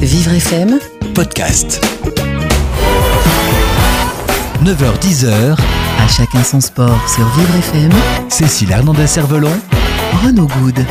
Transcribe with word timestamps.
Vivre 0.00 0.34
FM, 0.34 0.78
podcast. 1.16 1.84
9h-10h, 4.62 5.56
à 5.98 6.06
chacun 6.06 6.44
son 6.44 6.60
sport 6.60 7.08
sur 7.08 7.26
Vivre 7.30 7.56
FM, 7.56 7.90
Cécile 8.28 8.70
Hernandez-Cervelon, 8.70 9.50
Renaud 10.24 10.46
Good. 10.46 10.86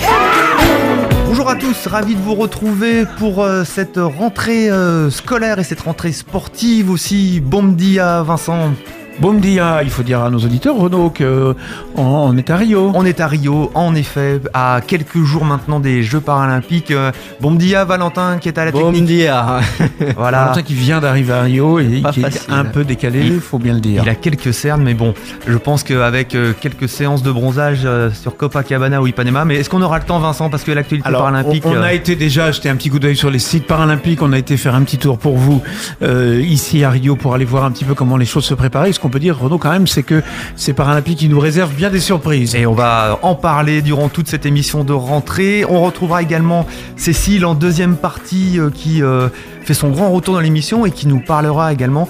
Bonjour 1.28 1.50
à 1.50 1.56
tous, 1.56 1.88
ravi 1.88 2.16
de 2.16 2.20
vous 2.20 2.36
retrouver 2.36 3.06
pour 3.20 3.42
euh, 3.42 3.64
cette 3.64 3.98
rentrée 3.98 4.70
euh, 4.70 5.10
scolaire 5.10 5.60
et 5.60 5.64
cette 5.64 5.80
rentrée 5.80 6.12
sportive 6.12 6.90
aussi. 6.90 7.40
Bon 7.40 7.64
dia 7.64 8.22
Vincent. 8.24 8.74
Bon 9.22 9.34
dia, 9.34 9.82
il 9.84 9.90
faut 9.90 10.02
dire 10.04 10.22
à 10.22 10.30
nos 10.30 10.38
auditeurs, 10.40 10.78
Renaud, 10.78 11.10
qu'on 11.16 12.38
est 12.38 12.50
à 12.50 12.56
Rio. 12.56 12.92
On 12.96 13.04
est 13.06 13.20
à 13.20 13.28
Rio, 13.28 13.70
en 13.76 13.94
effet, 13.94 14.40
à 14.54 14.80
quelques 14.86 15.22
jours 15.26 15.44
maintenant 15.44 15.82
des 15.82 16.04
Jeux 16.04 16.22
Paralympiques. 16.22 16.92
Euh, 16.92 17.12
Bon 17.42 17.52
dia 17.52 17.84
Valentin 17.84 18.38
qui 18.40 18.48
est 18.48 18.58
à 18.58 18.64
la 18.66 18.72
Bon 18.72 18.92
technique. 18.92 19.06
dia. 19.06 19.60
Voilà. 20.16 20.40
Valentin 20.46 20.62
qui 20.62 20.74
vient 20.74 21.02
d'arriver 21.02 21.34
à 21.34 21.42
Rio 21.42 21.80
et 21.80 22.00
Pas 22.02 22.12
qui 22.14 22.22
facile. 22.22 22.42
est 22.50 22.54
un 22.54 22.64
peu 22.64 22.86
décalé, 22.86 23.20
il 23.26 23.42
faut 23.42 23.60
bien 23.60 23.74
le 23.74 23.82
dire. 23.82 24.04
Il 24.06 24.10
a 24.10 24.16
quelques 24.16 24.54
cernes, 24.54 24.84
mais 24.84 24.94
bon, 24.94 25.14
je 25.46 25.58
pense 25.58 25.84
qu'avec 25.84 26.34
euh, 26.36 26.54
quelques 26.60 26.88
séances 26.88 27.22
de 27.22 27.32
bronzage 27.32 27.82
euh, 27.84 28.12
sur 28.12 28.38
Copacabana 28.38 29.02
ou 29.02 29.08
Ipanema, 29.08 29.44
mais 29.44 29.56
est-ce 29.56 29.70
qu'on 29.70 29.82
aura 29.82 30.00
le 30.00 30.06
temps 30.06 30.20
Vincent 30.20 30.50
Parce 30.50 30.64
que 30.64 30.72
l'actualité 30.72 31.06
Alors, 31.08 31.24
paralympique... 31.24 31.66
on, 31.66 31.72
on 31.72 31.76
euh, 31.76 31.84
a 31.84 31.94
été 31.94 32.16
déjà 32.16 32.52
jeter 32.52 32.70
un 32.70 32.76
petit 32.78 32.90
coup 32.90 33.00
d'œil 33.00 33.18
sur 33.18 33.30
les 33.30 33.40
sites 33.40 33.68
paralympiques, 33.68 34.22
on 34.22 34.32
a 34.32 34.38
été 34.38 34.56
faire 34.56 34.76
un 34.76 34.84
petit 34.84 34.98
tour 34.98 35.18
pour 35.18 35.36
vous 35.38 35.62
euh, 36.02 36.42
ici 36.42 36.86
à 36.86 36.90
Rio 36.90 37.18
pour 37.18 37.34
aller 37.36 37.46
voir 37.46 37.66
un 37.66 37.72
petit 37.72 37.86
peu 37.86 37.96
comment 37.96 38.16
les 38.16 38.26
choses 38.26 38.46
se 38.46 38.54
préparaient. 38.54 38.94
Ce 38.94 39.00
qu'on 39.10 39.14
peut 39.14 39.20
dire, 39.20 39.40
Renaud, 39.40 39.58
quand 39.58 39.72
même, 39.72 39.88
c'est 39.88 40.04
que 40.04 40.22
ces 40.56 40.74
paralympiques, 40.74 41.24
ils 41.24 41.30
nous 41.30 41.40
réservent 41.40 41.74
bien 41.74 41.90
des 41.90 42.00
surprises. 42.00 42.54
Et 42.54 42.68
on 42.68 42.74
va 42.74 43.18
en 43.24 43.34
parler 43.34 43.82
durant 43.82 44.08
toute 44.08 44.28
cette 44.28 44.46
émission 44.46 44.84
de 44.84 44.94
rentrée. 44.94 45.66
On 45.68 45.82
retrouvera 45.82 46.22
également 46.22 46.68
Cécile 46.96 47.46
en 47.46 47.56
deuxième 47.56 47.96
partie 47.96 48.60
euh, 48.60 48.70
qui 48.70 49.02
euh, 49.02 49.30
fait 49.64 49.74
son 49.74 49.90
grand 49.90 50.12
retour 50.12 50.36
dans 50.36 50.40
l'émission 50.40 50.86
et 50.86 50.92
qui 50.92 51.08
nous 51.08 51.20
parlera 51.20 51.74
également, 51.74 52.08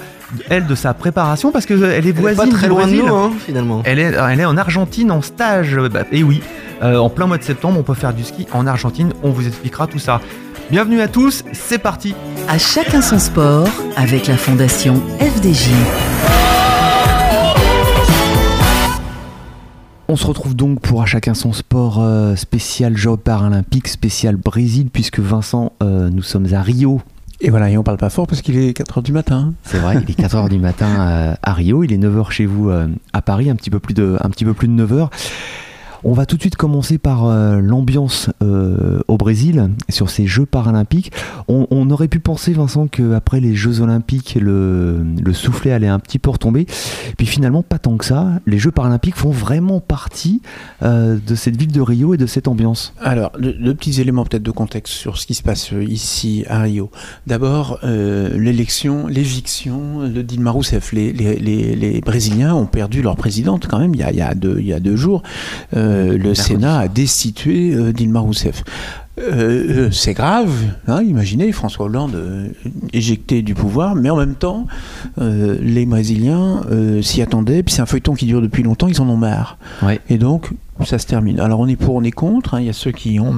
elle, 0.50 0.66
de 0.66 0.74
sa 0.74 0.92
préparation 0.92 1.52
parce 1.52 1.64
qu'elle 1.64 1.82
est 1.82 1.98
Elle 1.98 2.06
est 2.06 2.12
voisine 2.12 2.50
pas 2.50 2.50
très 2.50 2.66
du 2.66 2.74
loin 2.74 2.86
de 2.86 2.92
nous, 2.92 3.14
hein, 3.14 3.32
finalement. 3.38 3.82
Elle 3.86 3.98
est, 3.98 4.12
elle 4.14 4.40
est 4.40 4.44
en 4.44 4.58
Argentine 4.58 5.10
en 5.10 5.22
stage. 5.22 5.76
Bah, 5.90 6.04
et 6.12 6.22
oui, 6.22 6.42
euh, 6.82 6.98
en 6.98 7.08
plein 7.08 7.26
mois 7.26 7.38
de 7.38 7.44
septembre, 7.44 7.78
on 7.78 7.82
peut 7.82 7.94
faire 7.94 8.12
du 8.12 8.24
ski 8.24 8.46
en 8.52 8.66
Argentine. 8.66 9.14
On 9.22 9.30
vous 9.30 9.46
expliquera 9.46 9.86
tout 9.86 9.98
ça. 9.98 10.20
Bienvenue 10.70 11.00
à 11.00 11.08
tous, 11.08 11.42
c'est 11.52 11.78
parti. 11.78 12.14
À 12.48 12.58
chacun 12.58 13.02
son 13.02 13.18
sport 13.18 13.66
avec 13.96 14.28
la 14.28 14.36
fondation 14.36 15.02
FDJ. 15.18 15.70
On 20.10 20.16
se 20.16 20.26
retrouve 20.26 20.56
donc 20.56 20.80
pour 20.80 21.02
à 21.02 21.06
chacun 21.06 21.34
son 21.34 21.52
sport 21.52 22.00
euh, 22.00 22.34
spécial 22.34 22.96
Jeux 22.96 23.16
paralympiques, 23.16 23.86
spécial 23.86 24.34
Brésil, 24.34 24.88
puisque 24.92 25.20
Vincent, 25.20 25.72
euh, 25.84 26.10
nous 26.10 26.22
sommes 26.22 26.52
à 26.52 26.62
Rio. 26.62 27.00
Et 27.40 27.48
voilà, 27.48 27.70
et 27.70 27.78
on 27.78 27.84
parle 27.84 27.96
pas 27.96 28.10
fort 28.10 28.26
parce 28.26 28.42
qu'il 28.42 28.58
est 28.58 28.76
4h 28.76 29.04
du 29.04 29.12
matin. 29.12 29.54
C'est 29.62 29.78
vrai, 29.78 30.02
il 30.02 30.10
est 30.10 30.20
4h 30.20 30.48
du 30.48 30.58
matin 30.58 30.88
euh, 30.98 31.34
à 31.40 31.52
Rio, 31.52 31.84
il 31.84 31.92
est 31.92 31.96
9h 31.96 32.32
chez 32.32 32.46
vous 32.46 32.72
à 33.12 33.22
Paris, 33.22 33.50
un 33.50 33.54
petit 33.54 33.70
peu 33.70 33.78
plus 33.78 33.94
de, 33.94 34.16
un 34.20 34.30
petit 34.30 34.44
peu 34.44 34.52
plus 34.52 34.66
de 34.66 34.84
9h. 34.84 35.10
On 36.02 36.12
va 36.12 36.24
tout 36.26 36.36
de 36.36 36.40
suite 36.40 36.56
commencer 36.56 36.98
par 36.98 37.26
euh, 37.26 37.60
l'ambiance 37.60 38.30
euh, 38.42 39.00
au 39.08 39.16
Brésil 39.16 39.70
sur 39.88 40.08
ces 40.08 40.26
Jeux 40.26 40.46
paralympiques. 40.46 41.12
On, 41.48 41.90
aurait 41.90 42.08
pu 42.08 42.20
penser, 42.20 42.52
Vincent, 42.52 42.86
qu'après 42.86 43.40
les 43.40 43.54
Jeux 43.54 43.80
olympiques, 43.80 44.38
le, 44.40 45.04
le 45.20 45.32
soufflet 45.32 45.72
allait 45.72 45.88
un 45.88 45.98
petit 45.98 46.18
peu 46.18 46.30
retomber. 46.30 46.66
Puis 47.18 47.26
finalement, 47.26 47.62
pas 47.62 47.78
tant 47.78 47.96
que 47.96 48.04
ça. 48.04 48.28
Les 48.46 48.58
Jeux 48.58 48.70
paralympiques 48.70 49.16
font 49.16 49.30
vraiment 49.30 49.80
partie 49.80 50.40
euh, 50.82 51.18
de 51.26 51.34
cette 51.34 51.56
ville 51.56 51.72
de 51.72 51.80
Rio 51.80 52.14
et 52.14 52.16
de 52.16 52.26
cette 52.26 52.46
ambiance. 52.46 52.94
Alors, 53.00 53.32
deux 53.38 53.74
petits 53.74 54.00
éléments 54.00 54.24
peut-être 54.24 54.42
de 54.42 54.50
contexte 54.50 54.94
sur 54.94 55.18
ce 55.18 55.26
qui 55.26 55.34
se 55.34 55.42
passe 55.42 55.72
ici 55.72 56.44
à 56.48 56.62
Rio. 56.62 56.90
D'abord, 57.26 57.80
l'élection, 57.82 59.06
l'éviction 59.06 60.08
de 60.08 60.22
Dilma 60.22 60.50
Rousseff. 60.50 60.92
Les, 60.92 62.00
Brésiliens 62.04 62.54
ont 62.54 62.66
perdu 62.66 63.02
leur 63.02 63.16
présidente 63.16 63.66
quand 63.68 63.78
même 63.78 63.94
il 63.94 64.00
y 64.00 64.22
a, 64.22 64.34
deux, 64.34 64.96
jours. 64.96 65.22
Le 65.90 66.34
Sénat 66.34 66.78
a 66.78 66.88
destitué 66.88 67.74
euh, 67.74 67.92
Dilma 67.92 68.20
Rousseff. 68.20 68.62
Euh, 69.18 69.88
euh, 69.88 69.90
c'est 69.90 70.14
grave, 70.14 70.50
hein, 70.86 71.02
imaginez 71.02 71.52
François 71.52 71.86
Hollande 71.86 72.14
euh, 72.14 72.48
éjecté 72.92 73.42
du 73.42 73.54
pouvoir, 73.54 73.94
mais 73.94 74.08
en 74.08 74.16
même 74.16 74.34
temps, 74.34 74.66
euh, 75.20 75.58
les 75.60 75.84
Brésiliens 75.84 76.62
euh, 76.70 77.02
s'y 77.02 77.20
attendaient, 77.20 77.62
puis 77.62 77.74
c'est 77.74 77.82
un 77.82 77.86
feuilleton 77.86 78.14
qui 78.14 78.26
dure 78.26 78.40
depuis 78.40 78.62
longtemps, 78.62 78.88
ils 78.88 79.00
en 79.00 79.08
ont 79.08 79.16
marre. 79.16 79.58
Ouais. 79.82 80.00
Et 80.08 80.16
donc, 80.16 80.50
ça 80.86 80.98
se 80.98 81.06
termine. 81.06 81.40
Alors, 81.40 81.60
on 81.60 81.66
est 81.66 81.76
pour, 81.76 81.94
on 81.94 82.02
est 82.02 82.10
contre. 82.10 82.54
hein. 82.54 82.60
Il 82.60 82.66
y 82.66 82.70
a 82.70 82.72
ceux 82.72 82.92
qui 82.92 83.18
ont, 83.20 83.32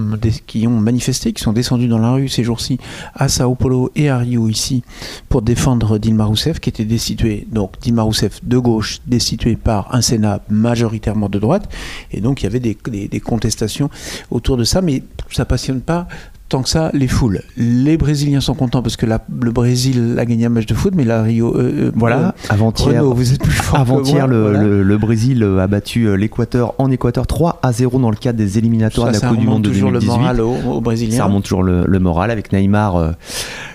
manifesté, 0.70 1.32
qui 1.32 1.42
sont 1.42 1.53
descendus 1.53 1.88
dans 1.88 1.98
la 1.98 2.12
rue 2.12 2.28
ces 2.28 2.44
jours-ci, 2.44 2.78
à 3.14 3.28
Sao 3.28 3.54
Paulo 3.54 3.91
et 3.97 4.08
à 4.08 4.19
Rio 4.19 4.48
ici, 4.48 4.82
pour 5.28 5.42
défendre 5.42 5.98
Dilma 5.98 6.25
Rousseff, 6.25 6.60
qui 6.60 6.69
était 6.70 6.84
destituée. 6.84 7.47
Donc, 7.50 7.78
Dilma 7.80 8.03
Rousseff 8.03 8.41
de 8.44 8.58
gauche, 8.58 9.00
destituée 9.06 9.56
par 9.56 9.94
un 9.94 10.00
Sénat 10.03 10.42
majoritairement 10.48 11.28
de 11.28 11.38
droite. 11.38 11.69
Et 12.12 12.20
donc, 12.20 12.42
il 12.42 12.44
y 12.44 12.47
avait 12.47 12.60
des, 12.60 12.76
des- 12.91 13.08
des 13.08 13.20
contestations 13.20 13.91
autour 14.30 14.56
de 14.56 14.64
ça, 14.64 14.80
mais 14.82 15.03
ça 15.30 15.44
passionne 15.44 15.80
pas 15.80 16.06
tant 16.53 16.63
que 16.63 16.69
ça 16.69 16.91
les 16.95 17.09
foules. 17.09 17.41
Les 17.57 17.97
Brésiliens 17.97 18.41
sont 18.41 18.55
contents 18.55 18.83
parce 18.83 18.97
que 18.97 19.07
la- 19.07 19.25
le 19.41 19.51
Brésil 19.51 20.17
a 20.19 20.25
gagné 20.25 20.47
un 20.47 20.51
match 20.51 20.67
de 20.67 20.75
foot, 20.75 20.95
mais 20.97 21.05
la 21.05 21.23
Rio. 21.23 21.55
euh, 21.57 21.89
euh, 21.89 21.93
Voilà, 21.95 22.29
euh, 22.29 22.33
avant-hier. 22.51 23.05
Vous 23.05 23.33
êtes 23.33 23.43
plus 23.43 23.51
fort 23.53 23.79
Avant-hier, 23.81 24.27
le, 24.27 24.43
voilà. 24.43 24.63
le- 24.63 24.83
le 24.83 24.99
Brésil 24.99 25.43
a 25.61 25.67
battu 25.67 26.17
l'Équateur 26.17 26.75
en 26.79 26.91
Équateur 26.91 27.27
3 27.27 27.59
à 27.63 27.73
0 27.73 27.99
dans 27.99 28.11
le 28.11 28.17
cadre 28.17 28.39
des 28.39 28.59
éliminatoires 28.59 29.07
Ça, 29.07 29.11
de 29.13 29.17
la 29.17 29.21
ça 29.21 29.29
Coupe 29.29 29.39
du 29.39 29.47
remonte 29.47 29.55
Monde 29.57 29.63
de 29.65 29.69
toujours 29.71 29.91
2018. 29.93 30.09
le 30.09 30.19
moral 30.21 30.41
aux, 30.41 30.73
aux 30.77 30.81
Brésiliens. 30.81 31.17
Ça 31.17 31.25
remonte 31.25 31.43
toujours 31.45 31.63
le, 31.63 31.85
le 31.87 31.99
moral 31.99 32.31
avec 32.31 32.53
Neymar, 32.53 32.97
euh, 32.97 33.11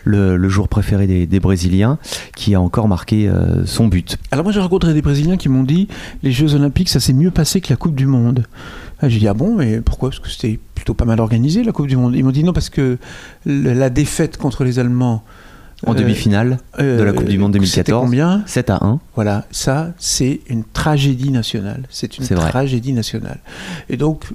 le, 0.05 0.49
joueur 0.49 0.67
préféré 0.67 1.07
des, 1.07 1.25
des 1.27 1.39
Brésiliens, 1.39 1.97
qui 2.35 2.55
a 2.55 2.61
encore 2.61 2.87
marqué 2.87 3.27
euh, 3.27 3.65
son 3.65 3.87
but. 3.87 4.17
Alors 4.31 4.43
moi 4.43 4.51
j'ai 4.53 4.59
rencontré 4.59 4.93
des 4.93 5.01
Brésiliens 5.01 5.37
qui 5.37 5.49
m'ont 5.49 5.63
dit 5.63 5.87
les 6.23 6.31
Jeux 6.31 6.53
Olympiques 6.55 6.89
ça 6.89 6.99
s'est 6.99 7.13
mieux 7.13 7.31
passé 7.31 7.59
que 7.61 7.69
la 7.71 7.75
Coupe 7.75 7.95
du 7.95 8.05
Monde. 8.05 8.45
Ah, 8.99 9.09
J'ai 9.09 9.19
dit 9.19 9.27
ah 9.27 9.33
bon 9.33 9.55
mais 9.55 9.79
pourquoi? 9.81 10.09
Parce 10.09 10.19
que 10.19 10.29
c'était 10.29 10.59
plutôt 10.75 10.93
pas 10.93 11.05
mal 11.05 11.19
organisé 11.19 11.63
la 11.63 11.71
Coupe 11.71 11.87
du 11.87 11.97
Monde. 11.97 12.15
Ils 12.15 12.23
m'ont 12.23 12.31
dit 12.31 12.43
non 12.43 12.53
parce 12.53 12.69
que 12.69 12.97
la 13.45 13.89
défaite 13.89 14.37
contre 14.37 14.63
les 14.63 14.79
Allemands 14.79 15.23
En 15.85 15.91
euh, 15.91 15.95
demi-finale 15.95 16.57
de 16.79 16.83
la 16.83 17.11
euh, 17.11 17.13
Coupe 17.13 17.27
du 17.27 17.37
Monde 17.37 17.53
C'était 17.53 17.91
2014. 17.91 18.03
combien? 18.05 18.43
7 18.47 18.69
à 18.71 18.79
1. 18.83 18.99
Voilà, 19.15 19.45
ça 19.51 19.91
c'est 19.99 20.41
une 20.49 20.63
tragédie 20.63 21.29
nationale. 21.31 21.83
C'est 21.89 22.17
une 22.17 22.25
vrai. 22.25 22.49
tragédie 22.49 22.93
nationale. 22.93 23.39
Et 23.89 23.97
donc 23.97 24.25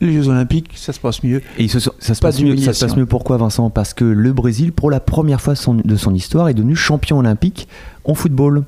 les 0.00 0.12
Jeux 0.12 0.28
Olympiques 0.28 0.72
ça 0.76 0.92
se 0.92 0.98
passe 1.00 1.22
mieux. 1.22 1.42
Et 1.58 1.68
se- 1.68 1.78
ça, 1.80 1.90
se 2.00 2.20
Pas 2.20 2.28
passe 2.28 2.40
mieux, 2.40 2.56
ça 2.56 2.72
se 2.72 2.84
passe 2.84 2.96
mieux 2.96 3.06
pourquoi, 3.06 3.36
Vincent? 3.36 3.70
Parce 3.70 3.94
que 3.94 4.04
le 4.04 4.32
Brésil, 4.32 4.72
pour 4.72 4.90
la 4.90 4.98
première 5.00 5.40
fois 5.40 5.54
son- 5.54 5.74
de 5.74 5.96
son 5.96 6.14
histoire, 6.14 6.48
est 6.48 6.54
devenu 6.54 6.74
champion 6.74 7.18
olympique 7.18 7.68
en 8.04 8.14
football. 8.14 8.64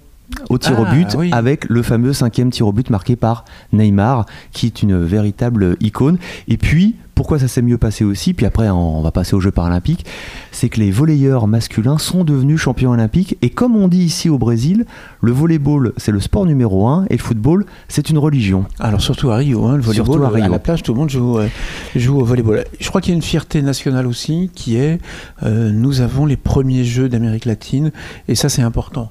Au 0.49 0.59
tir 0.59 0.79
au 0.79 0.85
Ah, 0.87 0.95
but, 0.95 1.09
oui. 1.17 1.31
avec 1.33 1.69
le 1.69 1.83
fameux 1.83 2.13
cinquième 2.13 2.51
tir 2.51 2.67
au 2.67 2.73
but 2.73 2.91
marqué 2.91 3.17
par 3.17 3.45
Neymar, 3.73 4.27
qui 4.53 4.67
est 4.67 4.83
une 4.83 5.03
véritable 5.03 5.77
icône. 5.81 6.19
Et 6.49 6.57
puis, 6.57 6.97
pourquoi 7.15 7.39
ça 7.39 7.49
s'est 7.49 7.61
mieux 7.61 7.77
passé 7.77 8.03
aussi 8.03 8.33
Puis 8.33 8.47
après, 8.47 8.71
on 8.71 9.03
va 9.03 9.11
passer 9.11 9.37
aux 9.37 9.41
Jeux 9.41 9.51
paralympiques. 9.51 10.07
C'est 10.53 10.71
que 10.71 10.81
les 10.81 10.91
volleyeurs 10.91 11.47
masculins 11.47 11.99
sont 11.99 12.25
devenus 12.25 12.59
champions 12.59 12.93
olympiques. 12.93 13.37
Et 13.43 13.51
comme 13.51 13.77
on 13.77 13.89
dit 13.89 13.99
ici 14.03 14.31
au 14.31 14.39
Brésil, 14.39 14.87
le 15.21 15.31
volleyball, 15.33 15.93
c'est 15.99 16.13
le 16.13 16.21
sport 16.21 16.47
numéro 16.47 16.89
un, 16.89 17.05
et 17.11 17.15
le 17.19 17.23
football, 17.23 17.67
c'est 17.89 18.09
une 18.09 18.17
religion. 18.17 18.65
Alors 18.79 19.03
surtout 19.03 19.31
à 19.31 19.37
Rio, 19.37 19.67
hein, 19.67 19.77
le 19.77 19.83
volleyball, 19.83 20.07
Surtout 20.07 20.25
à 20.25 20.29
à, 20.29 20.31
Rio. 20.31 20.51
la 20.53 20.59
plage, 20.59 20.83
tout 20.83 20.95
le 20.95 20.99
monde 21.01 21.11
joue, 21.11 21.39
euh, 21.39 21.49
joue 21.95 22.19
au 22.21 22.25
volleyball. 22.25 22.65
Je 22.81 22.89
crois 22.89 23.03
qu'il 23.03 23.11
y 23.11 23.15
a 23.15 23.17
une 23.17 23.23
fierté 23.23 23.61
nationale 23.61 24.07
aussi 24.07 24.51
qui 24.55 24.77
est 24.77 24.99
euh, 25.43 25.71
nous 25.73 26.01
avons 26.01 26.25
les 26.25 26.39
premiers 26.39 26.85
Jeux 26.85 27.11
d'Amérique 27.11 27.45
latine 27.45 27.93
et 28.29 28.35
ça 28.35 28.49
c'est 28.49 28.63
important. 28.63 29.11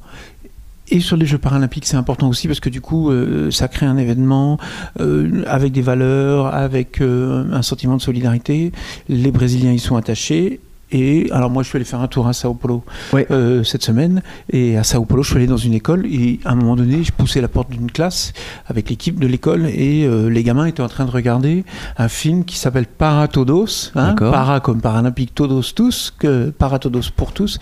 Et 0.91 0.99
sur 0.99 1.17
les 1.17 1.25
Jeux 1.25 1.37
paralympiques, 1.37 1.85
c'est 1.85 1.97
important 1.97 2.29
aussi 2.29 2.47
parce 2.47 2.59
que 2.59 2.69
du 2.69 2.81
coup, 2.81 3.11
euh, 3.11 3.51
ça 3.51 3.67
crée 3.67 3.85
un 3.85 3.97
événement 3.97 4.57
euh, 4.99 5.43
avec 5.45 5.71
des 5.71 5.81
valeurs, 5.81 6.47
avec 6.47 7.01
euh, 7.01 7.45
un 7.51 7.61
sentiment 7.61 7.95
de 7.95 8.01
solidarité. 8.01 8.71
Les 9.07 9.31
Brésiliens 9.31 9.71
y 9.71 9.79
sont 9.79 9.95
attachés. 9.95 10.59
Et 10.91 11.27
alors 11.31 11.49
moi, 11.49 11.63
je 11.63 11.69
suis 11.69 11.75
allé 11.77 11.85
faire 11.85 12.01
un 12.01 12.07
tour 12.07 12.27
à 12.27 12.33
Sao 12.33 12.53
Paulo 12.53 12.83
Ouais. 13.13 13.27
euh, 13.31 13.63
cette 13.63 13.83
semaine. 13.83 14.21
Et 14.51 14.77
à 14.77 14.83
Sao 14.83 15.05
Paulo, 15.05 15.23
je 15.23 15.29
suis 15.29 15.37
allé 15.37 15.47
dans 15.47 15.57
une 15.57 15.73
école 15.73 16.05
et 16.07 16.39
à 16.45 16.51
un 16.51 16.55
moment 16.55 16.75
donné, 16.75 17.03
je 17.03 17.11
poussais 17.11 17.41
la 17.41 17.47
porte 17.47 17.69
d'une 17.69 17.91
classe 17.91 18.33
avec 18.65 18.89
l'équipe 18.89 19.19
de 19.19 19.27
l'école 19.27 19.67
et 19.67 20.05
euh, 20.05 20.29
les 20.29 20.43
gamins 20.43 20.65
étaient 20.65 20.81
en 20.81 20.87
train 20.89 21.05
de 21.05 21.11
regarder 21.11 21.63
un 21.97 22.07
film 22.07 22.43
qui 22.45 22.57
s'appelle 22.57 22.85
Para 22.85 23.27
Todos, 23.27 23.91
hein, 23.95 24.15
para 24.17 24.59
comme 24.59 24.81
paralympique, 24.81 25.35
todos 25.35 25.73
tous, 25.75 26.13
que 26.17 26.49
Para 26.49 26.79
Todos 26.79 27.09
pour 27.15 27.31
tous, 27.33 27.59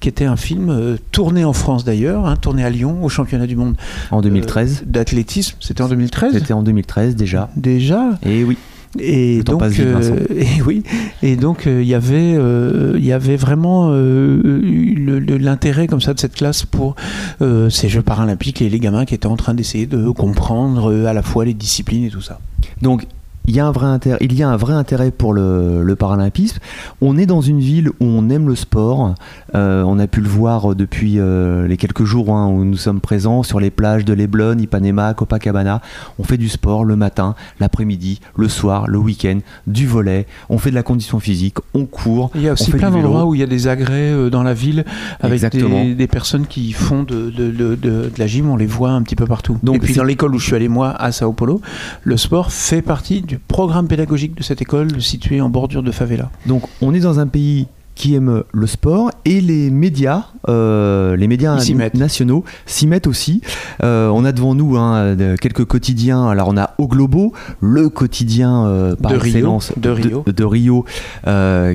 qui 0.00 0.08
était 0.08 0.24
un 0.26 0.36
film 0.36 0.70
euh, 0.70 0.96
tourné 1.12 1.44
en 1.44 1.52
France 1.52 1.84
d'ailleurs, 1.84 2.26
hein, 2.26 2.36
tourné 2.36 2.64
à 2.64 2.70
Lyon 2.70 3.02
au 3.02 3.08
championnat 3.08 3.46
du 3.46 3.56
monde 3.56 3.76
En 4.10 4.20
2013, 4.20 4.82
euh, 4.82 4.84
d'athlétisme. 4.90 5.56
C'était 5.60 5.82
en 5.82 5.88
2013 5.88 6.32
c'était 6.32 6.52
en 6.52 6.62
2013 6.62 7.16
déjà. 7.16 7.50
déjà. 7.56 8.18
Et 8.24 8.44
oui, 8.44 8.56
Et 9.00 9.42
donc, 9.42 9.62
euh, 9.62 10.26
et 10.34 10.62
oui, 10.62 10.82
et 11.22 11.36
donc 11.36 11.66
euh, 11.66 11.82
il 11.82 11.88
y 11.88 11.94
avait, 11.94 12.34
euh, 12.36 12.94
il 12.96 13.04
y 13.04 13.12
avait 13.12 13.36
vraiment 13.36 13.90
l'intérêt 13.90 15.86
comme 15.86 16.00
ça 16.00 16.14
de 16.14 16.20
cette 16.20 16.34
classe 16.34 16.64
pour 16.64 16.96
ces 17.40 17.88
Jeux 17.88 18.02
paralympiques 18.02 18.62
et 18.62 18.68
les 18.68 18.80
gamins 18.80 19.04
qui 19.04 19.14
étaient 19.14 19.26
en 19.26 19.36
train 19.36 19.54
d'essayer 19.54 19.86
de 19.86 20.10
comprendre 20.10 21.06
à 21.06 21.12
la 21.12 21.22
fois 21.22 21.44
les 21.44 21.54
disciplines 21.54 22.04
et 22.04 22.10
tout 22.10 22.22
ça. 22.22 22.40
Donc, 22.82 23.06
il 23.48 23.56
y 23.56 23.60
a 23.60 23.66
un 23.66 23.72
vrai 23.72 23.86
intérêt, 23.86 24.18
il 24.20 24.32
y 24.34 24.42
a 24.42 24.48
un 24.48 24.56
vrai 24.56 24.74
intérêt 24.74 25.10
pour 25.10 25.32
le, 25.32 25.82
le 25.82 25.96
paralympisme. 25.96 26.58
On 27.00 27.16
est 27.16 27.26
dans 27.26 27.40
une 27.40 27.58
ville 27.60 27.88
où 27.88 27.94
on 28.04 28.28
aime 28.30 28.46
le 28.46 28.54
sport. 28.54 29.14
Euh, 29.54 29.82
on 29.84 29.98
a 29.98 30.06
pu 30.06 30.20
le 30.20 30.28
voir 30.28 30.74
depuis 30.76 31.18
euh, 31.18 31.66
les 31.66 31.76
quelques 31.78 32.04
jours 32.04 32.30
hein, 32.34 32.46
où 32.48 32.64
nous 32.64 32.76
sommes 32.76 33.00
présents 33.00 33.42
sur 33.42 33.58
les 33.58 33.70
plages 33.70 34.04
de 34.04 34.12
Leblon, 34.12 34.58
Ipanema, 34.58 35.14
Copacabana. 35.14 35.80
On 36.18 36.24
fait 36.24 36.36
du 36.36 36.48
sport 36.48 36.84
le 36.84 36.94
matin, 36.94 37.34
l'après-midi, 37.58 38.20
le 38.36 38.48
soir, 38.48 38.86
le 38.86 38.98
week-end, 38.98 39.38
du 39.66 39.86
volet. 39.86 40.26
On 40.50 40.58
fait 40.58 40.68
de 40.70 40.74
la 40.74 40.82
condition 40.82 41.18
physique, 41.18 41.56
on 41.74 41.86
court. 41.86 42.30
Il 42.34 42.42
y 42.42 42.48
a 42.48 42.52
aussi 42.52 42.70
plein 42.70 42.90
d'endroits 42.90 43.24
où 43.24 43.34
il 43.34 43.40
y 43.40 43.44
a 43.44 43.46
des 43.46 43.66
agrès 43.66 44.12
euh, 44.12 44.28
dans 44.30 44.42
la 44.42 44.52
ville 44.54 44.84
avec 45.20 45.40
des, 45.50 45.94
des 45.94 46.06
personnes 46.06 46.46
qui 46.46 46.72
font 46.72 47.02
de, 47.02 47.30
de- 47.30 47.50
de- 47.50 47.74
de- 47.76 48.10
la 48.18 48.26
gym, 48.26 48.50
on 48.50 48.56
les 48.56 48.66
voit 48.66 48.90
un 48.90 49.02
petit 49.02 49.16
peu 49.16 49.24
partout. 49.26 49.56
Donc, 49.62 49.76
Et 49.76 49.78
puis 49.78 49.94
dans 49.94 50.04
l'école 50.04 50.34
où 50.34 50.38
je 50.38 50.44
suis 50.44 50.54
allé 50.54 50.68
moi 50.68 50.90
à 50.90 51.12
Sao 51.12 51.32
Paulo, 51.32 51.62
le 52.04 52.16
sport 52.18 52.52
fait 52.52 52.82
partie 52.82 53.22
du 53.22 53.37
programme 53.38 53.88
pédagogique 53.88 54.34
de 54.34 54.42
cette 54.42 54.62
école 54.62 55.00
située 55.00 55.40
en 55.40 55.48
bordure 55.48 55.82
de 55.82 55.92
favela. 55.92 56.30
Donc 56.46 56.62
on 56.80 56.94
est 56.94 57.00
dans 57.00 57.20
un 57.20 57.26
pays 57.26 57.68
qui 57.98 58.14
aime 58.14 58.44
le 58.52 58.66
sport 58.68 59.10
et 59.24 59.40
les 59.40 59.70
médias, 59.70 60.26
euh, 60.48 61.16
les 61.16 61.26
médias 61.26 61.56
nationaux 61.98 62.44
s'y 62.64 62.86
mettent 62.86 63.08
aussi. 63.08 63.40
Euh, 63.82 64.08
on 64.14 64.24
a 64.24 64.30
devant 64.30 64.54
nous 64.54 64.76
hein, 64.76 65.16
quelques 65.40 65.64
quotidiens. 65.64 66.28
Alors 66.28 66.46
on 66.48 66.56
a 66.56 66.74
Au 66.78 66.86
Globo, 66.86 67.32
le 67.60 67.88
quotidien 67.88 68.66
euh, 68.66 68.94
par 68.94 69.10
De 69.10 69.16
Rio, 69.16 69.26
excellence 69.34 69.72
de 69.76 69.90
Rio. 69.90 70.24
de 70.24 70.44
Rio, 70.44 70.84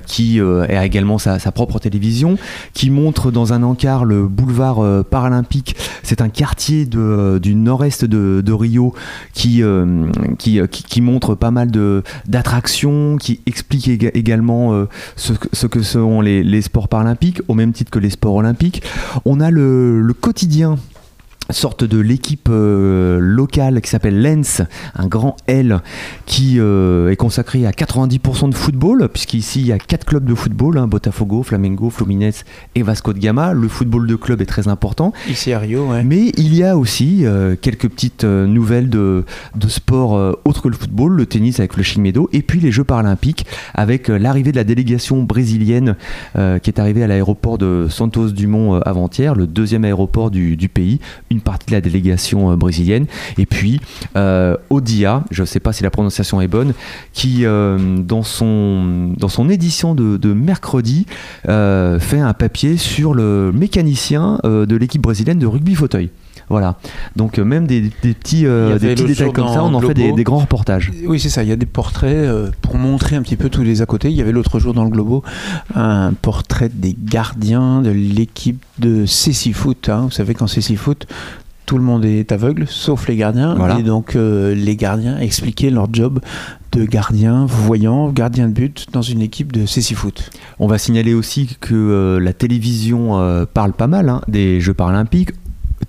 qui 0.08 0.40
a 0.40 0.86
également 0.86 1.18
sa, 1.18 1.40
sa 1.40 1.52
propre 1.52 1.78
télévision, 1.80 2.38
qui 2.74 2.90
montre 2.90 3.30
dans 3.30 3.52
un 3.52 3.62
encart 3.62 4.06
le 4.06 4.25
boulevard 4.25 5.04
paralympique. 5.04 5.75
C'est 6.04 6.22
un 6.22 6.30
quartier 6.30 6.86
de- 6.86 7.38
du 7.42 7.54
nord-est 7.54 8.06
de, 8.06 8.42
de 8.46 8.54
Rio 8.54 8.94
qui, 9.34 9.62
qui, 10.38 10.60
qui, 10.72 10.84
qui 10.84 11.02
montre 11.02 11.36
pas 11.36 11.52
mal 11.52 11.70
d'attractions, 12.28 13.18
qui 13.18 13.42
explique 13.46 13.88
éga- 13.90 14.12
également 14.14 14.86
ce, 15.18 15.34
que- 15.34 15.50
ce 15.52 15.68
que 15.68 15.81
sont 15.81 16.12
les, 16.21 16.62
sports 16.62 16.88
paralympiques, 16.88 17.42
au 17.48 17.54
même 17.54 17.74
titre 17.74 17.92
que 17.92 18.00
les 18.00 18.10
sports 18.10 18.36
olympiques. 18.36 18.83
On 19.25 19.39
a 19.39 19.51
le 19.51 20.13
quotidien 20.19 20.77
sorte 21.51 21.84
de 21.84 22.00
l'équipe 22.00 22.48
euh, 22.50 23.19
locale 23.19 23.81
qui 23.81 23.90
s'appelle 23.90 24.22
Lens, 24.22 24.62
un 24.95 25.07
grand 25.07 25.36
L 25.48 25.81
qui 26.25 26.56
euh, 26.60 27.10
est 27.10 27.16
consacré 27.16 27.66
à 27.66 27.72
90% 27.72 28.50
de 28.50 28.56
football, 28.56 29.10
puisqu'ici 29.10 29.62
il 29.62 29.68
y 29.68 29.72
a 29.72 29.78
quatre 29.78 30.06
clubs 30.06 30.24
de 30.24 30.36
football, 30.36 30.78
hein, 30.78 30.88
Botafogo, 30.88 31.44
Flamengo, 31.44 31.90
Fluminense 31.90 32.45
et 32.75 32.84
Vasco 32.84 33.13
de 33.13 33.19
Gama. 33.19 33.54
Le 33.54 33.68
football 33.68 34.07
de 34.07 34.16
club 34.16 34.42
est 34.42 34.45
très 34.45 34.68
important. 34.68 35.12
Ici 35.30 35.51
à 35.51 35.60
Rio, 35.60 35.90
ouais. 35.92 36.04
Mais 36.04 36.31
il 36.38 36.56
y 36.56 36.63
a 36.63 36.78
aussi 36.78 37.25
euh, 37.25 37.56
quelques 37.60 37.89
petites 37.89 38.24
nouvelles 38.24 38.89
de, 38.89 39.25
de 39.56 39.68
sport 39.68 40.38
autres 40.46 40.62
que 40.62 40.69
le 40.69 40.75
football, 40.75 41.13
le 41.13 41.25
tennis 41.25 41.60
avec 41.60 41.75
le 41.75 41.84
Chilmedo, 41.84 42.30
et 42.31 42.42
puis 42.42 42.60
les 42.60 42.72
Jeux 42.72 42.84
paralympiques 42.84 43.46
avec 43.74 44.07
l'arrivée 44.07 44.51
de 44.51 44.57
la 44.57 44.63
délégation 44.63 45.24
brésilienne 45.24 45.96
qui 46.36 46.69
est 46.69 46.80
arrivée 46.80 47.04
à 47.04 47.07
l'aéroport 47.07 47.57
de 47.57 47.88
Santos 47.89 48.30
Dumont 48.30 48.80
avant-hier, 48.81 49.36
le 49.36 49.48
deuxième 49.48 49.84
aéroport 49.86 50.31
du, 50.31 50.56
du 50.56 50.69
pays, 50.69 51.00
une 51.33 51.41
partie 51.41 51.68
de 51.68 51.71
la 51.71 51.81
délégation 51.81 52.51
euh, 52.51 52.56
brésilienne, 52.56 53.06
et 53.38 53.45
puis 53.45 53.81
euh, 54.15 54.56
Odia, 54.69 55.24
je 55.31 55.41
ne 55.41 55.45
sais 55.45 55.59
pas 55.59 55.74
si 55.74 55.83
la 55.83 55.89
prononciation 55.89 56.39
est 56.41 56.47
bonne, 56.47 56.74
qui 57.12 57.45
euh, 57.45 57.97
dans, 57.97 58.24
son, 58.24 59.15
édition 59.50 59.95
de, 59.95 60.18
de 60.18 60.33
mercredi 60.33 61.06
fait 61.44 62.19
un 62.19 62.33
papier 62.33 62.77
sur 62.77 63.13
le 63.13 63.51
mécanicien 63.53 64.39
de 64.44 64.75
l'équipe 64.75 65.01
brésilienne 65.01 65.39
de 65.39 65.47
rugby 65.47 65.75
fauteuil. 65.75 66.09
Voilà, 66.50 66.78
donc 67.16 67.40
euh, 67.40 67.44
même 67.44 67.68
des, 67.68 67.81
des 67.81 68.13
petits, 68.13 68.45
euh, 68.45 68.78
des 68.78 68.90
petits 68.94 69.01
l'autre 69.01 69.07
détails 69.07 69.34
comme 69.34 69.48
ça, 69.48 69.63
on 69.63 69.74
en 69.74 69.81
fait 69.81 69.94
des, 69.94 70.24
grands 70.24 70.40
reportages. 70.40 70.92
Oui, 71.06 71.19
c'est 71.19 71.30
ça. 71.30 71.44
Il 71.44 71.50
y 71.50 71.51
a 71.51 71.56
des 71.56 71.66
portraits 71.66 72.13
euh, 72.13 72.50
pour 72.62 72.75
montrer 72.78 73.16
un 73.16 73.22
petit 73.22 73.36
peu 73.36 73.50
tous 73.50 73.63
les 73.63 73.81
à 73.81 73.86
côté. 73.86 74.10
Il 74.10 74.16
y 74.16 74.22
avait 74.22 74.31
l'autre 74.31 74.60
jour 74.60 74.74
dans 74.74 74.84
le 74.84 74.90
Globo 74.90 75.24
un 75.75 76.13
portrait 76.13 76.69
des 76.69 76.95
gardiens 76.98 77.81
de 77.81 77.90
l'équipe 77.90 78.63
de 78.80 79.06
Cécy 79.06 79.54
Foot. 79.54 79.90
hein. 79.90 80.01
Vous 80.04 80.12
savez 80.12 80.34
qu'en 80.34 80.48
Cécy 80.48 80.75
Foot, 80.75 81.07
tout 81.66 81.78
le 81.78 81.84
monde 81.84 82.06
est 82.06 82.31
aveugle, 82.31 82.66
sauf 82.68 83.07
les 83.07 83.16
gardiens. 83.16 83.56
Voilà. 83.56 83.80
Et 83.80 83.84
donc, 83.84 84.16
euh, 84.16 84.54
les 84.54 84.75
gardiens 84.75 85.18
expliquaient 85.18 85.69
leur 85.69 85.88
job 85.92 86.19
de 86.72 86.86
gardien 86.86 87.46
voyant, 87.46 88.10
gardien 88.10 88.48
de 88.48 88.54
but 88.54 88.88
dans 88.92 89.01
une 89.01 89.22
équipe 89.22 89.51
de 89.51 89.66
Cécy 89.66 89.94
Foot. 89.94 90.30
On 90.60 90.68
va 90.68 90.78
signaler 90.78 91.13
aussi 91.13 91.57
que 91.62 91.74
euh, 91.74 92.19
la 92.19 92.34
télévision 92.34 93.19
euh, 93.19 93.46
parle 93.51 93.74
pas 93.74 93.88
mal 93.88 94.10
hein, 94.10 94.22
des 94.28 94.60
Jeux 94.60 94.74
paralympiques. 94.74 95.31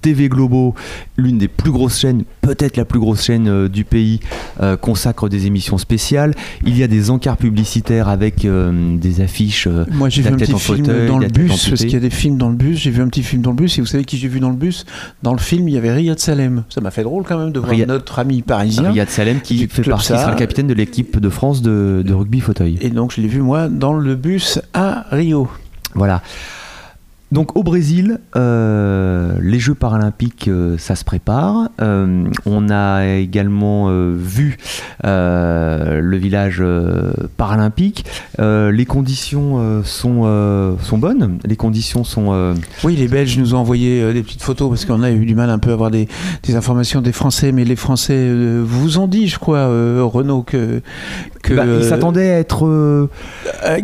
TV 0.05 0.29
Globo, 0.29 0.75
l'une 1.17 1.39
des 1.39 1.49
plus 1.49 1.71
grosses 1.71 1.99
chaînes, 1.99 2.25
peut-être 2.43 2.77
la 2.77 2.85
plus 2.85 3.01
grosse 3.01 3.23
chaîne 3.25 3.49
euh, 3.49 3.69
du 3.71 3.85
pays, 3.85 4.21
euh, 4.61 4.77
consacre 4.77 5.31
des 5.31 5.47
émissions 5.47 5.79
spéciales. 5.79 6.35
Il 6.67 6.77
y 6.77 6.83
a 6.83 6.89
des 6.89 7.09
encarts 7.09 7.39
publicitaires 7.39 8.11
avec 8.11 8.45
euh, 8.45 8.99
des 8.99 9.23
affiches. 9.23 9.67
Moi, 9.93 10.11
j'ai 10.11 10.21
vu 10.21 10.29
un 10.29 10.33
petit 10.37 10.45
film 10.53 10.59
fauteuil, 10.59 11.09
dans 11.09 11.19
le 11.19 11.29
bus, 11.29 11.49
parce 11.71 11.81
qu'il 11.81 11.93
y 11.95 11.97
a 11.97 12.01
des 12.01 12.11
films 12.11 12.37
dans 12.37 12.51
le 12.51 12.55
bus. 12.55 12.81
J'ai 12.81 12.91
vu 12.91 13.01
un 13.01 13.09
petit 13.09 13.23
film 13.23 13.41
dans 13.41 13.53
le 13.53 13.57
bus, 13.57 13.79
et 13.79 13.81
vous 13.81 13.87
savez 13.87 14.05
qui 14.05 14.19
j'ai 14.19 14.29
vu 14.29 14.41
dans 14.41 14.51
le 14.51 14.57
bus? 14.57 14.85
Dans 15.23 15.33
le 15.33 15.39
film, 15.39 15.71
il 15.71 15.75
y 15.75 15.79
avait 15.79 15.91
Riyad 15.93 16.19
Salem. 16.19 16.65
Ça 16.69 16.83
m'a 16.83 16.91
fait 16.91 17.03
drôle 17.03 17.25
quand 17.25 17.39
même 17.39 17.53
de 17.53 17.61
voir 17.61 17.73
Riyad- 17.73 17.89
notre 17.89 18.19
ami 18.19 18.43
parisien. 18.43 18.91
Riyad 18.91 19.09
Salem 19.09 19.41
qui 19.41 19.67
fait 19.69 19.83
partie, 19.85 20.09
ça. 20.09 20.19
sera 20.19 20.33
le 20.33 20.37
capitaine 20.37 20.67
de 20.67 20.75
l'équipe 20.75 21.19
de 21.19 21.29
France 21.31 21.63
de, 21.63 22.03
de 22.07 22.13
rugby 22.13 22.41
fauteuil. 22.41 22.77
Et 22.83 22.91
donc, 22.91 23.15
je 23.17 23.23
l'ai 23.23 23.29
vu, 23.29 23.41
moi, 23.41 23.69
dans 23.69 23.95
le 23.95 24.17
bus 24.17 24.61
à 24.75 25.07
Rio. 25.11 25.49
Voilà. 25.95 26.21
Donc 27.33 27.57
au 27.57 27.65
Brésil, 27.65 28.21
euh, 28.37 29.33
les 29.41 29.59
Jeux 29.59 29.75
paralympiques, 29.75 30.47
euh, 30.47 30.77
ça 30.79 30.95
se 30.95 31.05
prépare. 31.05 31.69
Euh, 31.81 32.25
on 32.47 32.69
a 32.71 33.07
également 33.17 33.89
vu 34.13 34.57
le 35.03 36.17
village 36.17 36.63
paralympique. 37.37 38.05
Les 38.39 38.85
conditions 38.87 39.83
sont, 39.85 40.77
sont 40.81 40.99
bonnes. 40.99 41.39
Les 41.45 41.57
conditions 41.57 42.05
sont... 42.05 42.55
Oui, 42.85 42.97
les 42.97 43.09
Belges 43.09 43.37
nous 43.39 43.55
ont 43.55 43.59
envoyé 43.59 44.13
des 44.13 44.23
petites 44.23 44.43
photos 44.43 44.69
parce 44.69 44.85
qu'on 44.85 45.03
a 45.03 45.11
eu 45.11 45.27
du 45.27 45.35
mal 45.35 45.51
un 45.51 45.59
peu 45.59 45.71
à 45.71 45.75
avoir 45.75 45.91
des, 45.91 46.09
des 46.45 46.55
informations 46.57 47.01
des 47.01 47.13
Français, 47.13 47.51
mais 47.53 47.65
les 47.65 47.77
Français 47.77 48.31
vous 48.63 48.99
ont 48.99 49.09
dit, 49.09 49.27
je 49.29 49.39
crois, 49.39 49.67
Renault, 50.05 50.43
que, 50.43 50.81
que 51.43 51.55
bah, 51.55 51.65
ils 51.67 51.85
s'attendaient 51.85 52.31
à 52.31 52.39
être... 52.39 53.09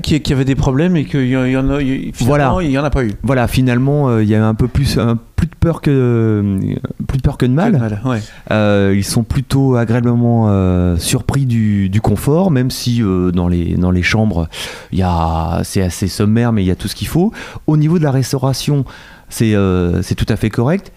qu'il 0.02 0.26
y- 0.28 0.32
avait 0.32 0.44
des 0.44 0.54
problèmes 0.54 0.96
et 0.96 1.04
qu'il 1.04 1.26
y 1.26 1.36
en- 1.36 1.44
il 1.44 1.52
y 1.52 1.56
en 1.56 1.68
a, 1.70 1.82
il- 1.82 2.12
Voilà. 2.20 2.44
finalement, 2.44 2.60
il 2.60 2.70
y 2.70 2.78
en 2.78 2.84
a 2.84 2.90
pas 2.90 3.04
eu. 3.04 3.12
Voilà, 3.30 3.46
finalement, 3.46 4.08
euh, 4.08 4.24
il 4.24 4.28
y 4.28 4.34
a 4.34 4.44
un 4.44 4.54
peu 4.54 4.66
plus... 4.66 4.98
un- 4.98 5.16
plus 5.36 5.46
de 5.46 5.54
peur 5.58 5.80
que 5.80 6.58
plus 7.06 7.16
de 7.16 7.22
peur 7.22 7.38
que 7.38 7.46
de 7.46 7.52
mal. 7.52 8.00
Ouais. 8.04 8.18
Euh, 8.50 8.92
ils 8.94 9.04
sont 9.04 9.22
plutôt 9.22 9.76
agréablement 9.76 10.48
euh, 10.50 10.96
surpris 10.98 11.46
du, 11.46 11.88
du 11.88 12.00
confort, 12.02 12.50
même 12.50 12.70
si 12.70 13.00
dans, 13.32 13.48
les, 13.48 13.74
dans 13.76 13.90
les 13.90 14.02
chambres, 14.02 14.48
il 14.92 14.98
y 14.98 15.02
a, 15.02 15.60
c'est 15.64 15.80
assez 15.80 16.08
sommaire, 16.08 16.52
mais 16.52 16.62
il 16.62 16.66
y 16.66 16.70
a 16.70 16.74
tout 16.76 16.88
ce 16.88 16.94
qu'il 16.94 17.08
faut. 17.08 17.32
Au 17.66 17.78
niveau 17.78 17.98
de 17.98 18.04
la 18.04 18.10
restauration, 18.10 18.84
c'est, 19.30 19.54
c'est 20.02 20.14
tout 20.14 20.26
à 20.28 20.36
fait 20.36 20.50
correct. 20.50 20.92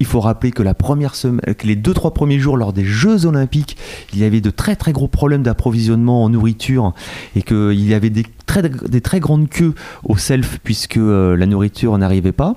Il 0.00 0.06
faut 0.06 0.20
rappeler 0.20 0.50
que, 0.50 0.62
la 0.62 0.74
première 0.74 1.14
semaine, 1.14 1.40
que 1.54 1.66
les 1.66 1.76
deux 1.76 1.94
trois 1.94 2.14
premiers 2.14 2.38
jours 2.38 2.56
lors 2.56 2.72
des 2.72 2.84
Jeux 2.84 3.26
Olympiques, 3.26 3.76
il 4.12 4.18
y 4.18 4.24
avait 4.24 4.40
de 4.40 4.50
très 4.50 4.76
très 4.76 4.92
gros 4.92 5.08
problèmes 5.08 5.42
d'approvisionnement 5.42 6.24
en 6.24 6.28
nourriture 6.28 6.94
et 7.36 7.42
qu'il 7.42 7.86
y 7.86 7.94
avait 7.94 8.10
des 8.10 8.24
très, 8.46 8.68
des 8.68 9.00
très 9.00 9.20
grandes 9.20 9.48
queues 9.48 9.74
au 10.04 10.16
self 10.16 10.58
puisque 10.64 10.96
euh, 10.96 11.36
la 11.36 11.46
nourriture 11.46 11.96
n'arrivait 11.98 12.32
pas. 12.32 12.56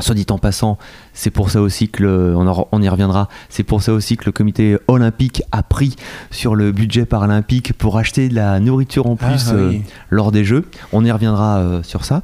Soit 0.00 0.14
dit 0.14 0.26
en 0.30 0.38
passant, 0.38 0.78
c'est 1.12 1.30
pour 1.30 1.50
ça 1.50 1.60
aussi 1.60 1.88
que 1.88 2.02
le, 2.04 2.34
on, 2.36 2.46
en- 2.46 2.68
on 2.70 2.80
y 2.82 2.88
reviendra. 2.88 3.28
C'est 3.48 3.64
pour 3.64 3.82
ça 3.82 3.92
aussi 3.92 4.16
que 4.16 4.26
le 4.26 4.32
comité 4.32 4.76
olympique 4.86 5.42
a 5.50 5.62
pris 5.64 5.96
sur 6.30 6.54
le 6.54 6.70
budget 6.70 7.04
paralympique 7.04 7.72
pour 7.72 7.98
acheter 7.98 8.28
de 8.28 8.34
la 8.34 8.60
nourriture 8.60 9.06
en 9.06 9.16
plus 9.16 9.48
Ah, 9.50 9.54
euh, 9.54 9.68
oui. 9.70 9.82
lors 10.10 10.30
des 10.30 10.44
Jeux. 10.44 10.64
On 10.92 11.04
y 11.04 11.10
reviendra 11.10 11.58
euh, 11.58 11.82
sur 11.82 12.04
ça. 12.04 12.22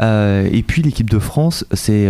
Euh, 0.00 0.48
et 0.52 0.62
puis 0.62 0.82
l'équipe 0.82 1.08
de 1.08 1.18
France 1.18 1.64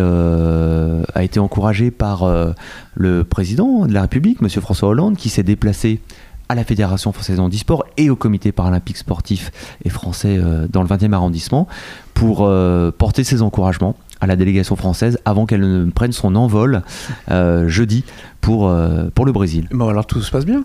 euh, 0.09 1.02
a 1.14 1.23
été 1.23 1.40
encouragée 1.40 1.90
par 1.90 2.25
euh, 2.25 2.52
le 2.94 3.25
président 3.25 3.87
de 3.87 3.92
la 3.92 4.02
République, 4.02 4.40
Monsieur 4.42 4.61
François 4.61 4.88
Hollande, 4.88 5.16
qui 5.16 5.28
s'est 5.28 5.42
déplacé 5.42 6.00
à 6.49 6.54
la 6.54 6.64
Fédération 6.64 7.11
française 7.12 7.38
d'handisport 7.38 7.85
et 7.97 8.11
au 8.11 8.16
comité 8.16 8.52
paralympique 8.52 8.99
sportif 8.99 9.50
et 9.85 9.88
français 9.88 10.37
euh, 10.38 10.66
dans 10.71 10.83
le 10.83 10.88
20e 10.88 11.12
arrondissement 11.14 11.66
pour 12.12 12.40
euh, 12.42 12.90
porter 12.97 13.25
ses 13.25 13.40
encouragements 13.40 13.97
à 14.21 14.26
la 14.26 14.37
délégation 14.37 14.76
française 14.76 15.18
avant 15.25 15.47
qu'elle 15.47 15.61
ne 15.61 15.90
prenne 15.90 16.12
son 16.12 16.35
envol 16.35 16.83
euh, 17.30 17.68
jeudi 17.68 18.04
pour, 18.40 18.68
euh, 18.68 19.04
pour 19.14 19.26
le 19.26 19.33
Brésil. 19.33 19.68
Bon, 19.71 19.88
alors 19.88 20.06
tout 20.06 20.21
se 20.21 20.30
passe 20.30 20.47
bien. 20.47 20.64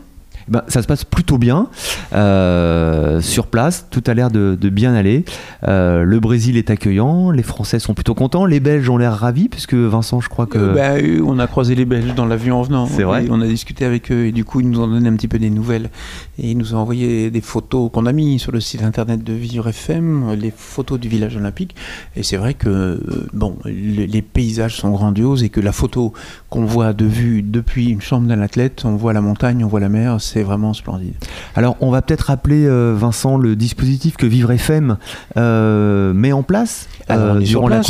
Ben, 0.49 0.63
ça 0.67 0.81
se 0.81 0.87
passe 0.87 1.03
plutôt 1.03 1.37
bien 1.37 1.67
euh, 2.13 3.21
sur 3.21 3.47
place, 3.47 3.87
tout 3.89 4.03
a 4.07 4.13
l'air 4.13 4.29
de, 4.31 4.57
de 4.59 4.69
bien 4.69 4.93
aller. 4.93 5.23
Euh, 5.67 6.03
le 6.03 6.19
Brésil 6.19 6.57
est 6.57 6.69
accueillant, 6.69 7.31
les 7.31 7.43
Français 7.43 7.79
sont 7.79 7.93
plutôt 7.93 8.15
contents, 8.15 8.45
les 8.45 8.59
Belges 8.59 8.89
ont 8.89 8.97
l'air 8.97 9.13
ravis 9.13 9.49
puisque 9.49 9.73
Vincent, 9.73 10.19
je 10.21 10.29
crois 10.29 10.45
que 10.45 10.57
Euh, 10.57 10.73
bah, 10.73 11.23
on 11.25 11.39
a 11.39 11.47
croisé 11.47 11.75
les 11.75 11.85
Belges 11.85 12.13
dans 12.15 12.25
l'avion 12.25 12.57
en 12.59 12.63
venant. 12.63 12.85
C'est 12.87 13.03
vrai 13.03 13.25
on 13.29 13.41
a 13.41 13.47
discuté 13.47 13.85
avec 13.85 14.11
eux 14.11 14.25
et 14.25 14.31
du 14.31 14.43
coup 14.45 14.59
ils 14.61 14.69
nous 14.69 14.79
ont 14.79 14.87
donné 14.87 15.07
un 15.07 15.13
petit 15.15 15.27
peu 15.27 15.39
des 15.39 15.49
nouvelles. 15.49 15.89
Et 16.37 16.51
ils 16.51 16.57
nous 16.57 16.73
ont 16.73 16.79
envoyé 16.79 17.31
des 17.31 17.41
photos 17.41 17.89
qu'on 17.91 18.05
a 18.05 18.11
mis 18.13 18.39
sur 18.39 18.51
le 18.51 18.59
site 18.59 18.83
internet 18.83 19.23
de 19.23 19.33
Vivre 19.33 19.67
FM, 19.67 20.33
les 20.33 20.51
photos 20.55 20.99
du 20.99 21.07
village 21.09 21.35
olympique. 21.35 21.75
Et 22.15 22.23
c'est 22.23 22.37
vrai 22.37 22.53
que 22.53 22.99
bon, 23.33 23.57
le- 23.65 24.05
les 24.05 24.21
paysages 24.21 24.75
sont 24.77 24.89
grandioses 24.91 25.43
et 25.43 25.49
que 25.49 25.59
la 25.61 25.71
photo 25.71 26.13
qu'on 26.49 26.65
voit 26.65 26.93
de 26.93 27.05
vue 27.05 27.41
depuis 27.41 27.89
une 27.89 28.01
chambre 28.01 28.27
d'un 28.27 28.41
athlète, 28.41 28.83
on 28.85 28.95
voit 28.95 29.13
la 29.13 29.21
montagne, 29.21 29.63
on 29.63 29.67
voit 29.67 29.79
la 29.79 29.89
mer, 29.89 30.17
c'est 30.19 30.38
c'est 30.39 30.43
vraiment 30.43 30.73
splendide. 30.73 31.15
Alors, 31.53 31.75
on 31.81 31.91
va 31.91 32.01
peut-être 32.01 32.21
rappeler, 32.27 32.65
euh, 32.65 32.95
Vincent, 32.97 33.37
le 33.37 33.57
dispositif 33.57 34.15
que 34.15 34.25
Vivre 34.25 34.51
FM 34.51 34.97
euh, 35.35 36.13
met 36.13 36.31
en 36.31 36.43
place, 36.43 36.87
Alors, 37.09 37.35
euh, 37.35 37.39
durant, 37.39 37.67
la 37.67 37.81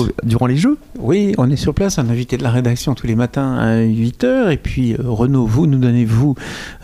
les 0.47 0.57
Jeux. 0.57 0.79
Oui, 0.97 1.35
on 1.37 1.49
est 1.51 1.55
sur 1.55 1.75
place, 1.75 1.99
un 1.99 2.09
invité 2.09 2.37
de 2.37 2.43
la 2.43 2.49
rédaction 2.49 2.95
tous 2.95 3.05
les 3.05 3.15
matins 3.15 3.55
à 3.55 3.81
8h. 3.81 4.51
Et 4.51 4.57
puis, 4.57 4.93
euh, 4.93 4.97
Renaud, 5.03 5.45
vous 5.45 5.67
nous 5.67 5.77
donnez-vous 5.77 6.33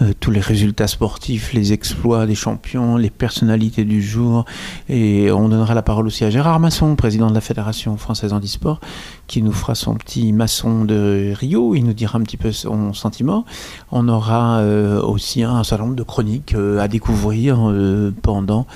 euh, 0.03 0.13
tous 0.19 0.29
les 0.29 0.39
résultats 0.39 0.85
sportifs, 0.85 1.53
les 1.53 1.73
exploits 1.73 2.27
des 2.27 2.35
champions, 2.35 2.95
les 2.95 3.09
personnalités 3.09 3.85
du 3.85 4.03
jour. 4.03 4.45
Et 4.87 5.31
on 5.31 5.49
donnera 5.49 5.73
la 5.73 5.81
parole 5.81 6.05
aussi 6.05 6.25
à 6.25 6.29
Gérard 6.29 6.59
Masson, 6.59 6.95
président 6.95 7.29
de 7.29 7.33
la 7.33 7.41
Fédération 7.41 7.97
française 7.97 8.33
handisport, 8.33 8.81
qui 9.27 9.41
nous 9.41 9.51
fera 9.51 9.75
son 9.75 9.95
petit 9.95 10.33
maçon 10.33 10.85
de 10.85 11.33
Rio. 11.33 11.75
Il 11.75 11.85
nous 11.85 11.93
dira 11.93 12.17
un 12.17 12.21
petit 12.21 12.37
peu 12.37 12.51
son 12.51 12.93
sentiment. 12.93 13.45
On 13.91 14.07
aura 14.07 14.59
euh, 14.59 15.01
aussi 15.01 15.43
un 15.43 15.63
certain 15.63 15.85
nombre 15.85 15.95
de 15.95 16.03
chroniques 16.03 16.53
euh, 16.53 16.79
à 16.79 16.87
découvrir 16.87 17.57
euh, 17.69 18.13
pendant 18.21 18.67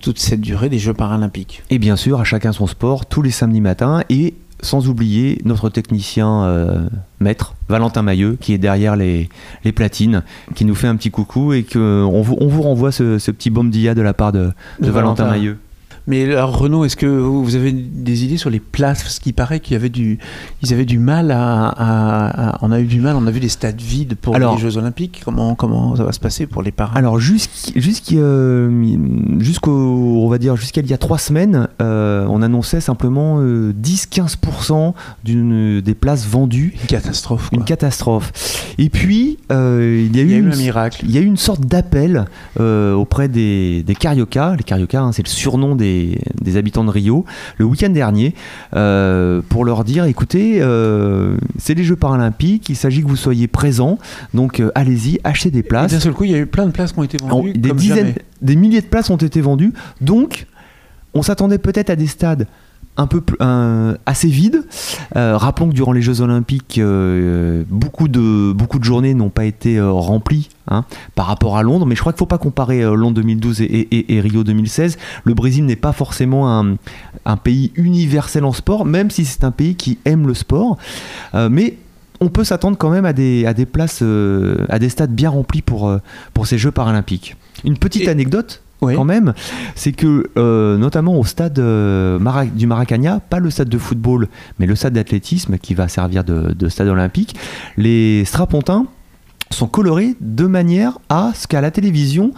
toute 0.00 0.18
cette 0.18 0.40
durée 0.40 0.68
des 0.68 0.78
Jeux 0.78 0.94
paralympiques. 0.94 1.62
Et 1.70 1.78
bien 1.78 1.96
sûr, 1.96 2.20
à 2.20 2.24
chacun 2.24 2.52
son 2.52 2.66
sport, 2.66 3.06
tous 3.06 3.22
les 3.22 3.30
samedis 3.30 3.60
matins. 3.60 4.02
Et 4.08 4.34
sans 4.60 4.88
oublier 4.88 5.40
notre 5.44 5.68
technicien 5.68 6.88
maître, 7.20 7.54
Valentin 7.68 8.02
Mailleux, 8.02 8.36
qui 8.40 8.54
est 8.54 8.58
derrière 8.58 8.96
les, 8.96 9.28
les 9.64 9.72
platines, 9.72 10.22
qui 10.54 10.64
nous 10.64 10.74
fait 10.74 10.86
un 10.86 10.96
petit 10.96 11.10
coucou 11.10 11.52
et 11.52 11.64
qu'on 11.64 12.22
vous, 12.22 12.36
on 12.40 12.46
vous 12.46 12.62
renvoie 12.62 12.90
ce, 12.90 13.18
ce 13.18 13.30
petit 13.30 13.50
baume 13.50 13.70
d'IA 13.70 13.94
de 13.94 14.00
la 14.00 14.14
part 14.14 14.32
de, 14.32 14.52
de 14.80 14.86
De 14.86 14.90
Valentin 14.90 15.24
Valentin. 15.24 15.38
Mailleux. 15.38 15.58
Mais 16.06 16.24
alors 16.32 16.58
Renaud, 16.58 16.84
est-ce 16.84 16.96
que 16.96 17.06
vous 17.06 17.54
avez 17.56 17.72
des 17.72 18.24
idées 18.24 18.36
sur 18.36 18.50
les 18.50 18.60
places? 18.60 19.02
Parce 19.02 19.18
qu'il 19.18 19.32
paraît 19.34 19.60
qu'il 19.60 19.72
y 19.72 19.76
avait 19.76 19.88
du, 19.88 20.18
ils 20.62 20.72
avaient 20.74 20.84
du 20.84 20.98
mal 20.98 21.30
à, 21.30 21.68
à- 21.68 22.50
à- 22.50 22.58
on 22.62 22.70
a 22.72 22.80
eu 22.80 22.84
du 22.86 23.00
mal, 23.00 23.16
on 23.16 23.26
a 23.26 23.30
vu 23.30 23.40
des 23.40 23.48
stades 23.48 23.80
vides 23.80 24.14
pour 24.14 24.36
Alors- 24.36 24.54
les 24.56 24.60
Jeux 24.60 24.76
Olympiques. 24.76 25.22
Comment 25.24 25.54
comment 25.54 25.96
ça 25.96 26.04
va 26.04 26.12
se 26.12 26.20
passer 26.20 26.46
pour 26.46 26.62
les 26.62 26.72
parents? 26.72 26.94
Alors 26.94 27.18
jusqu'- 27.18 27.72
euh, 28.16 29.38
jusqu'au, 29.40 29.72
on 29.72 30.28
va 30.28 30.38
dire 30.38 30.56
jusqu'à 30.56 30.80
il 30.80 30.90
y 30.90 30.92
a 30.92 30.98
trois 30.98 31.18
semaines, 31.18 31.68
euh, 31.80 32.26
on 32.28 32.42
annonçait 32.42 32.80
simplement 32.80 33.38
euh, 33.40 33.72
10-15% 33.72 34.94
d'une 35.24 35.80
des 35.80 35.94
places 35.94 36.26
vendues. 36.26 36.74
Une 36.82 36.86
catastrophe. 36.86 37.48
quoi. 37.48 37.58
Une 37.58 37.64
catastrophe. 37.64 38.32
Et 38.78 38.90
puis 38.90 39.38
euh, 39.52 40.06
il 40.10 40.16
y 40.16 40.20
a 40.20 40.22
eu, 40.22 40.26
Il 40.26 40.30
y 40.30 40.34
a 40.34 40.36
eu 40.38 40.40
une, 40.42 40.52
un 40.52 40.56
miracle. 40.56 41.00
il 41.04 41.10
y 41.12 41.18
a 41.18 41.20
eu 41.20 41.24
une 41.26 41.36
sorte 41.36 41.62
d'appel 41.66 42.26
auprès 42.58 43.28
des, 43.28 43.82
des 43.82 43.94
Carioca. 43.94 44.54
Les 44.56 44.64
Carioca, 44.64 45.00
hein, 45.00 45.12
c'est 45.12 45.22
le 45.24 45.28
surnom 45.30 45.76
des, 45.76 45.93
des 46.40 46.56
habitants 46.56 46.84
de 46.84 46.90
Rio, 46.90 47.24
le 47.58 47.64
week-end 47.64 47.90
dernier, 47.90 48.34
euh, 48.74 49.42
pour 49.48 49.64
leur 49.64 49.84
dire 49.84 50.04
écoutez, 50.04 50.58
euh, 50.60 51.36
c'est 51.58 51.74
les 51.74 51.84
Jeux 51.84 51.96
paralympiques, 51.96 52.68
il 52.68 52.76
s'agit 52.76 53.02
que 53.02 53.08
vous 53.08 53.16
soyez 53.16 53.48
présents, 53.48 53.98
donc 54.32 54.60
euh, 54.60 54.70
allez-y, 54.74 55.20
achetez 55.24 55.50
des 55.50 55.62
places. 55.62 55.92
D'un 55.92 56.00
seul 56.00 56.12
coup, 56.12 56.24
il 56.24 56.30
y 56.30 56.34
a 56.34 56.38
eu 56.38 56.46
plein 56.46 56.66
de 56.66 56.72
places 56.72 56.92
qui 56.92 56.98
ont 56.98 57.04
été 57.04 57.18
vendues. 57.18 57.52
des 57.52 57.68
comme 57.68 57.78
dizaines, 57.78 57.96
jamais. 57.98 58.14
des 58.42 58.56
milliers 58.56 58.80
de 58.80 58.86
places 58.86 59.10
ont 59.10 59.16
été 59.16 59.40
vendues. 59.40 59.72
Donc, 60.00 60.46
on 61.14 61.22
s'attendait 61.22 61.58
peut-être 61.58 61.90
à 61.90 61.96
des 61.96 62.06
stades 62.06 62.46
un 62.96 63.06
peu 63.06 63.22
un- 63.40 63.96
assez 64.06 64.28
vides. 64.28 64.64
Euh, 65.16 65.36
rappelons 65.36 65.68
que 65.68 65.74
durant 65.74 65.92
les 65.92 66.02
Jeux 66.02 66.20
Olympiques, 66.20 66.78
euh, 66.78 67.64
beaucoup 67.68 68.06
de 68.08 68.52
beaucoup 68.52 68.78
de 68.78 68.84
journées 68.84 69.14
n'ont 69.14 69.30
pas 69.30 69.44
été 69.44 69.76
euh, 69.78 69.90
remplies 69.90 70.48
hein, 70.68 70.84
par 71.14 71.26
rapport 71.26 71.56
à 71.56 71.62
Londres. 71.62 71.86
Mais 71.86 71.94
je 71.96 72.00
crois 72.00 72.12
qu'il 72.12 72.18
ne 72.18 72.20
faut 72.20 72.26
pas 72.26 72.38
comparer 72.38 72.82
euh, 72.82 72.94
Londres 72.94 73.16
2012 73.16 73.60
et, 73.62 73.64
et- 73.64 74.14
et 74.14 74.20
Rio 74.20 74.44
2016. 74.44 74.96
Le 75.24 75.34
Brésil 75.34 75.64
n'est 75.66 75.76
pas 75.76 75.92
forcément 75.92 76.56
un, 76.60 76.76
un 77.24 77.36
pays 77.36 77.72
universel 77.74 78.44
en 78.44 78.52
sport, 78.52 78.84
même 78.84 79.10
si 79.10 79.24
c'est 79.24 79.44
un 79.44 79.50
pays 79.50 79.74
qui 79.74 79.98
aime 80.04 80.26
le 80.26 80.34
sport. 80.34 80.76
Euh, 81.34 81.48
mais 81.50 81.78
on 82.20 82.28
peut 82.28 82.44
s'attendre 82.44 82.78
quand 82.78 82.90
même 82.90 83.04
à 83.04 83.12
des, 83.12 83.44
à 83.44 83.54
des 83.54 83.66
places, 83.66 84.00
euh, 84.02 84.64
à 84.68 84.78
des 84.78 84.88
stades 84.88 85.12
bien 85.14 85.30
remplis 85.30 85.62
pour, 85.62 85.88
euh, 85.88 85.98
pour 86.32 86.46
ces 86.46 86.58
Jeux 86.58 86.70
paralympiques. 86.70 87.36
Une 87.64 87.76
petite 87.76 88.02
Et- 88.02 88.08
anecdote 88.08 88.62
Quand 88.80 89.04
même, 89.04 89.32
c'est 89.74 89.92
que 89.92 90.30
euh, 90.36 90.76
notamment 90.76 91.18
au 91.18 91.24
stade 91.24 91.58
euh, 91.58 92.18
du 92.54 92.66
Maracana, 92.66 93.20
pas 93.20 93.38
le 93.38 93.50
stade 93.50 93.68
de 93.68 93.78
football, 93.78 94.28
mais 94.58 94.66
le 94.66 94.74
stade 94.74 94.92
d'athlétisme 94.92 95.56
qui 95.58 95.74
va 95.74 95.88
servir 95.88 96.22
de 96.22 96.68
stade 96.68 96.88
olympique, 96.88 97.34
les 97.76 98.24
strapontins 98.26 98.86
sont 99.54 99.66
colorés 99.66 100.14
de 100.20 100.46
manière 100.46 100.98
à 101.08 101.32
ce 101.34 101.46
qu'à 101.46 101.60
la 101.60 101.70
télévision, 101.70 102.32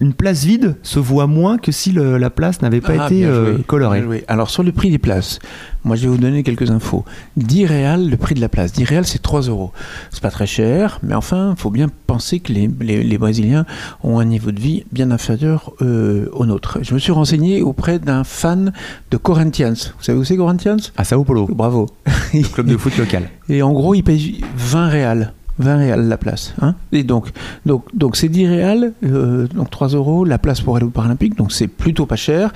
une 0.00 0.12
place 0.14 0.44
vide 0.44 0.76
se 0.82 0.98
voit 1.00 1.26
moins 1.26 1.58
que 1.58 1.72
si 1.72 1.90
le- 1.90 2.18
la 2.18 2.30
place 2.30 2.62
n'avait 2.62 2.80
pas 2.80 2.94
Ah, 3.00 3.06
été 3.06 3.24
euh, 3.24 3.58
colorée. 3.66 4.24
Alors 4.28 4.48
sur 4.50 4.62
le 4.62 4.70
prix 4.70 4.90
des 4.90 4.98
places, 4.98 5.40
moi 5.82 5.96
je 5.96 6.02
vais 6.02 6.08
vous 6.08 6.18
donner 6.18 6.42
quelques 6.44 6.70
infos. 6.70 7.04
10 7.36 7.66
réals, 7.66 8.08
le 8.08 8.16
prix 8.16 8.34
de 8.36 8.40
la 8.40 8.48
place. 8.48 8.72
10 8.72 8.84
réals, 8.84 9.06
c'est 9.06 9.20
3 9.20 9.40
euros. 9.42 9.72
C'est 10.10 10.22
pas 10.22 10.30
très 10.30 10.46
cher, 10.46 11.00
mais 11.02 11.14
enfin, 11.14 11.54
il 11.56 11.60
faut 11.60 11.70
bien 11.70 11.88
penser 12.06 12.38
que 12.38 12.52
les, 12.52 12.70
les- 12.80 13.02
les 13.02 13.18
Brésiliens 13.18 13.66
ont 14.04 14.20
un 14.20 14.24
niveau 14.24 14.52
de 14.52 14.60
vie 14.60 14.84
bien 14.92 15.10
inférieur 15.10 15.72
euh, 15.82 16.28
au 16.32 16.46
nôtre. 16.46 16.78
Je 16.82 16.94
me 16.94 17.00
suis 17.00 17.12
renseigné 17.12 17.62
auprès 17.62 17.98
d'un 17.98 18.22
fan 18.22 18.72
de 19.10 19.16
Corinthians. 19.16 19.74
Vous 19.98 20.04
savez 20.04 20.18
où 20.18 20.24
c'est 20.24 20.36
Corinthians? 20.36 20.76
À 20.96 21.02
Sao 21.04 21.24
Paulo, 21.24 21.46
Bravo. 21.50 21.86
club 22.54 22.66
de 22.68 22.76
foot 22.76 22.96
local. 22.98 23.28
Et 23.48 23.62
en 23.62 23.72
gros, 23.72 23.94
il 23.96 24.02
paye 24.04 24.42
20 24.56 24.86
réals. 24.88 25.32
20 25.58 25.76
réals 25.76 26.08
la 26.08 26.16
place. 26.16 26.54
Hein 26.60 26.74
et 26.92 27.02
donc, 27.04 27.30
donc, 27.66 27.84
donc 27.94 28.16
c'est 28.16 28.28
10 28.28 28.46
réals, 28.46 28.92
euh, 29.04 29.46
donc 29.48 29.70
3 29.70 29.88
euros 29.88 30.24
la 30.24 30.38
place 30.38 30.60
pour 30.60 30.76
aller 30.76 30.86
au 30.86 30.90
Paralympique, 30.90 31.36
donc 31.36 31.52
c'est 31.52 31.68
plutôt 31.68 32.06
pas 32.06 32.16
cher. 32.16 32.52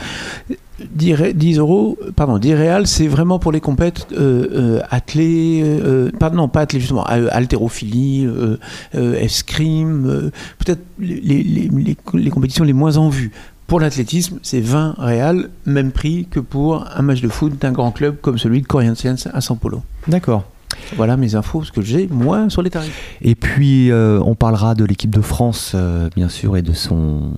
10, 0.94 1.14
ré- 1.14 1.32
10 1.32 1.58
euros, 1.58 1.96
pardon, 2.16 2.38
10 2.38 2.54
réals, 2.54 2.86
c'est 2.88 3.06
vraiment 3.06 3.38
pour 3.38 3.52
les 3.52 3.60
compètes 3.60 4.06
euh, 4.12 4.46
euh, 4.52 4.80
athlées, 4.90 5.62
euh, 5.64 6.10
pas, 6.18 6.30
non, 6.30 6.48
pas 6.48 6.60
athlées 6.62 6.80
justement, 6.80 7.04
euh, 7.10 7.28
haltérophilie, 7.30 8.26
escrime, 8.94 10.30
peut-être 10.58 10.82
les, 10.98 11.20
les, 11.20 11.70
les, 12.14 12.30
compétitions 12.30 12.64
les 12.64 12.72
moins 12.72 12.96
en 12.96 13.08
vue. 13.08 13.30
Pour 13.66 13.80
l'athlétisme, 13.80 14.38
c'est 14.42 14.60
20 14.60 14.96
réals, 14.98 15.48
même 15.66 15.92
prix 15.92 16.26
que 16.30 16.40
pour 16.40 16.84
un 16.94 17.02
match 17.02 17.20
de 17.22 17.28
foot 17.28 17.52
d'un 17.60 17.72
grand 17.72 17.90
club 17.90 18.16
comme 18.20 18.36
celui 18.38 18.60
de 18.60 18.66
Corinthians 18.66 19.14
à 19.32 19.38
São 19.40 19.56
Paulo. 19.56 19.82
D'accord. 20.08 20.44
Voilà 20.96 21.16
mes 21.16 21.34
infos, 21.34 21.64
ce 21.64 21.72
que 21.72 21.82
j'ai, 21.82 22.08
moi, 22.08 22.48
sur 22.50 22.62
les 22.62 22.70
tarifs. 22.70 23.16
Et 23.22 23.34
puis, 23.34 23.90
euh, 23.90 24.20
on 24.24 24.34
parlera 24.34 24.74
de 24.74 24.84
l'équipe 24.84 25.14
de 25.14 25.20
France, 25.20 25.72
euh, 25.74 26.08
bien 26.16 26.28
sûr, 26.28 26.56
et 26.56 26.62
de, 26.62 26.72
son, 26.72 27.32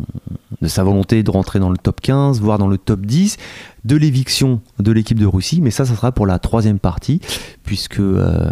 de 0.60 0.68
sa 0.68 0.84
volonté 0.84 1.22
de 1.22 1.30
rentrer 1.30 1.58
dans 1.58 1.70
le 1.70 1.76
top 1.78 2.00
15, 2.00 2.40
voire 2.40 2.58
dans 2.58 2.68
le 2.68 2.78
top 2.78 3.00
10, 3.06 3.36
de 3.84 3.96
l'éviction 3.96 4.60
de 4.78 4.92
l'équipe 4.92 5.18
de 5.18 5.26
Russie. 5.26 5.60
Mais 5.60 5.70
ça, 5.70 5.84
ça 5.84 5.94
sera 5.94 6.12
pour 6.12 6.26
la 6.26 6.38
troisième 6.38 6.78
partie, 6.78 7.20
puisque 7.64 8.00
euh, 8.00 8.50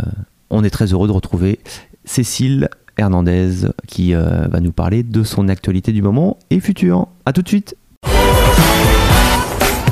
on 0.50 0.64
est 0.64 0.70
très 0.70 0.86
heureux 0.92 1.08
de 1.08 1.12
retrouver 1.12 1.60
Cécile 2.04 2.68
Hernandez, 2.98 3.68
qui 3.86 4.14
euh, 4.14 4.46
va 4.48 4.60
nous 4.60 4.72
parler 4.72 5.02
de 5.02 5.22
son 5.22 5.48
actualité 5.48 5.92
du 5.92 6.02
moment 6.02 6.38
et 6.50 6.60
futur. 6.60 7.08
À 7.24 7.32
tout 7.32 7.42
de 7.42 7.48
suite 7.48 7.74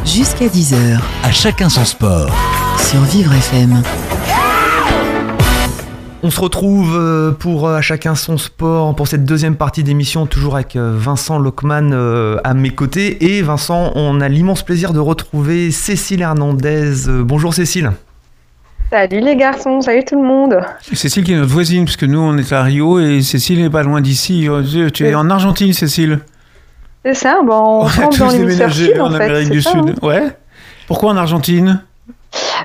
Jusqu'à 0.05 0.47
10h 0.49 0.99
À 1.23 1.31
chacun 1.31 1.69
son 1.69 1.85
sport. 1.85 2.31
sur 2.91 3.01
Vivre 3.03 3.33
FM. 3.33 3.83
On 6.23 6.31
se 6.31 6.41
retrouve 6.41 6.97
euh, 6.99 7.33
pour 7.33 7.67
euh, 7.67 7.77
à 7.77 7.81
chacun 7.81 8.15
son 8.15 8.37
sport 8.37 8.95
pour 8.95 9.09
cette 9.09 9.25
deuxième 9.25 9.57
partie 9.57 9.83
d'émission, 9.83 10.27
toujours 10.27 10.57
avec 10.57 10.77
euh, 10.77 10.93
Vincent 10.95 11.39
Lockman 11.39 11.93
à 12.45 12.53
mes 12.55 12.71
côtés. 12.71 13.37
Et 13.37 13.43
Vincent, 13.43 13.93
on 13.95 14.21
a 14.21 14.29
l'immense 14.29 14.63
plaisir 14.63 14.93
de 14.93 14.99
retrouver 14.99 15.71
Cécile 15.71 16.21
Hernandez. 16.21 16.93
Bonjour 17.23 17.55
Cécile. 17.55 17.93
Salut 18.91 19.21
les 19.21 19.37
garçons, 19.37 19.81
salut 19.81 20.05
tout 20.05 20.21
le 20.21 20.27
monde. 20.27 20.61
Cécile 20.93 21.25
qui 21.25 21.33
est 21.33 21.37
notre 21.37 21.53
voisine, 21.53 21.85
puisque 21.85 22.05
nous 22.05 22.19
on 22.19 22.37
est 22.37 22.53
à 22.53 22.65
Rio 22.65 22.99
et 22.99 23.23
Cécile 23.23 23.63
n'est 23.63 23.71
pas 23.71 23.85
loin 23.85 24.01
d'ici. 24.01 24.49
Oh 24.51 24.61
Tu 24.93 25.07
es 25.07 25.15
en 25.15 25.31
Argentine, 25.31 25.73
Cécile 25.73 26.19
C'est 27.05 27.15
ça, 27.15 27.39
bon, 27.43 27.85
on, 27.85 27.87
a 27.87 27.97
dans 27.97 28.09
tous 28.11 28.33
déménagé 28.37 29.01
en 29.01 29.07
en 29.07 29.17
fait. 29.17 29.25
Amérique 29.25 29.51
du 29.51 29.63
ça, 29.63 29.71
Sud. 29.71 29.91
hein. 30.03 30.07
Ouais. 30.07 30.37
Pourquoi 30.87 31.13
en 31.13 31.17
Argentine? 31.17 31.83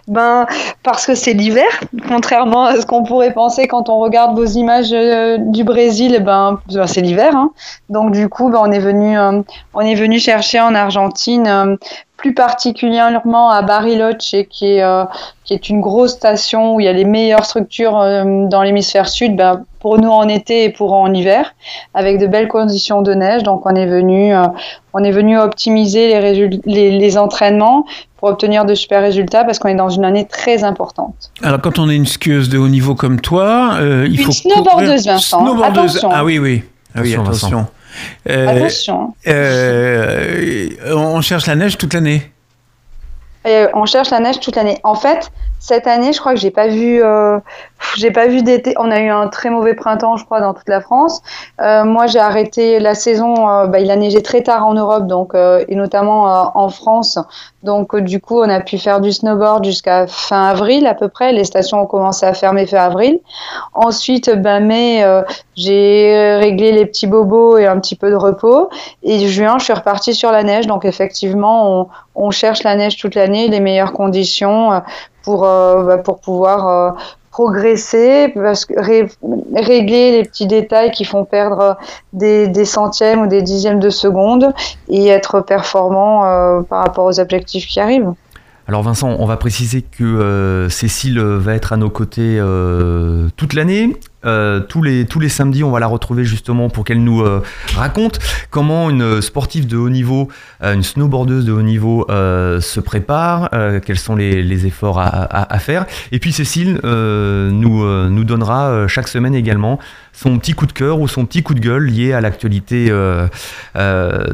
Ben, 0.08 0.46
parce 0.84 1.06
que 1.06 1.16
c'est 1.16 1.34
l'hiver, 1.34 1.66
contrairement 2.08 2.66
à 2.66 2.76
ce 2.76 2.86
qu'on 2.86 3.04
pourrait 3.04 3.34
penser 3.34 3.68
quand 3.68 3.90
on 3.90 3.98
regarde 4.00 4.36
vos 4.36 4.46
images 4.46 4.92
euh, 4.94 5.38
du 5.40 5.64
Brésil, 5.64 6.22
ben, 6.24 6.60
ben, 6.72 6.86
c'est 6.88 7.02
l'hiver. 7.02 7.36
hein. 7.36 7.52
Donc 7.90 8.12
du 8.12 8.30
coup, 8.30 8.50
ben, 8.50 8.60
on 8.62 8.72
est 8.72 8.80
venu, 8.80 9.18
euh, 9.18 9.42
on 9.74 9.82
est 9.82 9.96
venu 9.96 10.20
chercher 10.20 10.60
en 10.60 10.76
Argentine, 10.76 11.48
euh, 11.48 11.76
plus 12.18 12.34
particulièrement 12.34 13.50
à 13.52 13.62
Bariloche, 13.62 14.36
qui 14.50 14.66
est, 14.74 14.84
euh, 14.84 15.04
qui 15.44 15.54
est 15.54 15.70
une 15.70 15.82
grosse 15.82 16.12
station 16.12 16.76
où 16.76 16.80
il 16.80 16.86
y 16.86 16.90
a 16.90 16.94
les 16.94 17.06
meilleures 17.06 17.46
structures 17.46 18.00
euh, 18.00 18.48
dans 18.48 18.62
l'hémisphère 18.64 19.08
sud, 19.08 19.36
ben, 19.36 19.64
pour 19.80 20.00
nous 20.00 20.10
en 20.10 20.28
été 20.28 20.64
et 20.64 20.70
pour 20.70 20.94
en 20.94 21.14
hiver, 21.14 21.54
avec 21.94 22.18
de 22.18 22.26
belles 22.28 22.48
conditions 22.48 23.02
de 23.02 23.14
neige. 23.14 23.44
Donc 23.44 23.66
on 23.66 23.76
est 23.76 23.86
venu, 23.86 24.34
euh, 24.36 24.44
on 24.94 25.04
est 25.04 25.12
venu 25.12 25.38
optimiser 25.38 26.20
les, 26.20 26.50
les, 26.66 26.92
les 26.98 27.18
entraînements 27.18 27.86
pour 28.18 28.30
obtenir 28.30 28.66
de 28.66 28.74
super 28.74 29.02
résultats 29.02 29.44
parce 29.44 29.60
qu'on 29.60 29.70
est 29.70 29.76
dans 29.76 29.90
une 29.90 30.06
année 30.06 30.26
très 30.26 30.64
importante. 30.64 31.32
Alors 31.44 31.62
quand 31.62 31.78
on 31.80 31.90
est 31.90 31.96
une 31.96 32.08
skieuse 32.08 32.50
de 32.50 32.58
haut 32.58 32.70
niveau 32.70 32.96
comme 32.96 33.22
toi, 33.22 33.74
euh, 33.80 34.06
il 34.10 34.20
Une 34.20 34.26
faut 34.26 34.32
snowboardeuse, 34.32 35.04
courir- 35.04 35.14
Vincent. 35.14 35.42
Snowboardeuse. 35.44 35.98
Attention. 35.98 36.10
Ah 36.12 36.24
oui, 36.26 36.40
oui. 36.40 36.64
Ah 36.96 37.02
oui, 37.04 37.14
Attention, 37.14 37.22
attention. 37.50 37.66
Euh, 38.30 38.48
Attention. 38.48 39.14
euh, 39.28 40.70
on 40.94 41.22
cherche 41.22 41.46
la 41.48 41.56
neige 41.56 41.78
toute 41.78 41.94
l'année. 41.94 42.32
Et 43.46 43.66
on 43.74 43.86
cherche 43.86 44.10
la 44.10 44.20
neige 44.20 44.40
toute 44.40 44.56
l'année. 44.56 44.80
En 44.84 44.96
fait, 44.96 45.32
cette 45.60 45.88
année, 45.88 46.14
je 46.14 46.20
crois 46.20 46.34
que 46.34 46.40
j'ai 46.40 46.52
pas 46.52 46.68
vu, 46.68 47.02
euh, 47.04 47.40
j'ai 47.98 48.12
pas 48.12 48.28
vu 48.28 48.44
d'été. 48.44 48.76
On 48.78 48.92
a 48.92 49.00
eu 49.00 49.10
un 49.10 49.28
très 49.30 49.50
mauvais 49.50 49.74
printemps, 49.74 50.16
je 50.16 50.24
crois, 50.24 50.40
dans 50.40 50.54
toute 50.54 50.70
la 50.70 50.80
France. 50.80 51.22
Euh, 51.60 51.86
moi, 51.86 52.06
j'ai 52.06 52.20
arrêté 52.20 52.80
la 52.80 52.94
saison. 52.94 53.50
Euh, 53.50 53.66
bah, 53.66 53.80
il 53.80 53.90
a 53.90 53.96
neigé 53.96 54.22
très 54.22 54.42
tard 54.42 54.68
en 54.68 54.76
Europe, 54.76 55.08
donc 55.08 55.34
et 55.36 55.76
notamment 55.76 56.52
en 56.56 56.70
France. 56.70 57.18
Donc, 57.64 57.96
du 57.96 58.20
coup, 58.20 58.40
on 58.40 58.50
a 58.50 58.60
pu 58.60 58.78
faire 58.78 59.02
du 59.02 59.12
snowboard 59.12 59.66
jusqu'à 59.66 60.06
fin 60.06 60.44
avril 60.44 60.86
à 60.86 60.94
peu 60.94 61.08
près. 61.08 61.32
Les 61.32 61.46
stations 61.46 61.82
ont 61.82 61.88
commencé 61.88 62.28
à 62.28 62.34
fermer 62.36 62.68
fin 62.68 62.78
avril. 62.78 63.20
Ensuite, 63.74 64.30
ben 64.30 64.60
mai, 64.60 65.04
j'ai 65.56 66.38
réglé 66.40 66.74
les 66.74 66.86
petits 66.86 67.08
bobos 67.08 67.58
et 67.58 67.66
un 67.66 67.80
petit 67.80 67.96
peu 67.96 68.12
de 68.12 68.16
repos. 68.16 68.70
Et 69.02 69.28
juin, 69.28 69.58
je 69.58 69.64
suis 69.64 69.74
repartie 69.74 70.14
sur 70.14 70.32
la 70.32 70.44
neige. 70.44 70.68
Donc, 70.68 70.86
effectivement, 70.86 71.82
on, 71.82 71.88
on 72.16 72.32
cherche 72.32 72.64
la 72.64 72.76
neige 72.76 72.98
toute 72.98 73.16
l'année, 73.16 73.48
les 73.48 73.60
meilleures 73.60 73.94
conditions 73.94 74.82
pour, 75.26 75.44
euh, 75.44 75.84
bah, 75.84 75.98
pour 75.98 76.20
pouvoir 76.20 76.68
euh, 76.68 76.92
progresser, 77.32 78.32
parce 78.34 78.64
que 78.64 78.76
régler 78.80 80.12
les 80.12 80.24
petits 80.24 80.48
détails 80.48 80.92
qui 80.92 81.04
font 81.04 81.26
perdre 81.26 81.78
des, 82.14 82.48
des, 82.48 82.64
centièmes 82.64 83.24
ou 83.24 83.28
des 83.28 83.42
dixièmes 83.42 83.80
de 83.80 83.90
seconde 83.90 84.54
et 84.88 85.08
être 85.08 85.42
performant 85.42 86.26
euh, 86.26 86.62
par 86.62 86.84
rapport 86.86 87.06
aux 87.06 87.20
objectifs 87.20 87.66
qui 87.68 87.80
arrivent. 87.82 88.14
Alors 88.68 88.82
Vincent, 88.84 89.16
on 89.20 89.26
va 89.26 89.38
préciser 89.38 89.84
que 89.84 90.68
Cécile 90.72 91.20
va 91.20 91.54
être 91.54 91.72
à 91.72 91.78
nos 91.78 91.92
côtés 91.92 92.42
toute 93.38 93.54
l'année. 93.54 93.96
Euh, 94.26 94.60
tous, 94.60 94.82
les, 94.82 95.06
tous 95.06 95.20
les 95.20 95.30
samedis, 95.30 95.64
on 95.64 95.72
va 95.72 95.80
la 95.80 95.88
retrouver 95.88 96.24
justement 96.24 96.70
pour 96.70 96.84
qu'elle 96.84 97.04
nous 97.04 97.22
euh, 97.22 97.44
raconte 97.76 98.20
comment 98.50 98.90
une 98.90 99.22
sportive 99.22 99.68
de 99.68 99.78
haut 99.78 99.90
niveau, 99.90 100.30
euh, 100.64 100.74
une 100.74 100.84
snowboardeuse 100.84 101.46
de 101.46 101.52
haut 101.52 101.62
niveau 101.62 102.06
se 102.10 102.80
prépare, 102.80 103.50
quels 103.86 104.00
sont 104.00 104.16
les, 104.16 104.66
efforts 104.66 105.00
à, 105.00 105.60
faire. 105.60 105.86
Et 106.12 106.20
puis 106.20 106.32
Cécile 106.32 106.80
nous, 106.84 108.10
nous 108.10 108.24
donnera 108.24 108.88
chaque 108.88 109.08
semaine 109.08 109.36
également 109.36 109.80
son 110.14 110.38
petit 110.40 110.54
coup 110.54 110.66
de 110.66 110.72
cœur 110.72 111.00
ou 111.00 111.08
son 111.08 111.26
petit 111.26 111.44
coup 111.44 111.54
de 111.54 111.60
gueule 111.60 111.86
lié 111.86 112.14
à 112.14 112.22
l'actualité 112.22 112.92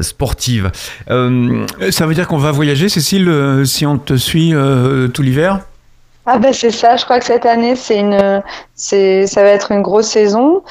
sportive. 0.00 0.70
Ça 1.08 2.06
veut 2.06 2.14
dire 2.14 2.28
qu'on 2.28 2.38
va 2.38 2.52
voyager, 2.52 2.88
Cécile, 2.88 3.62
si 3.64 3.84
on 3.86 3.98
te 3.98 4.16
suit 4.16 4.54
tout 5.12 5.22
l'hiver? 5.22 5.60
Ah 6.24 6.38
ben 6.38 6.52
c'est 6.52 6.70
ça, 6.70 6.96
je 6.96 7.04
crois 7.04 7.18
que 7.18 7.24
cette 7.24 7.46
année 7.46 7.74
c'est 7.74 7.98
une, 7.98 8.42
c'est, 8.82 9.28
ça 9.28 9.44
va 9.44 9.50
être 9.50 9.70
une 9.70 9.80
grosse 9.80 10.08
saison. 10.08 10.62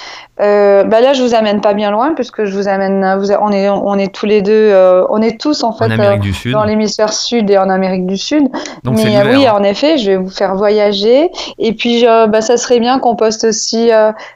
Euh, 0.42 0.84
bah 0.84 1.02
là 1.02 1.14
je 1.14 1.22
vous 1.22 1.36
amène 1.36 1.62
pas 1.62 1.74
bien 1.74 1.92
loin 1.92 2.14
puisque 2.16 2.46
je 2.46 2.58
vous 2.58 2.68
amène, 2.68 3.16
vous, 3.20 3.32
on 3.32 3.52
est, 3.52 3.70
on 3.70 3.98
est 3.98 4.14
tous 4.14 4.26
les 4.26 4.42
deux, 4.42 4.52
euh, 4.52 5.06
on 5.10 5.22
est 5.22 5.40
tous 5.40 5.64
en 5.64 5.72
fait 5.72 5.92
euh, 5.92 6.18
dans 6.52 6.64
l'hémisphère 6.64 7.14
sud 7.14 7.50
et 7.52 7.58
en 7.58 7.70
Amérique 7.70 8.06
du 8.08 8.18
Sud. 8.18 8.50
Donc 8.84 8.96
Mais 8.96 9.16
euh, 9.18 9.36
oui, 9.36 9.46
hein. 9.46 9.54
en 9.56 9.64
effet, 9.64 9.98
je 9.98 10.12
vais 10.12 10.18
vous 10.18 10.30
faire 10.30 10.56
voyager 10.56 11.30
et 11.58 11.74
puis 11.74 12.04
bah 12.04 12.42
ça 12.42 12.58
serait 12.58 12.80
bien 12.80 13.00
qu'on 13.00 13.16
poste 13.16 13.46
aussi 13.46 13.92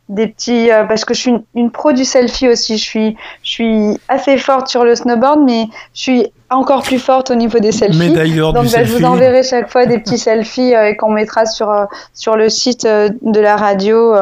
des 0.08 0.27
petits, 0.27 0.70
parce 0.88 1.03
que 1.03 1.13
je 1.13 1.20
suis 1.20 1.32
une, 1.32 1.44
une, 1.55 1.72
pro 1.72 1.91
du 1.91 2.05
selfie 2.05 2.48
aussi. 2.48 2.77
Je 2.77 2.84
suis, 2.84 3.17
je 3.44 3.50
suis 3.50 4.00
assez 4.08 4.38
forte 4.38 4.67
sur 4.67 4.86
le 4.86 4.96
snowboard, 4.96 5.41
mais 5.44 5.67
je 5.94 6.01
suis 6.01 6.32
encore 6.50 6.84
plus 6.84 7.00
forte 7.00 7.32
au 7.32 7.36
niveau 7.36 7.60
des 7.60 7.72
selfies. 7.72 8.13
Donc 8.38 8.72
bah, 8.72 8.84
je 8.84 8.96
vous 8.96 9.03
enverrai 9.03 9.44
chaque 9.44 9.70
fois 9.70 9.86
des 9.86 9.98
petits 9.98 10.17
selfies 10.17 10.75
euh, 10.75 10.94
qu'on 10.94 11.12
mettra 11.12 11.46
sur 11.46 11.74
sur 12.13 12.36
le 12.36 12.50
site 12.50 12.86
de 12.86 13.39
la 13.39 13.58
radio 13.65 14.13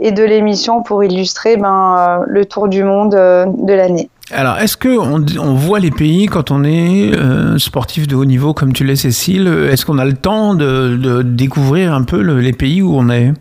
et 0.00 0.12
de 0.12 0.22
l'émission 0.22 0.82
pour 0.82 1.04
illustrer 1.04 1.56
ben, 1.56 2.22
le 2.26 2.44
tour 2.44 2.68
du 2.68 2.84
monde 2.84 3.12
de 3.12 3.72
l'année. 3.72 4.08
Alors, 4.30 4.58
est-ce 4.58 4.76
que 4.76 4.88
on, 4.88 5.54
voit 5.54 5.78
les 5.78 5.90
pays 5.90 6.26
quand 6.26 6.50
on 6.50 6.64
est 6.64 7.12
sportif 7.58 8.06
de 8.06 8.16
haut 8.16 8.24
niveau 8.24 8.54
comme 8.54 8.72
tu 8.72 8.84
l'es, 8.84 8.96
Cécile? 8.96 9.48
Est-ce 9.70 9.84
qu'on 9.84 9.98
a 9.98 10.04
le 10.04 10.14
temps 10.14 10.54
de, 10.54 11.22
découvrir 11.22 11.92
un 11.92 12.04
peu 12.04 12.20
les 12.20 12.52
pays 12.52 12.82
où 12.82 12.94
on 12.96 13.10
est? 13.10 13.32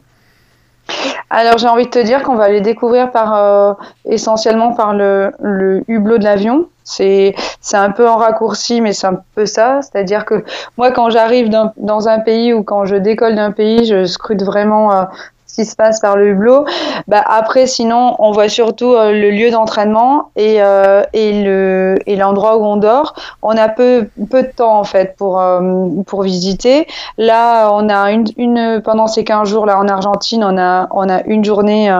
Alors 1.30 1.58
j'ai 1.58 1.68
envie 1.68 1.86
de 1.86 1.90
te 1.90 2.04
dire 2.04 2.24
qu'on 2.24 2.36
va 2.36 2.50
les 2.50 2.60
découvrir 2.60 3.12
par 3.12 3.78
essentiellement 4.04 4.74
par 4.74 4.94
le, 4.94 5.32
le 5.42 5.84
hublot 5.88 6.18
de 6.18 6.26
l'avion. 6.26 6.68
C'est 6.84 7.36
c'est 7.62 7.78
un 7.78 7.92
peu 7.92 8.10
en 8.10 8.18
raccourci, 8.18 8.82
mais 8.82 8.92
c'est 8.92 9.08
un 9.08 9.22
peu 9.36 9.46
ça. 9.46 9.82
C'est-à-dire 9.82 10.26
que 10.26 10.44
moi, 10.78 10.92
quand 10.92 11.10
j'arrive 11.10 11.50
dans 11.50 12.10
un 12.10 12.20
pays 12.20 12.54
ou 12.54 12.64
quand 12.64 12.86
je 12.86 12.96
décolle 12.96 13.36
d'un 13.36 13.52
pays, 13.52 13.86
je 13.86 14.06
scrute 14.06 14.44
vraiment 14.44 14.92
euh, 14.92 15.04
ce 15.52 15.56
qui 15.56 15.66
se 15.66 15.76
passe 15.76 16.00
par 16.00 16.16
le 16.16 16.30
hublot. 16.30 16.66
Bah, 17.08 17.24
après, 17.28 17.68
sinon, 17.68 18.16
on 18.20 18.32
voit 18.32 18.48
surtout 18.48 18.94
euh, 18.94 19.12
le 19.12 19.32
lieu 19.32 19.52
d'entraînement 19.52 20.30
et, 20.38 20.62
euh, 20.62 21.04
et, 21.12 21.44
le, 21.44 21.98
et 22.06 22.16
l'endroit 22.16 22.58
où 22.58 22.64
on 22.64 22.78
dort. 22.78 23.16
On 23.42 23.58
a 23.58 23.68
peu, 23.68 24.08
peu 24.30 24.44
de 24.44 24.52
temps, 24.56 24.80
en 24.80 24.86
fait, 24.86 25.16
pour, 25.18 25.42
euh, 25.42 25.88
pour 26.08 26.24
visiter. 26.24 26.88
Là, 27.18 27.70
on 27.74 27.90
a 27.90 28.12
une, 28.12 28.26
une, 28.38 28.82
pendant 28.82 29.08
ces 29.08 29.26
15 29.26 29.50
jours, 29.50 29.66
là, 29.66 29.78
en 29.78 29.88
Argentine, 29.90 30.44
on 30.44 30.58
a, 30.58 30.88
on 30.92 31.10
a 31.10 31.22
une 31.24 31.44
journée 31.44 31.92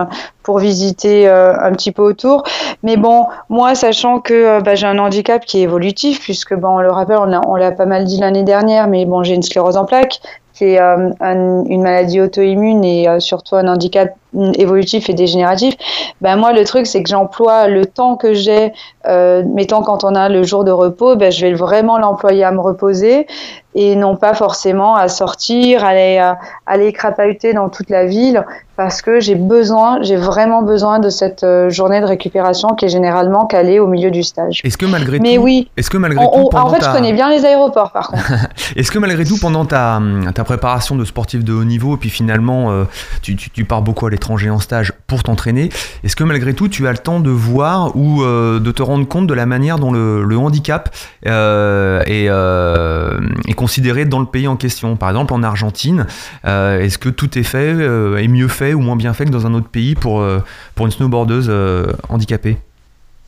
pour 0.42 0.58
visiter 0.58 1.28
un 1.28 1.70
petit 1.72 1.92
peu 1.92 2.02
autour. 2.02 2.42
Mais 2.82 2.96
bon, 2.96 3.26
moi, 3.48 3.74
sachant 3.74 4.18
que 4.18 4.60
bah, 4.62 4.74
j'ai 4.74 4.86
un 4.86 4.98
handicap 4.98 5.44
qui 5.44 5.58
est 5.58 5.62
évolutif, 5.62 6.20
puisque, 6.20 6.54
bon, 6.54 6.76
on 6.76 6.80
le 6.80 6.90
rappelle, 6.90 7.18
on 7.18 7.26
l'a, 7.26 7.40
on 7.46 7.54
l'a 7.54 7.70
pas 7.70 7.86
mal 7.86 8.04
dit 8.04 8.18
l'année 8.18 8.42
dernière, 8.42 8.88
mais 8.88 9.04
bon, 9.04 9.22
j'ai 9.22 9.34
une 9.34 9.42
sclérose 9.42 9.76
en 9.76 9.84
plaques 9.84 10.20
qui 10.54 10.78
euh, 10.78 11.10
une 11.20 11.82
maladie 11.82 12.20
auto-immune 12.20 12.84
et 12.84 13.08
euh, 13.08 13.20
surtout 13.20 13.56
un 13.56 13.68
handicap 13.68 14.14
évolutif 14.54 15.10
et 15.10 15.14
dégénératif, 15.14 15.74
ben 16.20 16.36
moi 16.36 16.52
le 16.52 16.64
truc 16.64 16.86
c'est 16.86 17.02
que 17.02 17.08
j'emploie 17.08 17.68
le 17.68 17.84
temps 17.84 18.16
que 18.16 18.32
j'ai, 18.32 18.72
euh, 19.06 19.42
mettons 19.46 19.82
quand 19.82 20.04
on 20.04 20.14
a 20.14 20.28
le 20.28 20.42
jour 20.42 20.64
de 20.64 20.70
repos, 20.70 21.16
ben 21.16 21.30
je 21.32 21.46
vais 21.46 21.54
vraiment 21.54 21.98
l'employer 21.98 22.44
à 22.44 22.52
me 22.52 22.60
reposer 22.60 23.26
et 23.74 23.96
non 23.96 24.16
pas 24.16 24.34
forcément 24.34 24.96
à 24.96 25.08
sortir, 25.08 25.84
aller 25.84 26.18
à, 26.18 26.38
aller 26.66 26.92
crapahuter 26.92 27.54
dans 27.54 27.68
toute 27.68 27.88
la 27.88 28.04
ville 28.04 28.44
parce 28.76 29.02
que 29.02 29.20
j'ai 29.20 29.34
besoin, 29.34 30.02
j'ai 30.02 30.16
vraiment 30.16 30.62
besoin 30.62 30.98
de 30.98 31.08
cette 31.08 31.44
euh, 31.44 31.70
journée 31.70 32.00
de 32.00 32.06
récupération 32.06 32.68
qui 32.70 32.86
est 32.86 32.88
généralement 32.88 33.46
calée 33.46 33.78
au 33.78 33.86
milieu 33.86 34.10
du 34.10 34.22
stage. 34.22 34.60
Est-ce 34.64 34.78
que 34.78 34.86
malgré 34.86 35.20
Mais 35.20 35.36
tout, 35.36 35.42
oui, 35.42 35.70
est-ce 35.76 35.90
que 35.90 35.98
malgré 35.98 36.24
tout, 36.24 36.48
en 36.52 36.70
fait, 36.70 36.84
je 36.84 36.90
connais 36.90 37.12
bien 37.12 37.30
les 37.30 37.44
aéroports 37.44 37.92
par 37.92 38.08
contre. 38.08 38.24
est-ce 38.76 38.90
que 38.90 38.98
malgré 38.98 39.24
tout, 39.24 39.36
pendant 39.40 39.64
ta, 39.64 40.00
ta 40.34 40.44
préparation 40.44 40.96
de 40.96 41.04
sportif 41.04 41.44
de 41.44 41.52
haut 41.52 41.64
niveau, 41.64 41.94
et 41.94 41.98
puis 41.98 42.10
finalement, 42.10 42.70
euh, 42.70 42.84
tu, 43.22 43.36
tu, 43.36 43.50
tu, 43.50 43.64
pars 43.64 43.82
beaucoup 43.82 44.06
à 44.06 44.10
l'étranger 44.10 44.50
en 44.50 44.58
stage 44.58 44.92
pour 45.06 45.22
t'entraîner, 45.22 45.70
est-ce 46.02 46.16
que 46.16 46.24
malgré 46.24 46.54
tout, 46.54 46.68
tu 46.68 46.86
as 46.88 46.92
le 46.92 46.98
temps 46.98 47.20
de 47.20 47.30
voir 47.30 47.94
ou 47.94 48.22
euh, 48.22 48.58
de 48.58 48.70
te 48.70 48.82
rendre 48.82 48.91
compte 49.04 49.26
de 49.26 49.34
la 49.34 49.46
manière 49.46 49.78
dont 49.78 49.92
le, 49.92 50.36
handicap 50.36 50.94
est, 51.24 52.26
est 52.26 53.54
considéré 53.54 54.04
dans 54.04 54.20
le 54.20 54.26
pays 54.26 54.48
en 54.48 54.56
question. 54.56 54.96
Par 54.96 55.10
exemple, 55.10 55.32
en 55.34 55.42
Argentine, 55.42 56.06
est-ce 56.44 56.98
que 56.98 57.08
tout 57.08 57.38
est 57.38 57.42
fait, 57.42 57.72
est 57.72 58.28
mieux 58.28 58.48
fait 58.48 58.74
ou 58.74 58.80
moins 58.80 58.96
bien 58.96 59.12
fait 59.12 59.24
que 59.24 59.30
dans 59.30 59.46
un 59.46 59.54
autre 59.54 59.68
pays 59.68 59.94
pour, 59.94 60.20
euh, 60.20 60.42
pour 60.74 60.86
une 60.86 60.92
snowboardeuse 60.92 61.46
euh, 61.48 61.92
handicapée? 62.08 62.58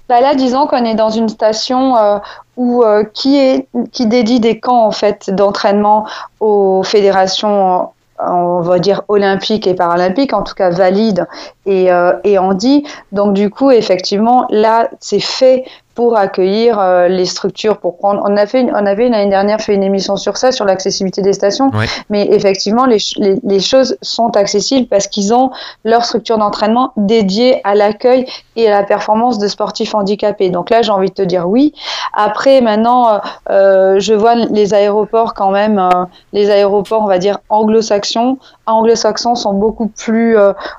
Bah 0.08 0.20
là, 0.20 0.34
disons 0.34 0.66
qu'on 0.66 0.84
est 0.84 0.94
dans 0.94 1.08
une 1.08 1.30
station 1.30 1.96
euh, 1.96 2.18
où, 2.56 2.84
qui, 3.14 3.36
est, 3.38 3.66
qui 3.90 4.06
dédie 4.06 4.38
des 4.38 4.60
camps 4.60 4.86
en 4.86 4.90
fait 4.90 5.30
d'entraînement 5.30 6.06
aux 6.40 6.82
fédérations 6.82 7.88
on 8.18 8.60
va 8.60 8.78
dire 8.78 9.02
olympiques 9.08 9.66
et 9.66 9.74
paralympiques, 9.74 10.32
en 10.32 10.42
tout 10.42 10.54
cas 10.54 10.70
valides 10.70 11.26
et, 11.66 11.88
et 12.24 12.38
handi. 12.38 12.86
Donc 13.12 13.34
du 13.34 13.50
coup, 13.50 13.70
effectivement, 13.70 14.46
là, 14.50 14.88
c'est 15.00 15.20
fait 15.20 15.64
pour 15.94 16.16
accueillir 16.16 16.78
euh, 16.78 17.08
les 17.08 17.24
structures, 17.24 17.78
pour 17.78 17.96
prendre. 17.96 18.22
On 18.24 18.36
a 18.36 18.46
fait, 18.46 18.66
on 18.72 18.86
avait 18.86 19.08
l'année 19.08 19.30
dernière 19.30 19.60
fait 19.60 19.74
une 19.74 19.82
émission 19.82 20.16
sur 20.16 20.36
ça, 20.36 20.50
sur 20.50 20.64
l'accessibilité 20.64 21.22
des 21.22 21.32
stations. 21.32 21.70
Mais 22.10 22.26
effectivement, 22.30 22.84
les, 22.84 22.98
les, 23.16 23.36
les, 23.44 23.60
choses 23.60 23.96
sont 24.02 24.36
accessibles 24.36 24.88
parce 24.88 25.06
qu'ils 25.06 25.32
ont 25.32 25.50
leur 25.84 26.04
structure 26.04 26.36
d'entraînement 26.38 26.92
dédiée 26.96 27.60
à 27.64 27.74
l'accueil 27.74 28.26
et 28.56 28.66
à 28.68 28.70
la 28.70 28.82
performance 28.82 29.38
de 29.38 29.46
sportifs 29.46 29.94
handicapés. 29.94 30.50
Donc 30.50 30.70
là, 30.70 30.82
j'ai 30.82 30.90
envie 30.90 31.10
de 31.10 31.14
te 31.14 31.22
dire 31.22 31.48
oui. 31.48 31.72
Après, 32.12 32.60
maintenant, 32.60 33.14
euh, 33.14 33.18
euh 33.50 34.00
je 34.00 34.14
vois 34.14 34.34
les 34.34 34.74
aéroports 34.74 35.34
quand 35.34 35.50
même, 35.50 35.78
euh, 35.78 36.04
les 36.32 36.50
aéroports, 36.50 37.02
on 37.02 37.08
va 37.08 37.18
dire 37.18 37.38
anglo-saxons, 37.48 38.38
anglo-saxons 38.66 39.36
sont 39.36 39.52
beaucoup 39.52 39.86
plus, 39.86 40.36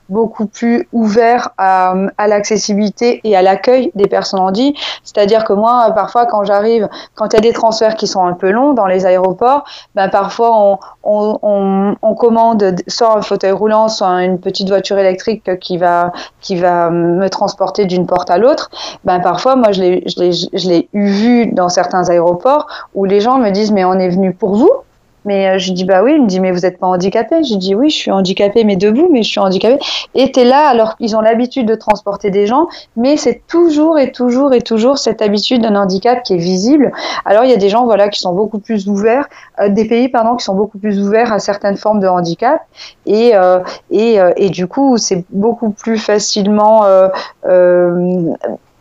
beaucoup 0.09 0.47
plus 0.47 0.87
ouverts 0.91 1.49
à, 1.57 1.93
à 2.17 2.27
l'accessibilité 2.27 3.21
et 3.23 3.35
à 3.35 3.41
l'accueil 3.41 3.91
des 3.95 4.07
personnes 4.07 4.39
handies. 4.39 4.75
C'est-à-dire 5.05 5.45
que 5.45 5.53
moi, 5.53 5.91
parfois, 5.95 6.25
quand 6.25 6.43
j'arrive, 6.43 6.89
quand 7.13 7.27
il 7.31 7.33
y 7.35 7.37
a 7.37 7.41
des 7.41 7.53
transferts 7.53 7.95
qui 7.95 8.07
sont 8.07 8.25
un 8.25 8.33
peu 8.33 8.51
longs 8.51 8.73
dans 8.73 8.87
les 8.87 9.05
aéroports, 9.05 9.63
ben, 9.93 10.09
parfois 10.09 10.51
on, 10.57 10.79
on, 11.03 11.39
on, 11.41 11.95
on 12.01 12.15
commande 12.15 12.75
soit 12.87 13.17
un 13.17 13.21
fauteuil 13.21 13.51
roulant, 13.51 13.87
soit 13.87 14.23
une 14.23 14.39
petite 14.39 14.67
voiture 14.67 14.97
électrique 14.97 15.59
qui 15.59 15.77
va, 15.77 16.11
qui 16.41 16.55
va 16.55 16.89
me 16.89 17.29
transporter 17.29 17.85
d'une 17.85 18.07
porte 18.07 18.29
à 18.29 18.37
l'autre. 18.37 18.69
Ben, 19.03 19.19
parfois, 19.19 19.55
moi, 19.55 19.71
je 19.71 19.81
l'ai, 19.81 20.03
l'ai 20.51 20.89
vu 20.93 21.47
dans 21.53 21.69
certains 21.69 22.09
aéroports 22.09 22.67
où 22.95 23.05
les 23.05 23.21
gens 23.21 23.37
me 23.37 23.51
disent, 23.51 23.71
mais 23.71 23.85
on 23.85 23.93
est 23.93 24.09
venu 24.09 24.33
pour 24.33 24.55
vous 24.55 24.71
mais 25.25 25.47
euh, 25.47 25.57
je 25.57 25.73
dis 25.73 25.83
bah 25.83 26.03
oui, 26.03 26.13
il 26.15 26.21
me 26.21 26.27
dit 26.27 26.39
mais 26.39 26.51
vous 26.51 26.61
n'êtes 26.61 26.79
pas 26.79 26.87
handicapé. 26.87 27.43
Je 27.43 27.51
lui 27.51 27.57
dis 27.57 27.75
oui, 27.75 27.89
je 27.89 27.95
suis 27.95 28.11
handicapé 28.11 28.63
mais 28.63 28.75
debout, 28.75 29.09
mais 29.11 29.23
je 29.23 29.29
suis 29.29 29.39
handicapé. 29.39 29.77
Et 30.13 30.31
t'es 30.31 30.45
là 30.45 30.67
alors 30.67 30.97
qu'ils 30.97 31.15
ont 31.15 31.21
l'habitude 31.21 31.67
de 31.67 31.75
transporter 31.75 32.31
des 32.31 32.45
gens, 32.47 32.67
mais 32.95 33.17
c'est 33.17 33.41
toujours 33.47 33.99
et 33.99 34.11
toujours 34.11 34.53
et 34.53 34.61
toujours 34.61 34.97
cette 34.97 35.21
habitude 35.21 35.61
d'un 35.61 35.75
handicap 35.75 36.23
qui 36.23 36.33
est 36.33 36.37
visible. 36.37 36.91
Alors 37.25 37.43
il 37.43 37.49
y 37.49 37.53
a 37.53 37.57
des 37.57 37.69
gens 37.69 37.85
voilà 37.85 38.09
qui 38.09 38.19
sont 38.19 38.33
beaucoup 38.33 38.59
plus 38.59 38.87
ouverts, 38.87 39.27
euh, 39.59 39.69
des 39.69 39.85
pays 39.85 40.09
pardon 40.09 40.35
qui 40.35 40.45
sont 40.45 40.55
beaucoup 40.55 40.77
plus 40.77 41.01
ouverts 41.01 41.33
à 41.33 41.39
certaines 41.39 41.77
formes 41.77 41.99
de 41.99 42.07
handicap 42.07 42.61
et 43.05 43.35
euh, 43.35 43.59
et, 43.91 44.19
euh, 44.19 44.31
et 44.37 44.49
du 44.49 44.67
coup 44.67 44.97
c'est 44.97 45.25
beaucoup 45.31 45.71
plus 45.71 45.97
facilement 45.97 46.85
euh, 46.85 47.09
euh, 47.45 48.33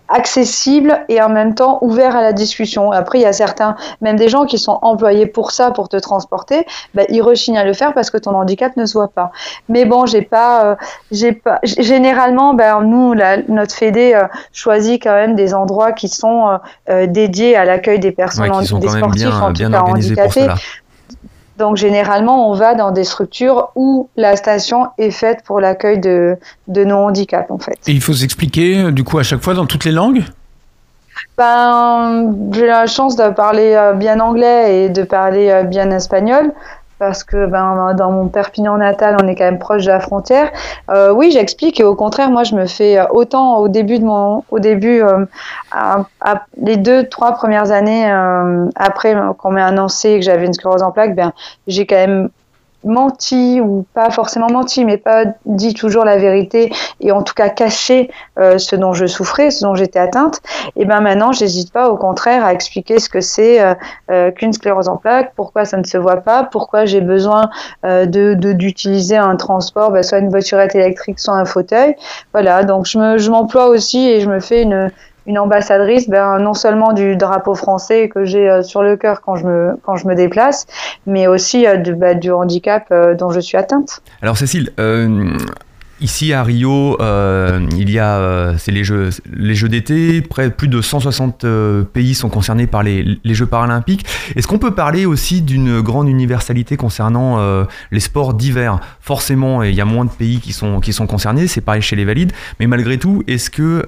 accessible 0.09 1.05
et 1.09 1.21
en 1.23 1.29
même 1.29 1.55
temps 1.55 1.79
ouvert 1.81 2.14
à 2.17 2.23
la 2.23 2.33
discussion. 2.33 2.93
Après, 2.93 3.19
il 3.19 3.23
y 3.23 3.27
a 3.27 3.33
certains, 3.33 3.77
même 4.01 4.17
des 4.17 4.29
gens 4.29 4.45
qui 4.45 4.59
sont 4.59 4.79
employés 4.83 5.27
pour 5.27 5.51
ça, 5.51 5.71
pour 5.71 5.88
te 5.88 5.97
transporter, 5.97 6.67
bah, 6.95 7.03
ils 7.09 7.23
rechignent 7.23 7.59
à 7.59 7.64
le 7.64 7.73
faire 7.73 7.95
parce 7.95 8.11
que 8.11 8.19
ton 8.19 8.35
handicap 8.37 8.77
ne 8.77 8.87
se 8.87 8.95
voit 8.95 9.09
pas. 9.09 9.33
Mais 9.69 9.85
bon, 9.85 10.07
j'ai 10.07 10.23
pas, 10.23 10.64
euh, 10.64 10.75
j'ai 11.11 11.33
pas. 11.33 11.59
Généralement, 11.62 12.55
ben 12.55 12.83
nous, 12.83 13.12
la, 13.14 13.38
notre 13.49 13.75
Fédé 13.75 14.14
euh, 14.14 14.25
choisit 14.53 15.03
quand 15.03 15.14
même 15.14 15.35
des 15.35 15.55
endroits 15.55 15.93
qui 15.93 16.09
sont 16.09 16.49
euh, 16.49 16.57
euh, 16.90 17.07
dédiés 17.07 17.57
à 17.57 17.64
l'accueil 17.64 17.99
des 17.99 18.12
personnes, 18.12 18.51
Ouais, 18.51 18.59
qui 18.61 18.67
sont 18.67 18.79
des 18.79 18.87
quand 18.87 18.93
même 18.95 19.03
sportifs 19.05 19.27
bien, 19.27 19.40
en 19.40 19.51
bien 19.53 19.71
pour 19.71 19.88
handicapés. 19.90 20.40
cela. 20.43 20.55
Donc 21.59 21.77
généralement, 21.77 22.51
on 22.51 22.55
va 22.55 22.75
dans 22.75 22.90
des 22.90 23.05
structures 23.05 23.71
où 23.77 24.09
la 24.17 24.37
station 24.37 24.88
est 24.99 25.11
faite 25.11 25.43
pour 25.45 25.61
l'accueil 25.61 25.99
de, 25.99 26.37
de 26.69 26.85
nos 26.85 26.97
handicaps 26.97 27.51
en 27.51 27.59
fait. 27.59 27.79
Et 27.87 27.93
il 27.93 28.01
faut 28.01 28.12
s'expliquer, 28.12 28.79
euh, 28.79 28.90
du 28.90 29.05
coup, 29.05 29.19
à 29.19 29.23
chaque 29.23 29.43
fois 29.43 29.55
dans 29.55 29.67
toutes 29.67 29.85
les 29.85 29.93
langues? 29.93 30.25
Ben, 31.37 32.33
j'ai 32.53 32.67
la 32.67 32.87
chance 32.87 33.17
de 33.17 33.29
parler 33.31 33.75
euh, 33.75 33.93
bien 33.93 34.21
anglais 34.21 34.85
et 34.85 34.88
de 34.88 35.03
parler 35.03 35.51
euh, 35.51 35.62
bien 35.62 35.90
espagnol 35.90 36.53
parce 36.98 37.24
que 37.24 37.46
ben, 37.46 37.94
dans 37.94 38.11
mon 38.11 38.28
Perpignan 38.28 38.76
natal, 38.78 39.16
on 39.22 39.26
est 39.28 39.35
quand 39.35 39.44
même 39.44 39.59
proche 39.59 39.85
de 39.85 39.90
la 39.90 40.00
frontière. 40.00 40.50
Euh, 40.90 41.12
oui, 41.12 41.30
j'explique 41.33 41.80
et 41.80 41.85
au 41.85 41.94
contraire, 41.94 42.30
moi, 42.30 42.44
je 42.44 42.54
me 42.54 42.66
fais 42.66 42.98
euh, 42.98 43.04
autant 43.11 43.59
au 43.59 43.68
début 43.68 43.98
de 43.98 44.04
mon, 44.04 44.44
au 44.50 44.59
début, 44.59 45.02
euh, 45.02 45.24
à, 45.72 46.04
à- 46.20 46.46
les 46.61 46.76
deux, 46.76 47.09
trois 47.09 47.33
premières 47.33 47.70
années 47.72 48.11
euh, 48.11 48.66
après 48.76 49.14
qu'on 49.38 49.50
m'ait 49.50 49.62
annoncé 49.62 50.16
que 50.18 50.24
j'avais 50.24 50.46
une 50.46 50.52
sclérose 50.54 50.83
en 50.83 50.92
plaques, 50.92 51.14
ben, 51.14 51.33
j'ai 51.66 51.87
quand 51.87 51.96
même 51.96 52.28
menti 52.85 53.61
ou 53.61 53.87
pas 53.94 54.11
forcément 54.11 54.51
menti, 54.51 54.85
mais 54.85 54.97
pas 54.97 55.25
dit 55.47 55.75
toujours 55.75 56.05
la 56.05 56.16
vérité 56.16 56.73
et 57.01 57.12
en 57.12 57.23
tout 57.23 57.35
cas 57.35 57.49
caché 57.49 58.11
euh, 58.38 58.59
ce 58.59 58.77
dont 58.77 58.92
je 58.92 59.07
souffrais, 59.07 59.51
ce 59.51 59.64
dont 59.64 59.75
j'étais 59.75 59.99
atteinte. 59.99 60.40
Et 60.77 60.85
ben 60.85 61.01
maintenant, 61.01 61.33
j'hésite 61.33 61.73
pas, 61.73 61.88
au 61.88 61.97
contraire, 61.97 62.44
à 62.44 62.53
expliquer 62.53 62.99
ce 62.99 63.09
que 63.09 63.20
c'est 63.20 63.61
euh, 63.61 63.75
euh, 64.11 64.31
qu'une 64.31 64.53
sclérose 64.53 64.88
en 64.88 64.97
plaques, 64.97 65.33
pourquoi 65.37 65.64
ça 65.64 65.77
ne 65.77 65.85
se 65.85 65.99
voit 65.99 66.18
pas, 66.18 66.44
pourquoi 66.44 66.85
j'ai 66.85 67.01
besoin 67.01 67.51
euh, 67.85 68.07
de 68.07 68.35
d'utiliser 68.35 69.16
un 69.16 69.37
transport, 69.37 69.90
ben, 69.90 70.03
soit 70.03 70.18
une 70.18 70.31
voiturette 70.31 70.75
électrique, 70.75 71.18
soit 71.18 71.35
un 71.35 71.44
fauteuil. 71.44 71.94
Voilà, 72.33 72.64
donc 72.64 72.87
je 72.87 72.99
me 72.99 73.18
je 73.18 73.31
m'emploie 73.31 73.68
aussi 73.68 74.09
et 74.09 74.20
je 74.20 74.29
me 74.29 74.40
fais 74.40 74.62
une 74.62 74.90
une 75.27 75.39
ambassadrice, 75.39 76.09
ben, 76.09 76.39
non 76.39 76.55
seulement 76.55 76.93
du 76.93 77.17
drapeau 77.17 77.55
français 77.55 78.09
que 78.09 78.25
j'ai 78.25 78.49
euh, 78.49 78.63
sur 78.63 78.83
le 78.83 78.97
cœur 78.97 79.21
quand 79.21 79.37
je 79.37 79.47
me 79.47 79.77
quand 79.83 79.97
je 79.97 80.07
me 80.07 80.15
déplace, 80.15 80.67
mais 81.07 81.27
aussi 81.27 81.67
euh, 81.67 81.77
bah, 81.97 82.15
du 82.15 82.31
handicap 82.31 82.87
euh, 82.91 83.15
dont 83.15 83.31
je 83.31 83.41
suis 83.41 83.57
atteinte. 83.57 84.03
Alors 84.23 84.37
Cécile, 84.37 84.71
ici 86.05 86.33
à 86.33 86.45
Rio, 86.45 87.01
euh, 87.01 87.67
il 87.79 87.90
y 87.90 87.99
a 87.99 88.17
euh, 88.19 88.55
c'est 88.59 88.71
les 88.73 88.85
jeux 88.85 89.09
les 89.35 89.55
jeux 89.55 89.69
d'été, 89.69 90.21
près 90.23 90.51
plus 90.51 90.69
de 90.69 90.81
160 90.81 91.45
euh, 91.45 91.83
pays 91.83 92.14
sont 92.14 92.29
concernés 92.29 92.67
par 92.67 92.83
les, 92.83 93.19
les 93.25 93.35
Jeux 93.35 93.47
paralympiques. 93.47 94.05
Est-ce 94.37 94.47
qu'on 94.47 94.59
peut 94.59 94.75
parler 94.75 95.07
aussi 95.07 95.40
d'une 95.43 95.81
grande 95.81 96.09
universalité 96.09 96.77
concernant 96.77 97.38
les 97.90 98.01
sports 98.01 98.35
d'hiver? 98.35 98.79
Forcément, 99.01 99.62
il 99.62 99.75
y 99.75 99.81
a 99.81 99.85
moins 99.85 100.05
de 100.05 100.11
pays 100.11 100.38
qui 100.40 100.53
sont 100.53 100.81
qui 100.81 100.93
sont 100.93 101.07
concernés, 101.07 101.47
c'est 101.49 101.61
pareil 101.62 101.83
chez 101.83 101.97
les 101.97 102.05
valides, 102.05 102.33
mais 102.61 102.67
malgré 102.67 102.99
tout, 102.99 103.23
est-ce 103.27 103.51
que 103.51 103.83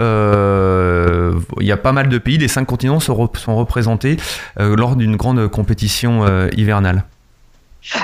il 1.60 1.66
y 1.66 1.72
a 1.72 1.76
pas 1.76 1.92
mal 1.92 2.08
de 2.08 2.18
pays, 2.18 2.38
les 2.38 2.48
cinq 2.48 2.64
continents 2.64 3.00
sont, 3.00 3.14
rep- 3.14 3.36
sont 3.36 3.56
représentés 3.56 4.16
lors 4.58 4.96
d'une 4.96 5.16
grande 5.16 5.48
compétition 5.48 6.24
hivernale? 6.56 7.04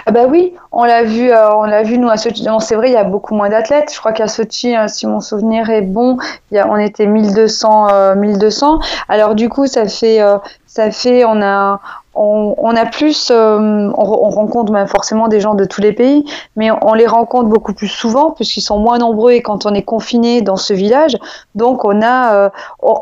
Ah 0.07 0.13
bah 0.13 0.27
oui, 0.29 0.55
on 0.71 0.85
l'a 0.85 1.03
vu, 1.03 1.31
euh, 1.33 1.55
on 1.57 1.65
l'a 1.65 1.83
vu 1.83 1.99
nous 1.99 2.09
à 2.09 2.17
Sochi. 2.17 2.47
C'est 2.61 2.75
vrai, 2.77 2.91
il 2.91 2.93
y 2.93 2.97
a 2.97 3.05
beaucoup 3.05 3.35
moins 3.35 3.49
d'athlètes. 3.49 3.93
Je 3.93 3.99
crois 3.99 4.13
qu'à 4.13 4.29
Sochi, 4.29 4.75
hein, 4.75 4.87
si 4.89 5.07
mon 5.07 5.21
souvenir 5.21 5.71
est 5.71 5.83
bon, 5.83 6.19
y 6.53 6.59
a, 6.59 6.69
on 6.69 6.77
était 6.77 7.07
1200, 7.07 7.89
euh, 7.91 8.15
1200. 8.15 8.79
Alors 9.09 9.35
du 9.35 9.49
coup, 9.49 9.67
ça 9.67 9.87
fait, 9.87 10.21
euh, 10.21 10.39
ça 10.67 10.91
fait, 10.91 11.25
on 11.25 11.43
a, 11.43 11.81
on, 12.15 12.55
on 12.59 12.77
a 12.77 12.85
plus, 12.87 13.31
euh, 13.31 13.59
on, 13.59 13.93
on 13.97 14.31
rencontre 14.31 14.73
forcément 14.89 15.29
des 15.29 15.41
gens 15.41 15.55
de 15.55 15.65
tous 15.65 15.81
les 15.81 15.93
pays, 15.93 16.25
mais 16.57 16.71
on 16.83 16.95
les 16.95 17.07
rencontre 17.07 17.49
beaucoup 17.49 17.73
plus 17.73 17.89
souvent 17.89 18.31
puisqu'ils 18.33 18.61
sont 18.61 18.79
moins 18.79 18.99
nombreux 18.99 19.33
et 19.33 19.43
quand 19.43 19.65
on 19.67 19.75
est 19.75 19.83
confiné 19.83 20.43
dans 20.43 20.57
ce 20.57 20.75
village, 20.75 21.17
donc 21.55 21.85
on 21.85 22.03
a, 22.03 22.35
euh, 22.35 22.49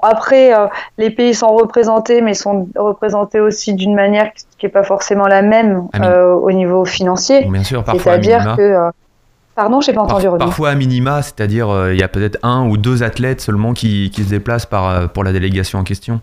après, 0.03 0.55
euh, 0.55 0.66
les 0.99 1.11
pays 1.11 1.35
sont 1.35 1.55
représentés, 1.55 2.20
mais 2.20 2.35
sont 2.35 2.68
représentés 2.77 3.40
aussi 3.40 3.75
d'une 3.75 3.94
manière 3.94 4.33
qui 4.59 4.66
n'est 4.66 4.73
pas 4.73 4.85
forcément 4.85 5.27
la 5.27 5.42
même 5.42 5.88
Ah, 5.92 6.27
au 6.27 6.53
niveau 6.53 6.85
financier. 6.85 7.44
Bon, 7.44 7.51
Bien 7.51 7.64
sûr, 7.64 7.83
parfois 7.83 8.12
à 8.12 8.23
C'est-à-dire 8.23 8.57
que. 8.57 8.90
Pardon, 9.57 9.81
j'ai 9.81 9.92
pas 9.92 10.03
entendu 10.03 10.27
Par- 10.27 10.38
parfois 10.38 10.70
à 10.70 10.75
minima, 10.75 11.20
c'est-à-dire 11.23 11.90
il 11.90 11.99
y 11.99 12.03
a 12.03 12.09
peut-être 12.09 12.38
un 12.42 12.68
ou 12.68 12.77
deux 12.77 13.03
athlètes 13.03 13.40
seulement 13.40 13.75
qui, 13.75 14.11
qui 14.11 14.23
se 14.23 14.31
déplacent 14.31 14.64
par, 14.64 15.11
pour 15.11 15.25
la 15.25 15.33
délégation 15.33 15.81
en 15.81 15.85
question. 15.85 16.20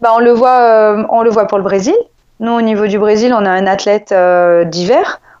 Bah, 0.00 0.12
on 0.14 0.18
le 0.18 0.32
voit, 0.32 0.60
euh, 0.60 1.04
on 1.10 1.22
le 1.22 1.30
voit 1.30 1.46
pour 1.46 1.58
le 1.58 1.64
Brésil. 1.64 1.94
Nous, 2.40 2.52
au 2.52 2.60
niveau 2.60 2.86
du 2.86 2.98
Brésil, 2.98 3.32
on 3.32 3.44
a 3.46 3.50
un 3.50 3.66
athlète 3.66 4.12
euh, 4.12 4.64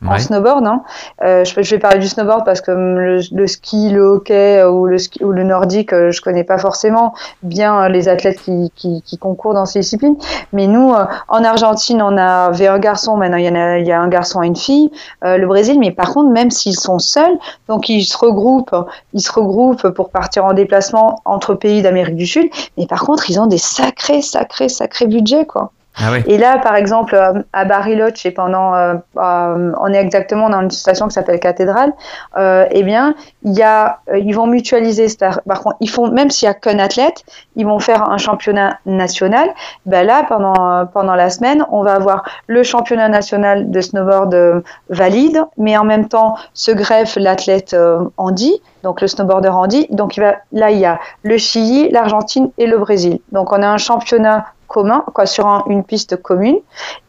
en 0.08 0.18
snowboard. 0.18 0.66
Hein. 0.66 0.82
Euh, 1.22 1.44
je, 1.44 1.62
je 1.62 1.70
vais 1.74 1.78
parler 1.78 1.98
du 1.98 2.08
snowboard 2.08 2.44
parce 2.44 2.60
que 2.60 2.70
hum, 2.70 2.98
le, 2.98 3.20
le 3.32 3.46
ski, 3.46 3.90
le 3.90 4.02
hockey 4.02 4.58
euh, 4.58 4.70
ou 4.70 4.86
le, 4.86 4.98
ski, 4.98 5.24
ou 5.24 5.32
le 5.32 5.44
nordique, 5.44 5.92
euh, 5.92 6.10
je 6.10 6.20
connais 6.20 6.44
pas 6.44 6.58
forcément 6.58 7.14
bien 7.42 7.82
euh, 7.82 7.88
les 7.88 8.08
athlètes 8.08 8.40
qui, 8.40 8.72
qui, 8.76 9.02
qui 9.02 9.18
concourent 9.18 9.54
dans 9.54 9.66
ces 9.66 9.80
disciplines. 9.80 10.16
Mais 10.52 10.66
nous, 10.66 10.92
euh, 10.92 11.04
en 11.28 11.44
Argentine, 11.44 12.02
on 12.02 12.16
avait 12.16 12.68
un 12.68 12.78
garçon. 12.78 13.16
Maintenant, 13.16 13.38
il 13.38 13.44
y 13.44 13.48
en 13.48 13.54
a, 13.54 13.78
il 13.78 13.86
y 13.86 13.92
a 13.92 14.00
un 14.00 14.08
garçon 14.08 14.42
et 14.42 14.46
une 14.46 14.56
fille. 14.56 14.90
Euh, 15.24 15.36
le 15.36 15.46
Brésil, 15.46 15.78
mais 15.78 15.90
par 15.90 16.12
contre, 16.12 16.30
même 16.30 16.50
s'ils 16.50 16.78
sont 16.78 16.98
seuls, 16.98 17.38
donc 17.68 17.88
ils 17.88 18.04
se 18.04 18.16
regroupent, 18.16 18.76
ils 19.12 19.20
se 19.20 19.32
regroupent 19.32 19.88
pour 19.90 20.10
partir 20.10 20.44
en 20.44 20.52
déplacement 20.52 21.20
entre 21.24 21.54
pays 21.54 21.82
d'Amérique 21.82 22.16
du 22.16 22.26
Sud. 22.26 22.48
Mais 22.76 22.86
par 22.86 23.02
contre, 23.02 23.30
ils 23.30 23.40
ont 23.40 23.46
des 23.46 23.58
sacrés, 23.58 24.22
sacrés, 24.22 24.68
sacrés 24.68 25.06
budgets, 25.06 25.46
quoi. 25.46 25.72
Ah. 25.98 26.18
Et 26.26 26.36
là, 26.36 26.58
par 26.58 26.76
exemple, 26.76 27.14
euh, 27.14 27.42
à 27.54 27.64
Bariloche, 27.64 28.26
et 28.26 28.30
pendant, 28.30 28.74
euh, 28.74 28.94
euh, 29.16 29.72
on 29.80 29.92
est 29.92 30.00
exactement 30.00 30.50
dans 30.50 30.60
une 30.60 30.70
station 30.70 31.08
qui 31.08 31.14
s'appelle 31.14 31.40
Cathédrale. 31.40 31.92
Euh, 32.36 32.66
eh 32.70 32.82
bien, 32.82 33.14
il 33.44 33.54
y 33.54 33.62
a, 33.62 34.00
euh, 34.10 34.18
ils 34.18 34.32
vont 34.32 34.46
mutualiser. 34.46 35.06
Par 35.18 35.62
contre, 35.62 35.76
ils 35.80 35.88
font 35.88 36.10
même 36.10 36.28
s'il 36.28 36.46
y 36.46 36.50
a 36.50 36.54
qu'un 36.54 36.78
athlète, 36.78 37.24
ils 37.56 37.64
vont 37.64 37.78
faire 37.78 38.10
un 38.10 38.18
championnat 38.18 38.78
national. 38.84 39.48
Ben 39.86 40.06
là, 40.06 40.24
pendant 40.28 40.86
pendant 40.92 41.14
la 41.14 41.30
semaine, 41.30 41.64
on 41.70 41.82
va 41.82 41.94
avoir 41.94 42.24
le 42.46 42.62
championnat 42.62 43.08
national 43.08 43.70
de 43.70 43.80
snowboard 43.80 44.62
valide, 44.90 45.44
mais 45.56 45.78
en 45.78 45.84
même 45.84 46.08
temps 46.08 46.36
se 46.52 46.72
greffe 46.72 47.16
l'athlète 47.16 47.74
handi, 48.18 48.60
donc 48.82 49.00
le 49.00 49.06
snowboarder 49.06 49.48
handi. 49.48 49.86
Donc 49.90 50.16
il 50.16 50.20
va, 50.20 50.36
là, 50.52 50.70
il 50.70 50.78
y 50.78 50.84
a 50.84 50.98
le 51.22 51.38
Chili, 51.38 51.88
l'Argentine 51.90 52.50
et 52.58 52.66
le 52.66 52.78
Brésil. 52.78 53.18
Donc 53.32 53.52
on 53.52 53.62
a 53.62 53.66
un 53.66 53.78
championnat 53.78 54.46
commun, 54.66 55.04
quoi, 55.14 55.26
sur 55.26 55.46
un- 55.46 55.64
une 55.68 55.84
piste 55.84 56.16
commune 56.20 56.56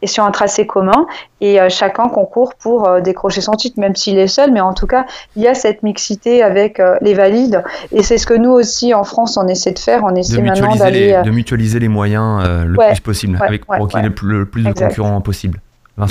et 0.02 0.06
sur 0.06 0.24
un 0.24 0.30
tracé 0.30 0.66
commun, 0.66 1.06
et 1.40 1.60
euh, 1.60 1.68
chacun 1.68 2.08
concourt 2.08 2.54
pour 2.54 2.88
euh, 2.88 3.00
décrocher 3.00 3.40
son 3.40 3.52
titre, 3.52 3.78
même 3.80 3.94
s'il 3.96 4.18
est 4.18 4.26
seul, 4.28 4.50
mais 4.52 4.60
en 4.60 4.72
tout 4.74 4.86
cas, 4.86 5.06
il 5.36 5.42
y 5.42 5.48
a 5.48 5.54
cette 5.54 5.82
mixité 5.82 6.42
avec 6.42 6.80
euh, 6.80 6.96
les 7.00 7.14
valides, 7.14 7.62
et 7.92 8.02
c'est 8.02 8.18
ce 8.18 8.26
que 8.26 8.34
nous 8.34 8.50
aussi 8.50 8.94
en 8.94 9.04
France 9.04 9.36
on 9.36 9.46
essaie 9.48 9.72
de 9.72 9.78
faire, 9.78 10.02
on 10.04 10.12
De 10.12 10.18
essaie 10.18 10.40
maintenant 10.42 10.74
d'aller. 10.74 11.08
les, 11.08 11.12
euh, 11.14 11.22
de 11.22 11.30
mutualiser 11.30 11.78
les 11.78 11.88
moyens 11.88 12.42
euh, 12.46 12.64
le 12.64 12.78
Ouais, 12.78 12.92
plus 12.92 13.00
possible, 13.00 13.36
ouais, 13.40 13.46
avec, 13.46 13.68
ouais, 13.70 13.78
pour 13.78 13.88
qu'il 13.88 13.98
y 13.98 14.00
ait 14.00 14.04
ouais. 14.04 14.08
le 14.08 14.14
plus, 14.46 14.62
le 14.62 14.64
de 14.64 14.70
Exact. 14.70 14.88
concurrents 14.88 15.20
possible. 15.20 15.60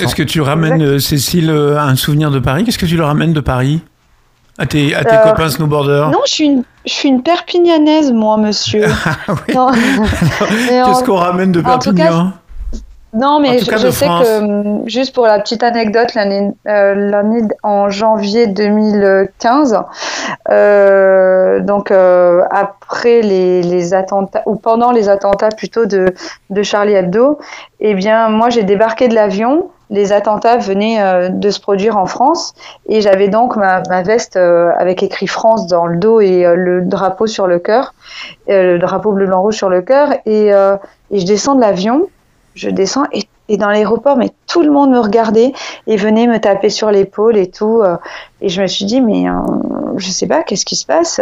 Est-ce 0.00 0.14
que 0.14 0.22
tu 0.22 0.40
ramènes, 0.42 0.82
Exact. 0.82 0.98
Cécile, 1.00 1.50
un 1.50 1.96
souvenir 1.96 2.30
de 2.30 2.38
Paris? 2.40 2.64
Qu'est-ce 2.64 2.76
que 2.78 2.84
tu 2.86 2.96
leur 2.98 3.06
ramènes 3.08 3.32
de 3.32 3.40
Paris? 3.40 3.82
À 4.60 4.66
tes, 4.66 4.94
à 4.94 5.04
tes 5.04 5.14
Euh, 5.14 5.22
copains 5.22 5.48
snowboarders 5.48 6.10
Non, 6.10 6.18
je 6.26 6.32
suis 6.32 6.44
une, 6.46 6.62
je 6.84 6.92
suis 6.92 7.08
une 7.08 7.22
Perpignanaise, 7.22 8.12
moi, 8.12 8.36
monsieur. 8.36 8.86
Ah 9.28 9.36
oui. 9.48 9.54
Qu'est-ce 10.68 11.04
qu'on 11.04 11.14
ramène 11.16 11.52
de 11.52 11.60
cas, 11.60 11.78
Perpignan 11.78 12.32
Non, 13.14 13.38
mais 13.40 13.60
je, 13.60 13.90
sais 13.90 14.04
France. 14.06 14.24
que, 14.26 14.38
hum, 14.40 14.82
juste 14.86 15.14
pour 15.14 15.26
la 15.26 15.38
petite 15.38 15.62
anecdote, 15.62 16.12
l'année 16.14 16.50
euh, 16.66 17.42
en 17.62 17.88
janvier 17.88 18.48
2015, 18.48 19.78
euh, 20.50 21.60
donc 21.60 21.90
euh, 21.92 22.42
après 22.50 23.22
les, 23.22 23.62
les 23.62 23.94
attentats, 23.94 24.42
ou 24.46 24.56
pendant 24.56 24.90
les 24.90 25.08
attentats 25.08 25.50
plutôt 25.50 25.86
de, 25.86 26.12
de 26.50 26.62
Charlie 26.64 26.94
Hebdo, 26.94 27.38
eh 27.80 27.94
bien, 27.94 28.28
moi 28.28 28.50
j'ai 28.50 28.64
débarqué 28.64 29.06
de 29.06 29.14
l'avion. 29.14 29.70
Les 29.90 30.12
attentats 30.12 30.58
venaient 30.58 31.00
euh, 31.00 31.28
de 31.30 31.50
se 31.50 31.60
produire 31.60 31.96
en 31.96 32.06
France. 32.06 32.54
Et 32.88 33.00
j'avais 33.00 33.28
donc 33.28 33.56
ma, 33.56 33.80
veste 34.02 34.36
euh, 34.36 34.70
avec 34.76 35.02
écrit 35.02 35.26
France 35.26 35.66
dans 35.66 35.86
le 35.86 35.98
dos 35.98 36.20
et 36.20 36.44
euh, 36.44 36.54
le 36.54 36.82
drapeau 36.82 37.26
sur 37.26 37.46
le 37.46 37.58
cœur, 37.58 37.94
le 38.48 38.78
drapeau 38.78 39.12
bleu 39.12 39.26
blanc 39.26 39.42
rouge 39.42 39.56
sur 39.56 39.68
le 39.68 39.82
cœur. 39.82 40.10
Et, 40.26 40.50
je 41.10 41.24
descends 41.24 41.54
de 41.54 41.60
l'avion. 41.60 42.08
Je 42.54 42.70
descends 42.70 43.04
et 43.12 43.24
et 43.50 43.56
dans 43.56 43.70
l'aéroport, 43.70 44.18
mais 44.18 44.28
tout 44.46 44.60
le 44.60 44.70
monde 44.70 44.90
me 44.90 44.98
regardait 44.98 45.54
et 45.86 45.96
venait 45.96 46.26
me 46.26 46.38
taper 46.38 46.68
sur 46.68 46.90
l'épaule 46.90 47.38
et 47.38 47.50
tout. 47.50 47.82
et 48.42 48.50
je 48.50 48.60
me 48.60 48.66
suis 48.66 48.84
dit, 48.84 49.00
mais 49.00 49.24
je 49.96 50.10
sais 50.10 50.26
pas, 50.26 50.42
qu'est-ce 50.42 50.66
qui 50.66 50.76
se 50.76 50.84
passe 50.84 51.18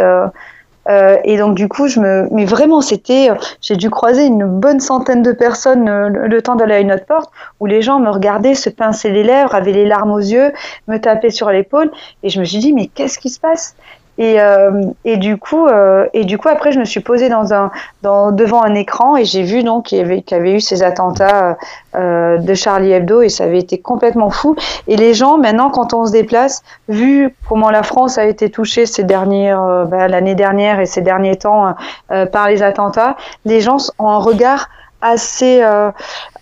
euh, 0.88 1.16
Et 1.24 1.36
donc 1.36 1.54
du 1.54 1.68
coup, 1.68 1.88
je 1.88 2.00
me, 2.00 2.28
mais 2.32 2.44
vraiment, 2.44 2.80
c'était, 2.80 3.30
euh, 3.30 3.34
j'ai 3.60 3.76
dû 3.76 3.90
croiser 3.90 4.24
une 4.24 4.46
bonne 4.46 4.80
centaine 4.80 5.22
de 5.22 5.32
personnes 5.32 5.88
euh, 5.88 6.08
le, 6.08 6.42
temps 6.42 6.56
d'aller 6.56 6.74
à 6.74 6.80
une 6.80 6.92
autre 6.92 7.06
porte 7.06 7.30
où 7.60 7.66
les 7.66 7.82
gens 7.82 7.98
me 7.98 8.10
regardaient, 8.10 8.54
se 8.54 8.70
pinçaient 8.70 9.10
les 9.10 9.24
lèvres, 9.24 9.54
avaient 9.54 9.72
les 9.72 9.86
larmes 9.86 10.12
aux 10.12 10.18
yeux, 10.18 10.52
me 10.88 10.98
tapaient 10.98 11.30
sur 11.30 11.50
l'épaule, 11.50 11.90
et 12.22 12.28
je 12.28 12.40
me 12.40 12.44
suis 12.44 12.58
dit, 12.58 12.72
mais 12.72 12.86
qu'est-ce 12.86 13.18
qui 13.18 13.30
se 13.30 13.40
passe? 13.40 13.76
Et, 14.18 14.40
euh, 14.40 14.82
et 15.04 15.16
du 15.16 15.36
coup, 15.36 15.66
euh, 15.66 16.06
et 16.14 16.24
du 16.24 16.38
coup, 16.38 16.48
après, 16.48 16.72
je 16.72 16.78
me 16.78 16.84
suis 16.84 17.00
posée 17.00 17.28
dans 17.28 17.52
un, 17.52 17.70
dans, 18.02 18.32
devant 18.32 18.62
un 18.62 18.74
écran 18.74 19.16
et 19.16 19.24
j'ai 19.24 19.42
vu 19.42 19.62
donc 19.62 19.86
qu'il 19.86 19.98
y 19.98 20.00
avait, 20.00 20.22
qu'il 20.22 20.36
y 20.36 20.40
avait 20.40 20.54
eu 20.54 20.60
ces 20.60 20.82
attentats 20.82 21.58
euh, 21.94 22.38
de 22.38 22.54
Charlie 22.54 22.92
Hebdo 22.92 23.22
et 23.22 23.28
ça 23.28 23.44
avait 23.44 23.58
été 23.58 23.78
complètement 23.78 24.30
fou. 24.30 24.56
Et 24.86 24.96
les 24.96 25.12
gens, 25.12 25.36
maintenant, 25.36 25.70
quand 25.70 25.92
on 25.92 26.06
se 26.06 26.12
déplace, 26.12 26.62
vu 26.88 27.34
comment 27.48 27.70
la 27.70 27.82
France 27.82 28.16
a 28.16 28.24
été 28.24 28.50
touchée 28.50 28.86
ces 28.86 29.04
dernières, 29.04 29.62
euh, 29.62 29.84
bah, 29.84 30.08
l'année 30.08 30.34
dernière 30.34 30.80
et 30.80 30.86
ces 30.86 31.02
derniers 31.02 31.36
temps 31.36 31.74
euh, 32.10 32.26
par 32.26 32.48
les 32.48 32.62
attentats, 32.62 33.16
les 33.44 33.60
gens 33.60 33.76
ont 33.98 34.08
un 34.08 34.18
regard 34.18 34.68
assez 35.02 35.60
euh, 35.62 35.90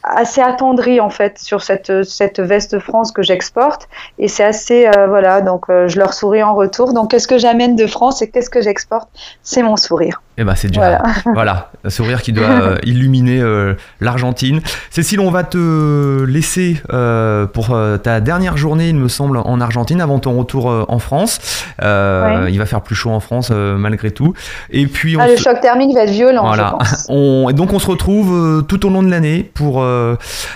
assez 0.04 0.40
attendri 0.40 1.00
en 1.00 1.10
fait 1.10 1.38
sur 1.38 1.62
cette 1.62 2.04
cette 2.04 2.40
veste 2.40 2.78
France 2.78 3.10
que 3.10 3.22
j'exporte. 3.22 3.88
Et 4.18 4.28
c'est 4.28 4.44
assez 4.44 4.86
euh, 4.86 5.06
voilà 5.06 5.40
donc 5.40 5.70
euh, 5.70 5.88
je 5.88 5.98
leur 5.98 6.14
souris 6.14 6.42
en 6.42 6.54
retour. 6.54 6.92
Donc 6.92 7.10
qu'est-ce 7.10 7.28
que 7.28 7.38
j'amène 7.38 7.76
de 7.76 7.86
France 7.86 8.22
et 8.22 8.30
qu'est-ce 8.30 8.50
que 8.50 8.60
j'exporte? 8.60 9.08
C'est 9.42 9.62
mon 9.62 9.76
sourire 9.76 10.22
Eh 10.36 10.44
ben 10.44 10.54
c'est 10.54 10.68
déjà 10.68 10.80
Voilà. 10.80 11.02
voilà 11.34 11.70
un 11.84 11.90
sourire 11.90 12.22
qui 12.22 12.32
doit 12.32 12.48
euh, 12.48 12.76
illuminer 12.84 13.40
euh, 13.40 13.74
l'Argentine. 14.00 14.60
Cécile, 14.90 15.20
on 15.20 15.30
va 15.30 15.44
te 15.44 16.24
laisser 16.24 16.78
euh, 16.92 17.46
pour 17.46 17.76
ta 18.02 18.20
dernière 18.20 18.56
journée, 18.56 18.88
il 18.88 18.96
me 18.96 19.08
semble, 19.08 19.36
en 19.36 19.60
Argentine 19.60 20.00
avant 20.00 20.18
ton 20.18 20.36
retour 20.38 20.66
en 20.88 20.98
France. 20.98 21.38
Ouais. 21.80 22.50
Il 22.52 22.58
va 22.58 22.66
faire 22.66 22.80
plus 22.80 22.94
chaud 22.94 23.10
en 23.10 23.20
France 23.20 23.50
malgré 23.50 24.10
tout. 24.10 24.32
Et 24.70 24.86
puis 24.86 25.16
on 25.16 25.20
ah, 25.20 25.28
le 25.28 25.36
choc 25.36 25.60
thermique 25.60 25.94
va 25.94 26.04
être 26.04 26.10
violent 26.10 26.46
Voilà. 26.46 26.76
je 26.80 26.88
pense 26.90 27.06
On, 27.10 27.48
et 27.50 27.52
donc 27.52 27.72
on 27.72 27.78
se 27.78 27.86
retrouve 27.86 28.64
tout 28.66 28.86
au 28.86 28.90
long 28.90 29.02
de 29.02 29.10
l'année 29.10 29.42
pour 29.54 29.84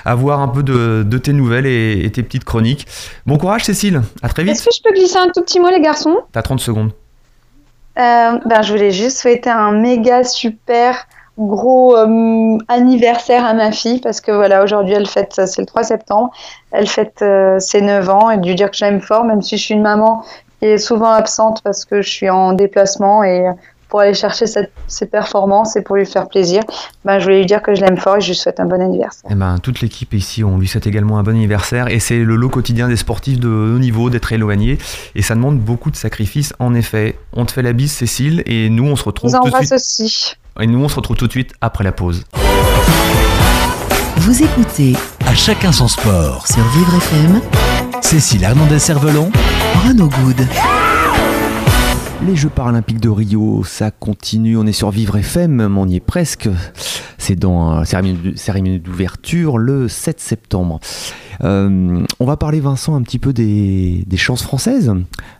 avoir 0.04 0.40
un 0.40 0.48
peu 0.48 0.62
de, 0.62 1.02
de 1.06 1.18
tes 1.18 1.32
nouvelles 1.32 1.66
et, 1.66 2.04
et 2.04 2.10
tes 2.10 2.22
petites 2.22 2.44
chroniques. 2.44 2.86
Bon 3.26 3.36
courage 3.38 3.64
Cécile, 3.64 4.02
à 4.22 4.28
très 4.28 4.42
est-ce 4.42 4.62
vite. 4.62 4.64
que 4.64 4.74
je 4.76 4.82
peux 4.82 4.94
glisser 4.94 5.18
un 5.18 5.28
tout 5.34 5.42
petit 5.42 5.60
mot 5.60 5.68
les 5.70 5.80
garçons? 5.80 6.16
T'as 6.32 6.42
30 6.42 6.60
secondes. 6.60 6.90
Euh, 7.98 8.38
ben, 8.44 8.62
je 8.62 8.72
voulais 8.72 8.92
juste 8.92 9.18
souhaiter 9.18 9.50
un 9.50 9.72
méga 9.72 10.22
super 10.22 11.06
gros 11.38 11.96
euh, 11.96 12.58
anniversaire 12.68 13.44
à 13.44 13.54
ma 13.54 13.70
fille 13.70 14.00
parce 14.00 14.20
que 14.20 14.32
voilà 14.32 14.62
aujourd'hui 14.64 14.94
elle 14.94 15.06
fête 15.06 15.32
c'est 15.34 15.60
le 15.60 15.66
3 15.66 15.84
septembre. 15.84 16.30
Elle 16.72 16.88
fête 16.88 17.22
euh, 17.22 17.58
ses 17.58 17.80
9 17.80 18.08
ans 18.10 18.30
et 18.30 18.36
de 18.36 18.46
lui 18.46 18.54
dire 18.54 18.70
que 18.70 18.76
je 18.76 18.84
l'aime 18.84 19.00
fort 19.00 19.24
même 19.24 19.42
si 19.42 19.56
je 19.56 19.64
suis 19.64 19.74
une 19.74 19.82
maman 19.82 20.24
qui 20.58 20.66
est 20.66 20.78
souvent 20.78 21.10
absente 21.12 21.62
parce 21.62 21.84
que 21.84 22.02
je 22.02 22.08
suis 22.08 22.30
en 22.30 22.52
déplacement 22.52 23.22
et 23.22 23.46
euh, 23.46 23.52
pour 23.88 24.00
aller 24.00 24.14
chercher 24.14 24.46
cette, 24.46 24.70
ses 24.86 25.06
performances 25.06 25.76
et 25.76 25.82
pour 25.82 25.96
lui 25.96 26.06
faire 26.06 26.28
plaisir 26.28 26.62
ben, 27.04 27.18
je 27.18 27.24
voulais 27.24 27.38
lui 27.38 27.46
dire 27.46 27.62
que 27.62 27.74
je 27.74 27.80
l'aime 27.80 27.96
fort 27.96 28.16
et 28.16 28.20
je 28.20 28.28
lui 28.28 28.34
souhaite 28.34 28.60
un 28.60 28.66
bon 28.66 28.80
anniversaire 28.80 29.30
Eh 29.30 29.34
ben, 29.34 29.58
toute 29.58 29.80
l'équipe 29.80 30.12
ici, 30.14 30.44
on 30.44 30.58
lui 30.58 30.68
souhaite 30.68 30.86
également 30.86 31.18
un 31.18 31.22
bon 31.22 31.30
anniversaire. 31.30 31.88
Et 31.88 32.00
c'est 32.00 32.18
le 32.18 32.36
lot 32.36 32.48
quotidien 32.48 32.88
des 32.88 32.96
sportifs 32.96 33.40
de 33.40 33.48
haut 33.48 33.78
niveau 33.78 34.10
d'être 34.10 34.32
éloignés. 34.32 34.78
Et 35.14 35.22
ça 35.22 35.34
demande 35.34 35.58
beaucoup 35.58 35.90
de 35.90 35.96
sacrifices, 35.96 36.52
en 36.58 36.74
effet. 36.74 37.18
On 37.32 37.46
te 37.46 37.52
fait 37.52 37.62
la 37.62 37.72
bise, 37.72 37.92
Cécile, 37.92 38.42
et 38.46 38.68
nous, 38.68 38.84
on 38.86 38.96
se 38.96 39.04
retrouve 39.04 39.30
vous 39.30 39.38
tout 39.38 39.50
de 39.50 39.56
suite. 39.56 39.72
aussi 39.72 40.34
Et 40.60 40.66
nous, 40.66 40.82
on 40.82 40.88
se 40.88 40.96
retrouve 40.96 41.16
tout 41.16 41.26
de 41.26 41.32
suite 41.32 41.52
après 41.60 41.84
la 41.84 41.92
pause. 41.92 42.24
Vous 44.16 44.42
écoutez 44.42 44.94
À 45.26 45.34
chacun 45.34 45.72
son 45.72 45.88
sport. 45.88 46.46
sur 46.46 46.64
Vivre 46.76 46.94
FM 46.96 47.40
Cécile 48.02 48.42
Hernandez-Cervelon, 48.42 49.30
Renaud 49.86 50.08
Good. 50.08 50.46
Les 52.26 52.34
Jeux 52.34 52.48
paralympiques 52.48 53.00
de 53.00 53.08
Rio, 53.08 53.62
ça 53.62 53.92
continue. 53.92 54.56
On 54.56 54.66
est 54.66 54.72
sur 54.72 54.90
Vivre 54.90 55.16
FM, 55.16 55.68
mais 55.68 55.80
on 55.80 55.86
y 55.86 55.96
est 55.96 56.00
presque. 56.00 56.48
C'est 57.16 57.36
dans 57.36 57.76
la 57.76 57.84
cérémonie 57.84 58.36
cérémonie 58.36 58.80
d'ouverture 58.80 59.56
le 59.56 59.88
7 59.88 60.18
septembre. 60.18 60.80
Euh, 61.44 62.02
on 62.20 62.24
va 62.24 62.36
parler, 62.36 62.60
Vincent, 62.60 62.94
un 62.94 63.02
petit 63.02 63.18
peu 63.18 63.32
des, 63.32 64.04
des 64.06 64.16
chances 64.16 64.42
françaises. 64.42 64.92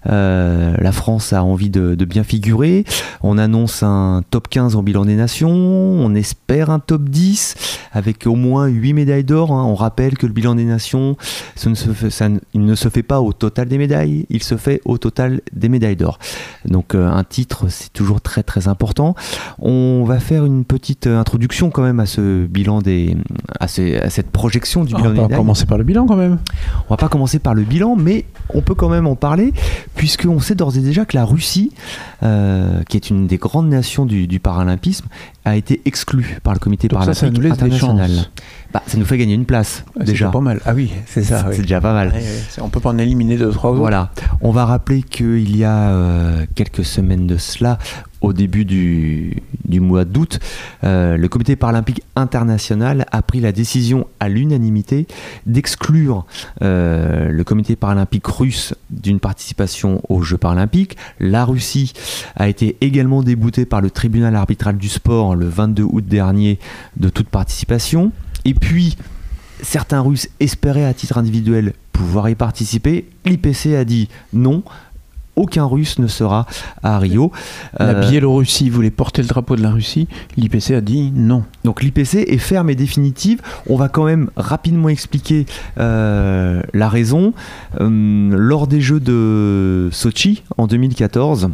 Euh, 0.08 0.74
la 0.78 0.92
France 0.92 1.32
a 1.32 1.42
envie 1.42 1.70
de, 1.70 1.94
de 1.94 2.04
bien 2.04 2.22
figurer. 2.24 2.84
On 3.22 3.38
annonce 3.38 3.82
un 3.82 4.22
top 4.30 4.48
15 4.48 4.76
en 4.76 4.82
bilan 4.82 5.04
des 5.04 5.16
nations. 5.16 5.50
On 5.50 6.14
espère 6.14 6.70
un 6.70 6.78
top 6.78 7.08
10 7.08 7.54
avec 7.92 8.26
au 8.26 8.34
moins 8.34 8.66
8 8.66 8.92
médailles 8.92 9.24
d'or. 9.24 9.52
hein. 9.52 9.64
On 9.64 9.74
rappelle 9.74 10.16
que 10.18 10.26
le 10.26 10.32
bilan 10.32 10.54
des 10.54 10.64
nations, 10.64 11.16
ça 11.56 11.70
ne 11.70 11.74
se 11.74 11.90
fait, 11.90 12.10
ça 12.10 12.28
ne- 12.28 12.38
il 12.54 12.64
ne 12.64 12.74
se 12.74 12.88
fait 12.88 13.02
pas 13.02 13.20
au 13.20 13.32
total 13.32 13.68
des 13.68 13.78
médailles, 13.78 14.26
il 14.30 14.42
se 14.42 14.56
fait 14.56 14.80
au 14.84 14.98
total 14.98 15.40
des 15.52 15.68
médailles 15.68 15.96
d'or. 15.96 16.18
Donc 16.64 16.94
euh, 16.94 17.08
un 17.08 17.24
titre, 17.24 17.66
c'est 17.68 17.92
toujours 17.92 18.20
très 18.20 18.42
très 18.42 18.68
important. 18.68 19.14
On 19.58 20.04
va 20.06 20.20
faire 20.20 20.44
une 20.44 20.64
petite 20.64 21.06
introduction 21.06 21.70
quand 21.70 21.82
même 21.82 22.00
à 22.00 22.06
ce 22.06 22.46
bilan 22.46 22.80
des, 22.82 23.16
à, 23.58 23.66
cette 23.68 24.30
projection 24.30 24.84
du 24.84 24.94
On 24.94 24.98
bilan 24.98 25.10
des 25.12 25.20
médailles. 25.22 25.38
commencer 25.38 25.66
par 25.66 25.78
le 25.78 25.84
bilan 25.88 26.06
quand 26.06 26.16
même. 26.16 26.38
On 26.88 26.94
va 26.94 26.96
pas 26.96 27.08
commencer 27.08 27.38
par 27.40 27.54
le 27.54 27.62
bilan, 27.62 27.96
mais 27.96 28.24
on 28.54 28.60
peut 28.62 28.74
quand 28.74 28.88
même 28.88 29.06
en 29.06 29.16
parler, 29.16 29.52
puisqu'on 29.96 30.38
sait 30.40 30.54
d'ores 30.54 30.76
et 30.76 30.80
déjà 30.80 31.04
que 31.04 31.16
la 31.16 31.24
Russie, 31.24 31.72
euh, 32.22 32.82
qui 32.88 32.96
est 32.96 33.10
une 33.10 33.26
des 33.26 33.36
grandes 33.38 33.68
nations 33.68 34.06
du, 34.06 34.26
du 34.28 34.38
paralympisme, 34.38 35.06
a 35.44 35.56
été 35.56 35.80
exclue 35.86 36.38
par 36.42 36.52
le 36.54 36.58
comité 36.60 36.88
Donc 36.88 37.02
ça, 37.04 37.14
ça 37.14 37.26
paralympique 37.26 37.36
nous 37.36 37.48
laisse 37.48 37.52
international. 37.52 38.10
Bah, 38.72 38.82
ça 38.86 38.98
nous 38.98 39.06
fait 39.06 39.16
gagner 39.16 39.32
une 39.34 39.46
place, 39.46 39.84
Ouais, 39.98 40.04
déjà. 40.04 40.26
C'est 40.26 40.32
pas 40.32 40.40
mal. 40.40 40.60
Ah 40.66 40.74
oui, 40.74 40.92
c'est 41.06 41.22
ça. 41.22 41.44
C'est 41.50 41.56
oui. 41.56 41.62
déjà 41.62 41.80
pas 41.80 41.94
mal. 41.94 42.08
Ouais, 42.08 42.14
ouais, 42.16 42.42
c'est- 42.50 42.60
On 42.60 42.68
peut 42.68 42.80
pas 42.80 42.90
en 42.90 42.98
éliminer 42.98 43.38
deux, 43.38 43.50
trois 43.50 43.70
autres. 43.70 43.80
Voilà. 43.80 44.10
On 44.42 44.50
va 44.50 44.66
rappeler 44.66 45.02
qu'il 45.02 45.56
y 45.56 45.64
a 45.64 45.88
euh, 45.90 46.44
quelques 46.54 46.84
semaines 46.84 47.26
de 47.26 47.38
cela, 47.38 47.78
au 48.28 48.32
début 48.32 48.64
du, 48.64 49.42
mois 49.80 50.04
d'août, 50.04 50.38
euh, 50.84 51.16
le 51.16 51.28
comité 51.28 51.56
paralympique 51.56 52.02
international 52.14 53.06
a 53.10 53.22
pris 53.22 53.40
la 53.40 53.52
décision 53.52 54.06
à 54.20 54.28
l'unanimité 54.28 55.06
d'exclure 55.46 56.26
euh, 56.62 57.28
le 57.28 57.44
comité 57.44 57.74
paralympique 57.74 58.26
russe 58.26 58.74
d'une 58.90 59.18
participation 59.18 60.02
aux 60.08 60.22
Jeux 60.22 60.36
paralympiques. 60.36 60.96
La 61.20 61.44
Russie 61.44 61.92
a 62.36 62.48
été 62.48 62.76
également 62.80 63.22
déboutée 63.22 63.64
par 63.64 63.80
le 63.80 63.90
tribunal 63.90 64.36
arbitral 64.36 64.76
du 64.76 64.88
sport 64.88 65.34
le 65.34 65.46
22 65.46 65.82
août 65.84 66.04
dernier 66.04 66.58
de 66.96 67.08
toute 67.08 67.28
participation. 67.28 68.12
Et 68.44 68.54
puis, 68.54 68.96
certains 69.62 70.00
Russes 70.00 70.28
espéraient 70.40 70.84
à 70.84 70.92
titre 70.92 71.18
individuel 71.18 71.72
pouvoir 71.98 72.28
y 72.28 72.36
participer. 72.36 73.08
L'IPC 73.24 73.74
a 73.74 73.84
dit 73.84 74.08
non. 74.32 74.62
Aucun 75.38 75.64
Russe 75.64 75.98
ne 75.98 76.06
sera 76.08 76.46
à 76.82 76.98
Rio. 76.98 77.32
La 77.78 77.86
Euh, 77.86 78.08
Biélorussie 78.08 78.68
voulait 78.70 78.90
porter 78.90 79.22
le 79.22 79.28
drapeau 79.28 79.56
de 79.56 79.62
la 79.62 79.70
Russie. 79.70 80.08
L'IPC 80.36 80.72
a 80.74 80.80
dit 80.80 81.12
non. 81.14 81.44
donc 81.64 81.82
l'IPC 81.82 82.24
est 82.26 82.38
ferme 82.38 82.70
et 82.70 82.74
définitive. 82.74 83.40
On 83.68 83.76
va 83.76 83.88
quand 83.88 84.04
même 84.04 84.30
rapidement 84.36 84.88
expliquer 84.88 85.46
euh, 85.78 86.60
la 86.74 86.88
raison. 86.88 87.32
Euh, 87.80 88.30
lors 88.32 88.66
des 88.66 88.80
Jeux 88.80 89.00
de 89.00 89.88
Sochi 89.92 90.42
en 90.56 90.66
2014, 90.66 91.50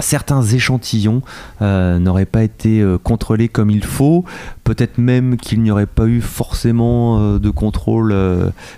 certains 0.00 0.42
échantillons 0.42 1.22
euh, 1.60 1.98
n'auraient 2.00 2.26
pas 2.26 2.42
été 2.42 2.80
euh, 2.80 2.98
contrôlés 2.98 3.48
comme 3.48 3.70
il 3.70 3.84
faut. 3.84 4.24
Peut-être 4.64 4.98
même 4.98 5.36
qu'il 5.36 5.62
n'y 5.62 5.70
aurait 5.70 5.86
pas 5.86 6.06
eu 6.06 6.20
forcément 6.20 7.20
euh, 7.20 7.38
de 7.38 7.50
contrôle 7.50 8.14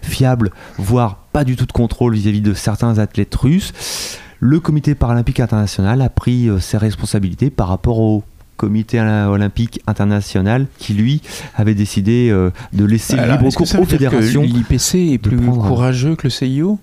fiable, 0.03 0.51
voire 0.79 1.17
pas 1.33 1.45
du 1.45 1.57
tout 1.57 1.67
de 1.67 1.73
contrôle 1.73 2.15
vis-à-vis 2.15 2.43
de 2.43 2.53
certains 2.55 2.99
athlètes 2.99 3.35
russes. 3.35 3.73
Le 4.47 4.61
comité 4.61 4.95
paralympique 4.95 5.41
international 5.41 6.03
a 6.03 6.11
pris 6.11 6.51
euh, 6.51 6.59
ses 6.61 6.77
responsabilités 6.77 7.49
par 7.49 7.69
rapport 7.69 7.99
au 7.99 8.23
comité 8.59 9.01
olympique 9.01 9.81
international 9.87 10.67
qui 10.77 10.93
lui 10.93 11.23
avait 11.57 11.75
décidé 11.75 12.29
euh, 12.31 12.51
de 12.75 12.85
laisser 12.85 13.19
Alors, 13.19 13.39
libre 13.39 13.55
cours 13.55 13.81
aux 13.81 13.85
fédérations. 13.87 14.43
L'IPC 14.43 15.13
est 15.15 15.19
plus 15.19 15.39
prendre- 15.39 15.67
courageux 15.67 16.15
que 16.15 16.25
le 16.25 16.31
CIO 16.31 16.79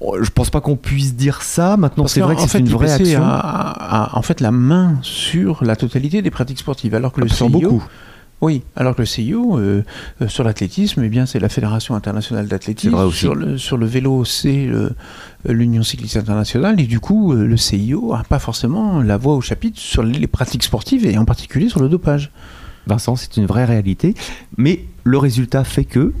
Oh, 0.00 0.16
Je 0.22 0.30
pense 0.30 0.48
pas 0.48 0.62
qu'on 0.62 0.76
puisse 0.76 1.14
dire 1.16 1.42
ça. 1.42 1.76
Maintenant, 1.76 2.06
c'est 2.06 2.20
vrai 2.20 2.34
qu'en 2.34 2.44
que 2.44 2.50
c'est 2.50 2.58
fait, 2.58 2.64
une 2.64 2.68
vraie 2.70 2.92
action. 2.92 3.22
a, 3.22 3.26
a- 3.28 4.14
a 4.14 4.18
en 4.18 4.22
fait 4.22 4.40
la 4.40 4.50
main 4.50 4.96
sur 5.02 5.62
la 5.64 5.76
totalité 5.76 6.22
des 6.22 6.30
pratiques 6.30 6.60
sportives, 6.60 6.94
alors 6.94 7.12
que 7.12 7.20
le 7.20 7.28
Sur 7.28 7.48
CIO, 7.48 7.60
beaucoup. 7.60 7.84
Oui, 8.40 8.62
alors 8.76 8.94
que 8.94 9.02
le 9.02 9.06
CIO 9.06 9.58
euh, 9.58 9.82
euh, 10.22 10.28
sur 10.28 10.44
l'athlétisme, 10.44 11.02
eh 11.04 11.08
bien 11.08 11.26
c'est 11.26 11.40
la 11.40 11.48
Fédération 11.48 11.94
internationale 11.96 12.46
d'athlétisme. 12.46 12.94
Sur 13.10 13.34
le 13.34 13.58
sur 13.58 13.76
le 13.76 13.86
vélo, 13.86 14.24
c'est 14.24 14.66
le- 14.66 14.92
l'Union 15.48 15.82
cycliste 15.82 16.16
internationale, 16.16 16.80
et 16.80 16.86
du 16.86 17.00
coup 17.00 17.32
euh, 17.32 17.46
le 17.46 17.56
CIO 17.56 18.14
a 18.14 18.22
pas 18.22 18.38
forcément 18.38 19.00
la 19.02 19.16
voix 19.16 19.34
au 19.34 19.40
chapitre 19.40 19.78
sur 19.80 20.02
les 20.02 20.26
pratiques 20.26 20.62
sportives 20.62 21.04
et 21.04 21.18
en 21.18 21.24
particulier 21.24 21.68
sur 21.68 21.80
le 21.80 21.88
dopage. 21.88 22.30
Vincent, 22.86 23.16
c'est 23.16 23.36
une 23.36 23.44
vraie 23.46 23.66
réalité. 23.66 24.14
Mais 24.56 24.84
le 25.04 25.18
résultat 25.18 25.62
fait 25.64 25.84
que 25.84 26.14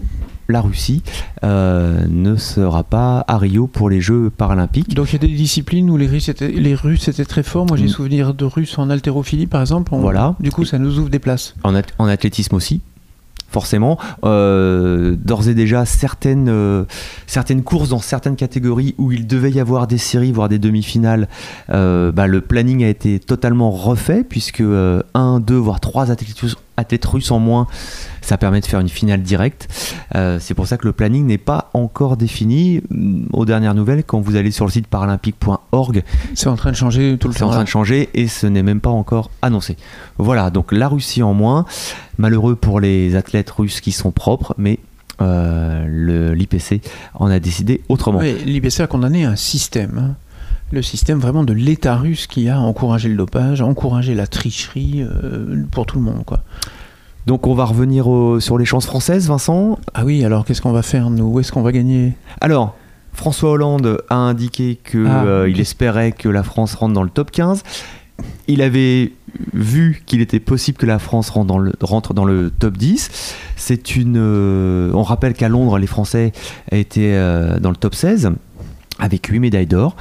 la 0.48 0.60
Russie 0.62 1.02
euh, 1.44 2.00
ne 2.08 2.36
sera 2.36 2.82
pas 2.82 3.24
à 3.28 3.36
Rio 3.38 3.66
pour 3.66 3.90
les 3.90 4.00
Jeux 4.00 4.30
paralympiques. 4.30 4.94
Donc 4.94 5.10
il 5.10 5.12
y 5.12 5.16
a 5.16 5.28
des 5.28 5.34
disciplines 5.34 5.90
où 5.90 5.96
les 5.96 6.06
Russes 6.06 6.28
étaient, 6.28 6.48
les 6.48 6.74
Russes 6.74 7.08
étaient 7.08 7.24
très 7.26 7.42
forts. 7.42 7.66
Moi 7.66 7.76
j'ai 7.76 7.84
Mm. 7.84 7.88
souvenir 7.88 8.34
de 8.34 8.44
Russes 8.44 8.78
en 8.78 8.88
haltérophilie 8.90 9.46
par 9.46 9.60
exemple. 9.60 9.92
On- 9.94 10.00
Voilà. 10.00 10.34
Du 10.40 10.50
coup 10.50 10.64
ça 10.64 10.78
nous 10.78 10.98
ouvre 10.98 11.10
des 11.10 11.18
places. 11.18 11.54
En, 11.64 11.74
ath- 11.74 11.88
en 11.98 12.06
athlétisme 12.06 12.54
aussi. 12.56 12.80
forcément. 13.50 13.98
Euh, 14.24 15.16
D'ores 15.16 15.48
et 15.48 15.54
déjà, 15.54 15.86
certaines, 15.86 16.50
euh, 16.50 16.84
certaines 17.26 17.62
courses 17.62 17.88
dans 17.88 17.98
certaines 17.98 18.36
catégories 18.36 18.94
où 18.98 19.10
il 19.10 19.26
devait 19.26 19.50
y 19.50 19.58
avoir 19.58 19.86
des 19.86 19.96
séries, 19.96 20.32
voire 20.32 20.50
des 20.50 20.58
demi-finales, 20.58 21.28
bah, 21.70 22.26
le 22.26 22.40
planning 22.42 22.84
a 22.84 22.88
été 22.88 23.18
totalement 23.18 23.70
refait, 23.70 24.22
puisque 24.22 24.60
euh, 24.60 25.02
un, 25.14 25.40
deux, 25.40 25.56
voire 25.56 25.80
trois 25.80 26.10
athlètes 26.10 27.04
russes 27.06 27.30
en 27.30 27.38
moins, 27.38 27.66
ça 28.28 28.36
permet 28.36 28.60
de 28.60 28.66
faire 28.66 28.80
une 28.80 28.88
finale 28.90 29.22
directe. 29.22 29.68
Euh, 30.14 30.38
C'est 30.40 30.54
pour 30.54 30.66
ça 30.66 30.76
que 30.76 30.86
le 30.86 30.92
planning 30.92 31.24
n'est 31.26 31.38
pas 31.38 31.70
encore 31.72 32.16
défini. 32.18 32.82
Aux 33.32 33.46
dernières 33.46 33.74
nouvelles, 33.74 34.04
quand 34.04 34.20
vous 34.20 34.36
allez 34.36 34.50
sur 34.50 34.66
le 34.66 34.70
site 34.70 34.86
paralympique.org, 34.86 36.02
C'est 36.34 36.48
en 36.48 36.56
train 36.56 36.70
de 36.70 36.76
changer 36.76 37.16
tout 37.18 37.28
le 37.28 37.34
c'est 37.34 37.42
en 37.42 37.46
temps. 37.46 37.52
train 37.54 37.64
de 37.64 37.68
changer 37.68 38.08
et 38.14 38.28
ce 38.28 38.46
n'est 38.46 38.62
même 38.62 38.80
pas 38.80 38.90
encore 38.90 39.30
annoncé. 39.40 39.76
Voilà, 40.18 40.50
donc 40.50 40.72
la 40.72 40.88
Russie 40.88 41.22
en 41.22 41.32
moins. 41.34 41.64
Malheureux 42.18 42.54
pour 42.56 42.80
les 42.80 43.16
athlètes 43.16 43.50
russes 43.50 43.80
qui 43.80 43.92
sont 43.92 44.10
propres, 44.10 44.54
mais 44.58 44.78
euh, 45.22 46.34
l'IPC 46.34 46.80
en 47.14 47.28
a 47.30 47.38
décidé 47.40 47.82
autrement. 47.88 48.20
L'IPC 48.20 48.80
a 48.80 48.86
condamné 48.86 49.24
un 49.24 49.36
système. 49.36 49.98
hein. 49.98 50.14
Le 50.70 50.82
système 50.82 51.18
vraiment 51.18 51.44
de 51.44 51.54
l'État 51.54 51.96
russe 51.96 52.26
qui 52.26 52.48
a 52.50 52.60
encouragé 52.60 53.08
le 53.08 53.16
dopage, 53.16 53.62
encouragé 53.62 54.14
la 54.14 54.26
tricherie 54.26 55.02
euh, 55.02 55.64
pour 55.70 55.86
tout 55.86 55.96
le 55.96 56.04
monde. 56.04 56.24
Quoi. 56.26 56.40
Donc 57.28 57.46
on 57.46 57.52
va 57.54 57.66
revenir 57.66 58.08
au- 58.08 58.40
sur 58.40 58.56
les 58.56 58.64
chances 58.64 58.86
françaises, 58.86 59.28
Vincent. 59.28 59.78
Ah 59.92 60.06
oui, 60.06 60.24
alors 60.24 60.46
qu'est-ce 60.46 60.62
qu'on 60.62 60.72
va 60.72 60.80
faire 60.82 61.10
nous? 61.10 61.26
Où 61.26 61.40
est-ce 61.40 61.52
qu'on 61.52 61.60
va 61.60 61.72
gagner? 61.72 62.14
Alors, 62.40 62.74
François 63.12 63.50
Hollande 63.50 64.02
a 64.08 64.14
indiqué 64.14 64.78
qu'il 64.82 65.06
Ah, 65.06 65.44
ok. 65.46 65.58
espérait 65.58 66.12
que 66.12 66.30
la 66.30 66.42
France 66.42 66.74
rentre 66.74 66.94
dans 66.94 67.02
le 67.02 67.10
top 67.10 67.30
15. 67.30 67.64
Il 68.46 68.62
avait 68.62 69.12
vu 69.52 70.02
qu'il 70.06 70.22
était 70.22 70.40
possible 70.40 70.78
que 70.78 70.86
la 70.86 70.98
France 70.98 71.28
rentre 71.28 71.46
dans 71.48 71.58
le, 71.58 71.72
rentre 71.82 72.14
dans 72.14 72.24
le 72.24 72.50
top 72.50 72.78
10. 72.78 73.34
C'est 73.56 73.94
une. 73.94 74.16
euh, 74.16 74.90
on 74.94 75.02
rappelle 75.02 75.34
qu'à 75.34 75.50
Londres, 75.50 75.76
les 75.78 75.86
Français 75.86 76.32
étaient 76.72 77.12
euh, 77.14 77.60
dans 77.60 77.70
le 77.70 77.76
top 77.76 77.94
16 77.94 78.30
avec 78.98 79.26
8 79.26 79.38
médailles 79.38 79.66
d'or. 79.66 79.96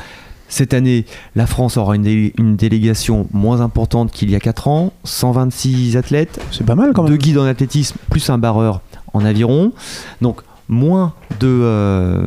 Cette 0.49 0.73
année, 0.73 1.05
la 1.35 1.45
France 1.47 1.77
aura 1.77 1.95
une, 1.95 2.03
dé- 2.03 2.33
une 2.37 2.55
délégation 2.55 3.27
moins 3.33 3.61
importante 3.61 4.11
qu'il 4.11 4.29
y 4.31 4.35
a 4.35 4.39
4 4.39 4.67
ans, 4.67 4.93
126 5.03 5.97
athlètes, 5.97 6.39
C'est 6.51 6.65
pas 6.65 6.75
mal 6.75 6.93
quand 6.93 7.03
même. 7.03 7.11
deux 7.11 7.17
guides 7.17 7.37
en 7.37 7.45
athlétisme 7.45 7.97
plus 8.09 8.29
un 8.29 8.37
barreur 8.37 8.81
en 9.13 9.25
aviron. 9.25 9.73
Donc 10.21 10.41
moins 10.69 11.13
de 11.39 11.47
euh, 11.47 12.25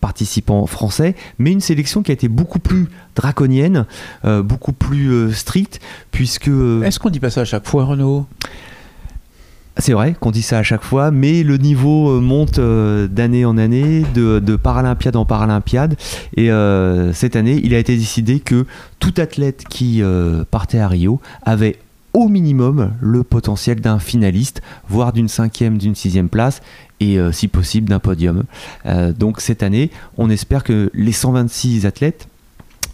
participants 0.00 0.66
français, 0.66 1.14
mais 1.38 1.52
une 1.52 1.60
sélection 1.60 2.02
qui 2.02 2.10
a 2.10 2.14
été 2.14 2.28
beaucoup 2.28 2.58
plus 2.58 2.88
draconienne, 3.14 3.86
euh, 4.24 4.42
beaucoup 4.42 4.72
plus 4.72 5.10
euh, 5.10 5.32
stricte, 5.32 5.80
puisque 6.10 6.48
Est-ce 6.48 6.98
qu'on 6.98 7.10
dit 7.10 7.20
pas 7.20 7.30
ça 7.30 7.42
à 7.42 7.44
chaque 7.44 7.66
fois, 7.66 7.84
Renaud? 7.84 8.26
C'est 9.78 9.92
vrai 9.92 10.16
qu'on 10.18 10.30
dit 10.30 10.42
ça 10.42 10.58
à 10.58 10.62
chaque 10.62 10.82
fois, 10.82 11.10
mais 11.10 11.42
le 11.42 11.58
niveau 11.58 12.10
euh, 12.10 12.20
monte 12.20 12.58
euh, 12.58 13.08
d'année 13.08 13.44
en 13.44 13.58
année, 13.58 14.04
de, 14.14 14.38
de 14.38 14.56
paralympiade 14.56 15.16
en 15.16 15.24
paralympiade, 15.24 15.96
et 16.36 16.50
euh, 16.50 17.12
cette 17.12 17.36
année, 17.36 17.60
il 17.62 17.74
a 17.74 17.78
été 17.78 17.96
décidé 17.96 18.40
que 18.40 18.66
tout 19.00 19.14
athlète 19.18 19.64
qui 19.68 20.02
partait 20.50 20.78
à 20.78 20.88
Rio 20.88 21.20
avait 21.42 21.78
au 22.12 22.28
minimum 22.28 22.92
le 23.00 23.22
potentiel 23.22 23.80
d'un 23.80 23.98
finaliste, 23.98 24.62
voire 24.88 25.12
d'une 25.12 25.28
cinquième, 25.28 25.76
d'une 25.76 25.94
sixième 25.94 26.28
place, 26.28 26.62
et 26.98 27.18
si 27.30 27.46
possible 27.46 27.88
d'un 27.88 27.98
podium. 27.98 28.44
Donc 29.18 29.40
cette 29.40 29.62
année, 29.62 29.90
on 30.16 30.30
espère 30.30 30.64
que 30.64 30.90
les 30.94 31.12
126 31.12 31.86
athlètes 31.86 32.26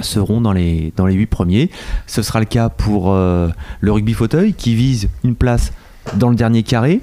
seront 0.01 0.40
dans 0.40 0.53
les, 0.53 0.92
dans 0.97 1.07
les 1.07 1.14
8 1.14 1.27
premiers. 1.27 1.71
Ce 2.07 2.23
sera 2.23 2.40
le 2.40 2.47
cas 2.47 2.68
pour 2.68 3.14
le 3.14 3.53
rugby 3.92 4.12
fauteuil 4.12 4.53
qui 4.53 4.75
vise 4.75 5.09
une 5.25 5.37
place 5.37 5.73
dans 6.17 6.31
le 6.31 6.37
dernier 6.37 6.62
carré, 6.62 7.01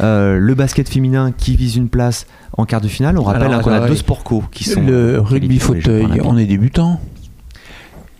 Euh, 0.00 0.38
le 0.38 0.54
basket 0.54 0.88
féminin 0.88 1.32
qui 1.36 1.56
vise 1.56 1.74
une 1.76 1.88
place 1.88 2.26
en 2.56 2.64
quart 2.66 2.80
de 2.80 2.86
finale. 2.88 3.18
On 3.18 3.24
rappelle 3.24 3.52
hein, 3.52 3.60
qu'on 3.60 3.70
a 3.72 3.76
attends, 3.76 3.86
deux 3.86 3.92
oui. 3.92 3.98
sport 3.98 4.22
co 4.22 4.44
qui 4.52 4.62
sont 4.64 4.80
Le 4.80 5.16
euh, 5.16 5.20
rugby 5.20 5.58
fauteuil, 5.58 6.06
on 6.24 6.38
est 6.38 6.46
débutant. 6.46 7.00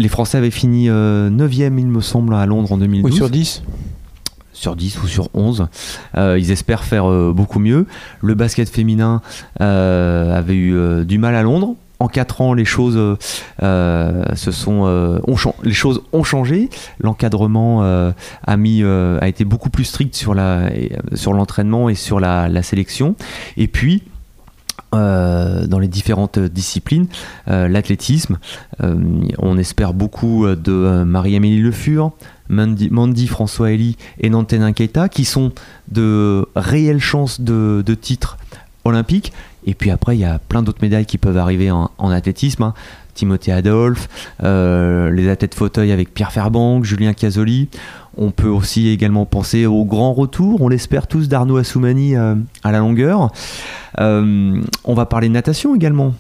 Les 0.01 0.09
Français 0.09 0.39
avaient 0.39 0.51
fini 0.51 0.89
9e, 0.89 1.79
il 1.79 1.87
me 1.87 2.01
semble, 2.01 2.35
à 2.35 2.47
Londres 2.47 2.73
en 2.73 2.79
2012. 2.79 3.11
Oui, 3.11 3.17
sur 3.17 3.31
10. 3.31 3.63
sur 4.53 4.75
10 4.77 5.03
ou 5.03 5.07
sur 5.07 5.29
11. 5.35 5.67
Euh, 6.17 6.37
ils 6.39 6.51
espèrent 6.51 6.83
faire 6.85 7.09
euh, 7.09 7.33
beaucoup 7.35 7.59
mieux. 7.61 7.87
Le 8.21 8.35
basket 8.35 8.69
féminin 8.69 9.23
euh, 9.61 10.37
avait 10.37 10.55
eu 10.55 10.75
euh, 10.75 11.05
du 11.05 11.19
mal 11.19 11.35
à 11.37 11.43
Londres. 11.43 11.75
En 12.01 12.07
4 12.07 12.41
ans, 12.43 12.55
les 12.55 12.65
choses, 12.65 12.97
euh, 12.97 13.17
euh, 13.63 14.25
euh, 14.69 15.19
ont 16.13 16.25
changé. 16.25 16.71
L'encadrement 17.01 17.83
a, 17.83 19.29
été 19.29 19.45
beaucoup 19.45 19.71
plus 19.71 19.85
strict 19.85 20.15
sur, 20.15 20.35
l'entraînement 20.35 21.89
et 21.89 21.97
sur 21.97 22.21
la, 22.21 22.63
sélection. 22.63 23.17
Et 23.57 23.67
puis, 23.67 24.05
dans 24.93 25.79
les 25.81 25.89
différentes 25.89 26.39
disciplines, 26.39 27.09
l'athlétisme, 27.47 28.39
on 28.81 29.59
espère 29.59 29.93
beaucoup 29.93 30.47
de 30.47 31.03
Marie-Amélie 31.05 31.61
Le 31.61 31.73
Fur, 31.73 32.13
Mandy, 32.49 33.27
François 33.27 33.73
Elie 33.73 33.97
et 34.21 34.31
Nantenin 34.31 34.73
Keita 34.73 35.09
qui 35.09 35.25
sont 35.25 35.53
de 35.91 36.47
réelles 36.55 37.01
chances 37.01 37.41
de, 37.41 37.83
de 37.85 37.95
titre 37.95 38.39
olympique. 38.85 39.33
Et 39.69 39.75
puis 39.75 39.91
après, 39.91 40.17
il 40.17 40.21
y 40.21 40.25
a 40.25 40.39
plein 40.39 40.63
d'autres 40.63 40.79
médailles 40.81 41.05
qui 41.05 41.19
peuvent 41.19 41.37
arriver 41.37 41.71
en, 41.71 41.91
athlétisme. 41.99 42.63
hein. 42.63 42.75
Timothée 43.13 43.53
Adolphe, 43.53 44.09
euh, 44.43 45.11
les 45.11 45.29
athlètes 45.29 45.55
fauteuil 45.55 45.93
avec 45.93 46.15
Pierre 46.15 46.33
Ferbank, 46.33 46.85
Julien 46.85 47.13
Casoli. 47.13 47.69
On 48.17 48.31
peut 48.31 48.49
aussi 48.49 48.89
également 48.89 49.27
penser 49.27 49.67
au 49.67 49.85
grand 49.85 50.15
retour, 50.15 50.63
on 50.63 50.69
l'espère 50.69 51.07
tous, 51.07 51.29
d'Arnaud 51.29 51.59
Assoumani 51.59 52.17
euh, 52.17 52.35
à 52.65 52.73
la 52.73 52.79
longueur. 52.79 53.31
Euh, 54.01 54.63
on 54.85 54.95
va 54.95 55.05
parler 55.05 55.29
de 55.29 55.35
natation 55.35 55.75
également. 55.75 56.15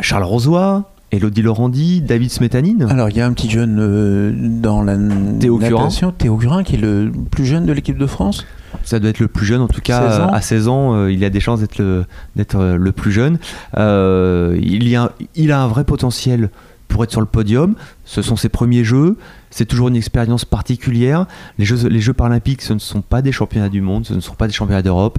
Charles 0.00 0.24
Rosoy, 0.24 0.84
Elodie 1.16 1.42
Laurandi, 1.42 2.00
David 2.00 2.30
Smetanine. 2.30 2.86
Alors, 2.90 3.08
il 3.08 3.16
y 3.16 3.20
a 3.20 3.26
un 3.26 3.32
petit 3.32 3.50
jeune 3.50 3.78
euh, 3.78 4.32
dans 4.34 4.82
la 4.82 4.96
Théo 5.38 5.58
Curin. 5.58 5.82
natation, 5.82 6.12
Théo 6.12 6.36
Curin, 6.36 6.62
qui 6.62 6.74
est 6.74 6.78
le 6.78 7.10
plus 7.30 7.44
jeune 7.44 7.66
de 7.66 7.72
l'équipe 7.72 7.98
de 7.98 8.06
France. 8.06 8.44
Ça 8.82 8.98
doit 8.98 9.10
être 9.10 9.20
le 9.20 9.28
plus 9.28 9.46
jeune, 9.46 9.60
en 9.60 9.68
tout 9.68 9.80
cas 9.80 10.10
16 10.10 10.20
ans. 10.20 10.28
à 10.32 10.40
16 10.40 10.68
ans, 10.68 10.94
euh, 10.94 11.12
il 11.12 11.24
a 11.24 11.30
des 11.30 11.40
chances 11.40 11.60
d'être 11.60 11.78
le, 11.78 12.04
d'être, 12.36 12.56
euh, 12.56 12.76
le 12.76 12.92
plus 12.92 13.12
jeune. 13.12 13.38
Euh, 13.76 14.58
il, 14.60 14.88
y 14.88 14.96
a, 14.96 15.12
il 15.34 15.52
a 15.52 15.62
un 15.62 15.68
vrai 15.68 15.84
potentiel 15.84 16.50
pour 16.88 17.04
être 17.04 17.10
sur 17.10 17.20
le 17.20 17.26
podium. 17.26 17.74
Ce 18.04 18.22
sont 18.22 18.36
ses 18.36 18.48
premiers 18.48 18.84
jeux. 18.84 19.16
C'est 19.50 19.64
toujours 19.64 19.88
une 19.88 19.96
expérience 19.96 20.44
particulière. 20.44 21.26
Les 21.58 21.64
Jeux, 21.64 21.88
les 21.88 22.00
jeux 22.00 22.12
paralympiques, 22.12 22.62
ce 22.62 22.72
ne 22.72 22.78
sont 22.78 23.02
pas 23.02 23.22
des 23.22 23.32
championnats 23.32 23.68
du 23.68 23.80
monde, 23.80 24.04
ce 24.06 24.14
ne 24.14 24.20
sont 24.20 24.34
pas 24.34 24.46
des 24.46 24.52
championnats 24.52 24.82
d'Europe. 24.82 25.18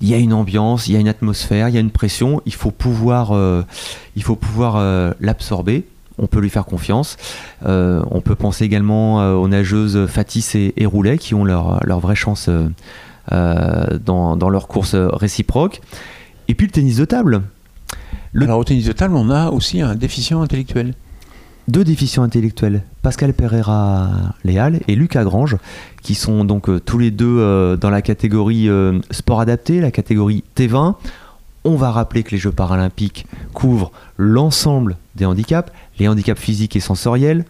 Il 0.00 0.08
y 0.08 0.14
a 0.14 0.18
une 0.18 0.32
ambiance, 0.32 0.88
il 0.88 0.94
y 0.94 0.96
a 0.96 1.00
une 1.00 1.08
atmosphère, 1.08 1.68
il 1.68 1.74
y 1.74 1.78
a 1.78 1.80
une 1.80 1.90
pression. 1.90 2.42
Il 2.46 2.54
faut 2.54 2.70
pouvoir, 2.70 3.32
euh, 3.32 3.62
il 4.16 4.22
faut 4.22 4.36
pouvoir 4.36 4.76
euh, 4.76 5.12
l'absorber. 5.20 5.84
On 6.18 6.26
peut 6.26 6.40
lui 6.40 6.50
faire 6.50 6.64
confiance. 6.64 7.16
Euh, 7.66 8.02
on 8.10 8.20
peut 8.20 8.34
penser 8.34 8.64
également 8.64 9.16
aux 9.40 9.48
nageuses 9.48 10.06
Fatis 10.06 10.46
et, 10.54 10.74
et 10.82 10.86
Roulet 10.86 11.18
qui 11.18 11.34
ont 11.34 11.44
leur, 11.44 11.80
leur 11.84 12.00
vraie 12.00 12.14
chance 12.14 12.48
dans, 13.30 14.36
dans 14.36 14.48
leur 14.48 14.68
course 14.68 14.94
réciproque. 14.94 15.80
Et 16.48 16.54
puis 16.54 16.66
le 16.66 16.72
tennis 16.72 16.96
de 16.96 17.04
table. 17.04 17.42
Le- 18.32 18.44
Alors, 18.44 18.58
au 18.60 18.64
tennis 18.64 18.86
de 18.86 18.92
table, 18.92 19.14
on 19.16 19.30
a 19.30 19.50
aussi 19.50 19.80
un 19.80 19.94
déficient 19.94 20.40
intellectuel. 20.42 20.94
Deux 21.68 21.82
déficients 21.82 22.22
intellectuels, 22.22 22.82
Pascal 23.02 23.34
Pereira 23.34 24.10
Léal 24.44 24.80
et 24.86 24.94
Lucas 24.94 25.24
Grange, 25.24 25.56
qui 26.00 26.14
sont 26.14 26.44
donc 26.44 26.68
euh, 26.68 26.78
tous 26.78 26.96
les 26.96 27.10
deux 27.10 27.38
euh, 27.40 27.76
dans 27.76 27.90
la 27.90 28.02
catégorie 28.02 28.68
euh, 28.68 29.00
sport 29.10 29.40
adapté, 29.40 29.80
la 29.80 29.90
catégorie 29.90 30.44
T20. 30.56 30.94
On 31.64 31.74
va 31.74 31.90
rappeler 31.90 32.22
que 32.22 32.30
les 32.30 32.38
Jeux 32.38 32.52
paralympiques 32.52 33.26
couvrent 33.52 33.90
l'ensemble 34.16 34.96
des 35.16 35.24
handicaps, 35.24 35.72
les 35.98 36.06
handicaps 36.06 36.40
physiques 36.40 36.76
et 36.76 36.80
sensoriels, 36.80 37.44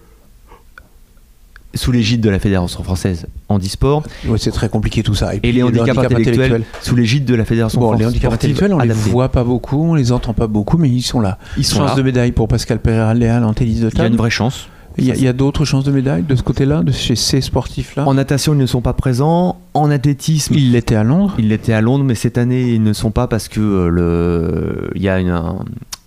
sous 1.76 1.92
l'égide 1.92 2.20
de 2.20 2.30
la 2.30 2.38
Fédération 2.38 2.82
française 2.82 3.26
handisport, 3.48 4.02
Ouais, 4.26 4.38
c'est 4.38 4.50
très 4.50 4.68
compliqué 4.68 5.02
tout 5.02 5.14
ça. 5.14 5.34
et 5.34 5.40
puis, 5.40 5.52
les 5.52 5.60
le 5.60 5.66
handicaps 5.66 5.90
handicap 5.98 6.12
intellectuels 6.12 6.62
sous 6.82 6.96
l'égide 6.96 7.24
de 7.24 7.34
la 7.34 7.44
Fédération 7.44 7.80
Bon, 7.80 7.92
les 7.92 7.98
française 7.98 8.08
handicaps 8.08 8.34
intellectuels, 8.34 8.72
on 8.74 8.78
les 8.78 8.90
adaptée. 8.90 9.10
voit 9.10 9.28
pas 9.30 9.44
beaucoup, 9.44 9.90
on 9.90 9.94
les 9.94 10.12
entend 10.12 10.32
pas 10.32 10.46
beaucoup, 10.46 10.78
mais 10.78 10.88
ils 10.88 11.02
sont 11.02 11.20
là. 11.20 11.38
Ils 11.56 11.64
sont 11.64 11.76
Chance 11.78 11.90
là. 11.90 11.96
de 11.96 12.02
médaille 12.02 12.32
pour 12.32 12.48
Pascal 12.48 12.80
Pereira 12.80 13.14
Léal 13.14 13.44
en 13.44 13.52
tennis 13.54 13.80
de 13.80 13.80
Il 13.80 13.84
y 13.84 13.86
a 13.86 13.90
table. 13.90 14.08
une 14.10 14.16
vraie 14.16 14.30
chance. 14.30 14.68
Il 14.98 15.04
y 15.04 15.28
a, 15.28 15.34
d'autres 15.34 15.66
chances 15.66 15.84
de 15.84 15.92
médaille 15.92 16.22
de 16.22 16.34
ce 16.34 16.42
côté-là, 16.42 16.82
de 16.82 16.90
chez 16.90 17.16
ces 17.16 17.42
sportifs-là? 17.42 18.08
En 18.08 18.14
natation, 18.14 18.54
ils 18.54 18.58
ne 18.58 18.64
sont 18.64 18.80
pas 18.80 18.94
présents. 18.94 19.56
En 19.74 19.90
athlétisme, 19.90 20.54
Il 20.56 20.72
l'était 20.72 20.94
à 20.94 21.04
Londres. 21.04 21.34
Ils 21.38 21.48
l'étaient 21.48 21.74
à 21.74 21.82
Londres, 21.82 22.02
mais 22.02 22.14
cette 22.14 22.38
année, 22.38 22.72
ils 22.72 22.82
ne 22.82 22.94
sont 22.94 23.10
pas 23.10 23.26
parce 23.26 23.48
que 23.48 23.60
euh, 23.60 23.88
le... 23.90 24.90
il 24.94 25.02
y 25.02 25.10
a 25.10 25.18
une, 25.20 25.28
un- 25.28 25.58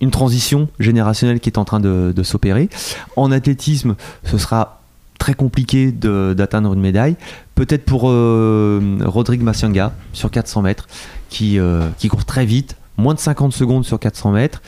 une 0.01 0.10
transition 0.10 0.69
générationnelle 0.79 1.39
qui 1.39 1.49
est 1.51 1.60
en 1.60 1.65
train 1.65 1.79
de, 1.79 2.12
de 2.15 2.23
s'opérer. 2.23 2.67
En 3.15 3.32
athlétisme, 3.32 3.93
ce 4.23 4.39
sera 4.39 4.79
très 5.19 5.36
compliqué 5.36 5.91
d'atteindre 5.91 6.74
une 6.74 6.80
médaille. 6.80 7.15
Peut-être 7.53 7.86
pour 7.86 8.09
euh, 8.09 8.97
Rodrigue 9.05 9.43
Massianga 9.43 9.93
sur 10.13 10.32
400 10.32 10.63
mètres, 10.63 10.88
qui, 11.30 11.59
euh, 11.59 11.88
qui 11.99 12.07
court 12.07 12.26
très 12.26 12.45
vite, 12.45 12.78
moins 12.97 13.13
de 13.13 13.20
50 13.20 13.53
secondes 13.53 13.86
sur 13.86 13.99
400 13.99 14.32
mètres. 14.32 14.63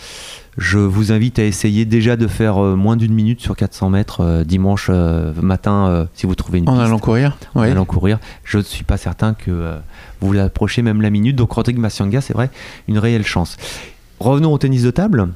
Je 0.58 0.78
vous 0.78 1.14
invite 1.14 1.39
à 1.39 1.45
essayer 1.45 1.86
déjà 1.86 2.18
de 2.18 2.28
faire 2.28 2.62
euh, 2.62 2.76
moins 2.76 2.97
d'une 2.97 3.14
minute 3.14 3.39
sur 3.39 3.56
400 3.56 3.89
mètres 3.89 4.43
dimanche 4.45 4.89
matin 4.89 6.08
si 6.14 6.28
vous 6.28 6.36
trouvez 6.36 6.60
une 6.60 6.70
En 6.70 6.74
piste. 6.74 6.86
allant 6.86 6.99
courir 6.99 7.38
En 7.56 7.62
allant 7.62 7.86
courir. 7.86 8.20
Je 8.43 8.58
ne 8.58 8.64
suis 8.64 8.84
pas 8.84 8.97
certain 8.97 9.34
que 9.34 9.78
vous 10.20 10.38
approchez 10.38 10.82
même 10.82 11.02
la 11.02 11.10
minute. 11.10 11.38
Donc 11.38 11.54
Rodrigue 11.54 11.80
Massianga, 11.80 12.20
c'est 12.20 12.34
vrai, 12.34 12.49
une 12.89 12.99
réelle 12.99 13.26
chance. 13.26 13.56
Revenons 14.20 14.54
au 14.54 14.58
tennis 14.58 14.84
de 14.84 14.91
table. 14.91 15.30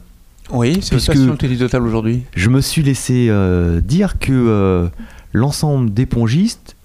Oui, 0.52 0.78
c'est 0.82 0.92
Puisque- 0.96 1.12
Puisque... 1.12 1.28
le 1.28 1.38
tennis 1.38 1.60
de 1.60 1.68
table 1.68 1.88
aujourd'hui. 1.88 2.24
Je 2.36 2.50
me 2.50 2.62
suis 2.62 2.84
laissé 2.84 3.28
euh, 3.30 3.82
dire 3.82 4.20
que 4.20 4.32
euh, 4.32 4.88
l'ensemble 5.34 5.94
des 5.94 6.06
pongistes 6.06 6.76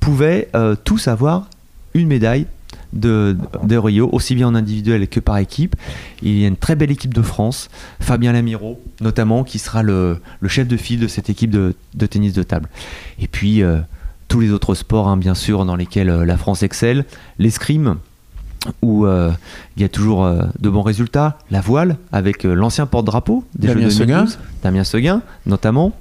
pouvaient 0.00 0.48
euh, 0.54 0.76
tous 0.82 1.08
avoir 1.08 1.48
une 1.94 2.08
médaille 2.08 2.46
de, 2.92 3.36
de 3.64 3.76
Rio, 3.76 4.08
aussi 4.12 4.34
bien 4.34 4.48
en 4.48 4.54
individuel 4.54 5.08
que 5.08 5.20
par 5.20 5.38
équipe. 5.38 5.74
Il 6.22 6.38
y 6.38 6.44
a 6.44 6.48
une 6.48 6.56
très 6.56 6.76
belle 6.76 6.90
équipe 6.90 7.12
de 7.14 7.22
France, 7.22 7.68
Fabien 8.00 8.32
Lamiro 8.32 8.80
notamment, 9.00 9.44
qui 9.44 9.58
sera 9.58 9.82
le, 9.82 10.18
le 10.40 10.48
chef 10.48 10.68
de 10.68 10.76
file 10.76 11.00
de 11.00 11.08
cette 11.08 11.28
équipe 11.30 11.50
de, 11.50 11.74
de 11.94 12.06
tennis 12.06 12.32
de 12.32 12.42
table. 12.42 12.68
Et 13.20 13.26
puis 13.28 13.62
tous 14.28 14.40
les 14.40 14.50
autres 14.52 14.74
sports, 14.74 15.08
hein, 15.08 15.16
bien 15.16 15.34
sûr, 15.34 15.64
dans 15.64 15.76
lesquels 15.76 16.08
la 16.08 16.36
France 16.36 16.62
excelle, 16.62 17.04
l'escrime, 17.38 17.96
où 18.82 19.06
euh, 19.06 19.30
il 19.76 19.82
y 19.82 19.84
a 19.84 19.88
toujours 19.88 20.24
euh, 20.24 20.42
de 20.58 20.68
bons 20.68 20.82
résultats, 20.82 21.38
la 21.50 21.60
voile, 21.60 21.96
avec 22.12 22.44
euh, 22.44 22.54
l'ancien 22.54 22.86
porte-drapeau 22.86 23.44
des 23.54 23.68
Damien 23.68 23.88
Jeux 23.88 24.06
2012, 24.06 24.38
Damien 24.62 24.84
Seguin, 24.84 25.22
notamment. 25.46 25.92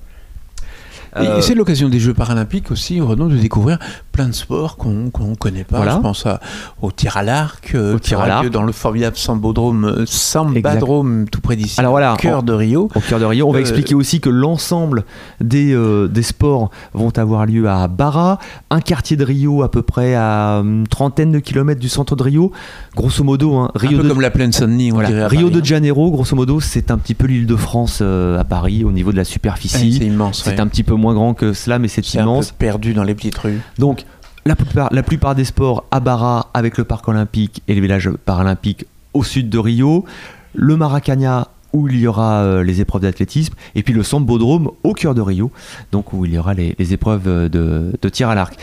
Euh, 1.19 1.41
c'est 1.41 1.55
l'occasion 1.55 1.89
des 1.89 1.99
Jeux 1.99 2.13
paralympiques 2.13 2.71
aussi, 2.71 2.99
Renaud, 3.01 3.27
de 3.29 3.37
découvrir 3.37 3.79
plein 4.11 4.27
de 4.27 4.33
sports 4.33 4.77
qu'on 4.77 4.89
ne 5.11 5.35
connaît 5.35 5.63
pas. 5.63 5.77
Voilà. 5.77 5.95
Je 5.95 5.99
pense 6.01 6.25
à- 6.25 6.39
au 6.81 6.91
tir 6.91 7.17
à 7.17 7.23
l'arc, 7.23 7.71
euh, 7.75 7.95
Au 7.95 7.99
tir 7.99 8.19
à 8.19 8.27
l'arc. 8.27 8.49
dans 8.49 8.63
le 8.63 8.71
formidable 8.71 9.15
Sambodrome, 9.17 9.85
euh, 9.85 10.05
Sambadrome, 10.05 11.27
tout 11.29 11.41
près 11.41 11.55
d'ici, 11.55 11.79
Alors 11.79 11.91
voilà, 11.91 12.13
au 12.13 12.17
cœur 12.17 12.43
de 12.43 12.53
Rio. 12.53 12.89
au 12.95 12.99
cœur 12.99 13.19
de 13.19 13.25
Rio. 13.25 13.47
On 13.47 13.51
va 13.51 13.57
Euh, 13.57 13.61
expliquer 13.61 13.95
aussi 13.95 14.19
que 14.19 14.29
l'ensemble 14.29 15.03
des, 15.41 15.73
euh, 15.73 16.07
des 16.07 16.23
sports 16.23 16.69
vont 16.93 17.11
avoir 17.17 17.45
lieu 17.45 17.67
à 17.69 17.87
Barra, 17.87 18.39
un 18.69 18.81
quartier 18.81 19.17
de 19.17 19.23
Rio 19.23 19.63
à 19.63 19.69
peu 19.71 19.81
près 19.81 20.15
à 20.15 20.61
une 20.63 20.87
trentaine 20.87 21.31
de 21.31 21.39
kilomètres 21.39 21.79
du 21.81 21.89
centre 21.89 22.15
de 22.15 22.23
Rio. 22.23 22.51
Grosso 22.95 23.23
modo, 23.23 23.55
hein, 23.55 23.71
Un 23.75 23.79
Rio, 23.79 23.97
peu 23.99 24.03
de, 24.03 24.09
comme 24.09 24.21
la 24.21 24.29
plaine 24.31 24.51
Saint-Denis, 24.51 24.91
on 24.91 24.95
voilà, 24.95 25.27
Rio 25.27 25.49
de 25.49 25.63
Janeiro, 25.63 26.09
grosso 26.11 26.35
modo, 26.35 26.59
c'est 26.59 26.91
un 26.91 26.97
petit 26.97 27.13
peu 27.13 27.27
l'île 27.27 27.45
de 27.45 27.55
France 27.55 28.01
à 28.01 28.43
Paris 28.43 28.83
au 28.83 28.91
niveau 28.91 29.11
de 29.11 29.15
la 29.17 29.21
hein. 29.21 29.25
superficie. 29.25 29.93
C'est 29.93 30.05
immense. 30.05 30.41
c'est 30.43 30.51
ouais. 30.51 30.59
un 30.59 30.67
petit 30.67 30.83
peu 30.83 30.95
moins 30.95 31.06
grand 31.13 31.33
que 31.33 31.53
cela, 31.53 31.79
mais 31.79 31.87
c'est 31.87 32.03
C'est 32.05 32.19
un 32.19 32.23
immense. 32.23 32.51
peu 32.51 32.57
perdu 32.59 32.93
dans 32.93 33.03
les 33.03 33.15
petites 33.15 33.37
rues. 33.37 33.59
Donc, 33.77 34.05
la 34.45 34.55
plupart, 34.55 34.89
la 34.91 35.03
plupart 35.03 35.35
des 35.35 35.45
sports 35.45 35.85
à 35.91 35.99
Barra 35.99 36.49
avec 36.53 36.77
le 36.77 36.83
parc 36.85 37.07
olympique 37.07 37.61
et 37.67 37.75
les 37.75 37.81
villages 37.81 38.09
paralympiques 38.25 38.85
au 39.13 39.23
sud 39.23 39.49
de 39.49 39.57
Rio, 39.59 40.05
le 40.53 40.77
Maracana 40.77 41.49
où 41.73 41.87
il 41.89 41.99
y 41.99 42.07
aura 42.07 42.41
euh, 42.43 42.63
les 42.63 42.79
épreuves 42.79 43.01
d'athlétisme, 43.01 43.53
et 43.75 43.83
puis 43.83 43.93
le 43.93 44.01
Sambodrome 44.01 44.71
au 44.83 44.93
cœur 44.93 45.13
de 45.13 45.21
Rio, 45.21 45.51
donc 45.91 46.13
où 46.13 46.23
il 46.25 46.33
y 46.33 46.37
aura 46.37 46.53
les, 46.53 46.75
les 46.79 46.93
épreuves 46.93 47.49
de, 47.49 47.91
de 48.01 48.09
tir 48.09 48.29
à 48.29 48.35
l'arc. 48.35 48.57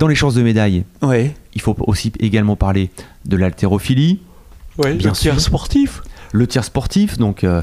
Dans 0.00 0.08
les 0.08 0.16
chances 0.16 0.34
de 0.34 0.42
médailles, 0.42 0.84
Ouais. 1.02 1.34
il 1.54 1.60
faut 1.60 1.76
aussi 1.86 2.12
également 2.18 2.56
parler 2.56 2.90
de 3.26 3.36
l'haltérophilie, 3.36 4.20
Ouais, 4.78 4.94
Bien 4.94 5.10
le 5.10 5.14
tir 5.16 5.34
sûr. 5.34 5.40
sportif. 5.40 6.02
Le 6.32 6.46
tir 6.46 6.64
sportif, 6.64 7.18
donc 7.18 7.44
euh, 7.44 7.62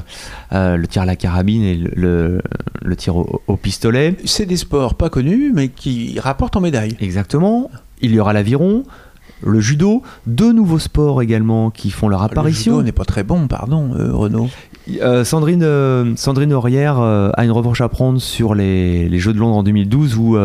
euh, 0.52 0.76
le 0.76 0.86
tir 0.86 1.02
à 1.02 1.04
la 1.06 1.16
carabine 1.16 1.62
et 1.62 1.74
le, 1.74 1.90
le- 1.96 2.42
le 2.82 2.96
tir 2.96 3.16
au- 3.16 3.42
au 3.46 3.56
pistolet. 3.56 4.16
C'est 4.24 4.46
des 4.46 4.56
sports 4.56 4.94
pas 4.94 5.10
connus, 5.10 5.52
mais 5.54 5.68
qui 5.68 6.18
rapportent 6.20 6.56
en 6.56 6.60
médaille. 6.60 6.96
Exactement. 7.00 7.70
Il 8.00 8.12
y 8.12 8.20
aura 8.20 8.32
l'aviron, 8.32 8.84
le 9.42 9.60
judo, 9.60 10.02
deux 10.26 10.52
nouveaux 10.52 10.78
sports 10.78 11.20
également 11.22 11.70
qui 11.70 11.90
font 11.90 12.08
leur 12.08 12.20
Le 12.22 12.28
judo 12.28 12.40
apparition. 12.40 12.82
n'est 12.82 12.92
pas 12.92 13.04
très 13.04 13.24
bon, 13.24 13.46
pardon, 13.48 13.94
euh, 13.98 14.12
Renaud. 14.14 14.48
Euh, 15.00 15.24
Sandrine, 15.24 15.62
euh, 15.62 16.16
Sandrine 16.16 16.52
Aurière 16.52 16.98
euh, 16.98 17.30
a 17.34 17.44
une 17.44 17.50
revanche 17.50 17.80
à 17.80 17.88
prendre 17.88 18.20
sur 18.20 18.54
les, 18.54 19.08
les 19.08 19.18
Jeux 19.18 19.32
de 19.32 19.38
Londres 19.38 19.56
en 19.56 19.62
2012 19.62 20.16
où 20.16 20.38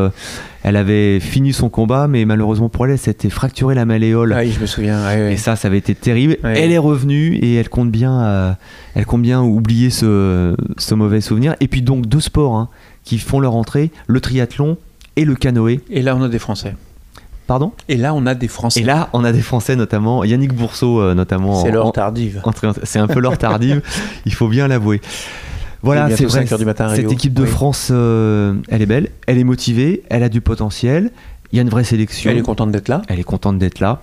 elle 0.63 0.75
avait 0.75 1.19
fini 1.19 1.53
son 1.53 1.69
combat, 1.69 2.07
mais 2.07 2.25
malheureusement 2.25 2.69
pour 2.69 2.86
elle, 2.86 2.93
elle 2.93 2.97
s'était 2.97 3.29
fracturé 3.29 3.75
la 3.75 3.86
malléole. 3.86 4.33
Ah 4.33 4.41
oui, 4.41 4.51
je 4.51 4.59
me 4.59 4.65
souviens. 4.65 5.29
Et 5.29 5.38
ça, 5.38 5.55
ça 5.55 5.67
avait 5.67 5.77
été 5.77 5.95
terrible. 5.95 6.38
Elle 6.43 6.71
est 6.71 6.77
revenue 6.77 7.36
et 7.36 7.55
elle 7.55 7.69
compte 7.69 7.91
bien, 7.91 8.57
elle 8.95 9.05
compte 9.05 9.21
bien 9.21 9.41
oublier 9.41 9.89
ce, 9.89 10.55
ce 10.77 10.95
mauvais 10.95 11.21
souvenir. 11.21 11.55
Et 11.59 11.67
puis 11.67 11.81
donc 11.81 12.07
deux 12.07 12.19
sports 12.19 12.55
hein, 12.55 12.69
qui 13.03 13.19
font 13.19 13.39
leur 13.39 13.55
entrée 13.55 13.91
le 14.07 14.19
triathlon 14.19 14.77
et 15.15 15.25
le 15.25 15.36
canoë. 15.36 15.81
Et 15.89 16.01
là, 16.01 16.15
on 16.15 16.23
a 16.23 16.29
des 16.29 16.39
Français. 16.39 16.75
Pardon 17.47 17.73
Et 17.89 17.95
là, 17.97 18.13
on 18.15 18.25
a 18.25 18.33
des 18.35 18.47
Français. 18.47 18.79
Et 18.79 18.83
là, 18.83 19.09
on 19.13 19.23
a 19.23 19.31
des 19.31 19.41
Français 19.41 19.75
notamment, 19.75 20.23
Yannick 20.23 20.53
Bourseau 20.53 20.99
euh, 21.01 21.13
notamment. 21.13 21.61
c'est 21.61 21.69
en- 21.69 21.73
l'heure 21.73 21.91
tardive. 21.91 22.41
C'est 22.83 22.99
un 22.99 23.07
peu 23.07 23.19
l'heure 23.19 23.37
tardive, 23.37 23.81
il 24.25 24.33
faut 24.33 24.47
bien 24.47 24.67
l'avouer. 24.67 24.99
Voilà, 25.83 26.07
Il 26.09 26.13
est 26.13 26.15
c'est 26.17 26.25
vrai. 26.25 26.45
5 26.45 26.51
heures 26.53 26.57
du 26.59 26.65
matin 26.65 26.95
Cette 26.95 27.11
équipe 27.11 27.33
de 27.35 27.43
Oui. 27.43 27.47
France, 27.47 27.89
euh, 27.91 28.55
elle 28.69 28.81
est 28.81 28.87
belle, 28.87 29.09
elle 29.27 29.37
est 29.37 29.43
motivée, 29.43 30.01
elle 30.09 30.23
a 30.23 30.29
du 30.29 30.41
potentiel. 30.41 31.11
Il 31.51 31.57
y 31.57 31.59
a 31.59 31.61
une 31.61 31.69
vraie 31.69 31.83
sélection. 31.83 32.31
Elle 32.31 32.37
est 32.39 32.41
contente 32.41 32.71
d'être 32.71 32.87
là. 32.89 33.03
Elle 33.07 33.19
est 33.19 33.23
contente 33.23 33.59
d'être 33.59 33.79
là. 33.79 34.01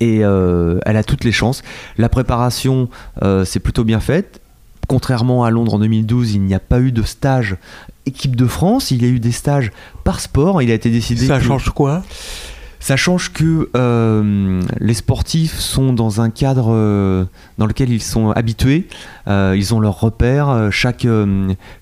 Et 0.00 0.24
euh, 0.24 0.80
elle 0.84 0.96
a 0.96 1.04
toutes 1.04 1.22
les 1.22 1.30
chances. 1.32 1.62
La 1.96 2.08
préparation, 2.08 2.88
euh, 3.22 3.44
c'est 3.44 3.60
plutôt 3.60 3.84
bien 3.84 4.00
faite. 4.00 4.40
Contrairement 4.88 5.44
à 5.44 5.50
Londres 5.50 5.74
en 5.74 5.78
2012, 5.78 6.34
il 6.34 6.42
n'y 6.42 6.54
a 6.54 6.60
pas 6.60 6.80
eu 6.80 6.90
de 6.92 7.02
stage 7.02 7.56
équipe 8.04 8.34
de 8.36 8.46
France. 8.46 8.90
Il 8.90 9.02
y 9.02 9.06
a 9.06 9.08
eu 9.08 9.20
des 9.20 9.32
stages 9.32 9.70
par 10.04 10.18
sport. 10.20 10.60
Il 10.60 10.70
a 10.70 10.74
été 10.74 10.90
décidé. 10.90 11.26
Ça 11.26 11.38
que- 11.38 11.44
change 11.44 11.70
quoi? 11.70 12.02
Ça 12.86 12.96
change 12.96 13.32
que 13.32 13.68
euh, 13.76 14.62
les 14.78 14.94
sportifs 14.94 15.58
sont 15.58 15.92
dans 15.92 16.20
un 16.20 16.30
cadre 16.30 16.68
euh, 16.70 17.24
dans 17.58 17.66
lequel 17.66 17.90
ils 17.90 18.00
sont 18.00 18.30
habitués, 18.30 18.86
Euh, 19.28 19.56
ils 19.58 19.74
ont 19.74 19.80
leurs 19.80 19.98
repères, 19.98 20.68
chaque, 20.70 21.04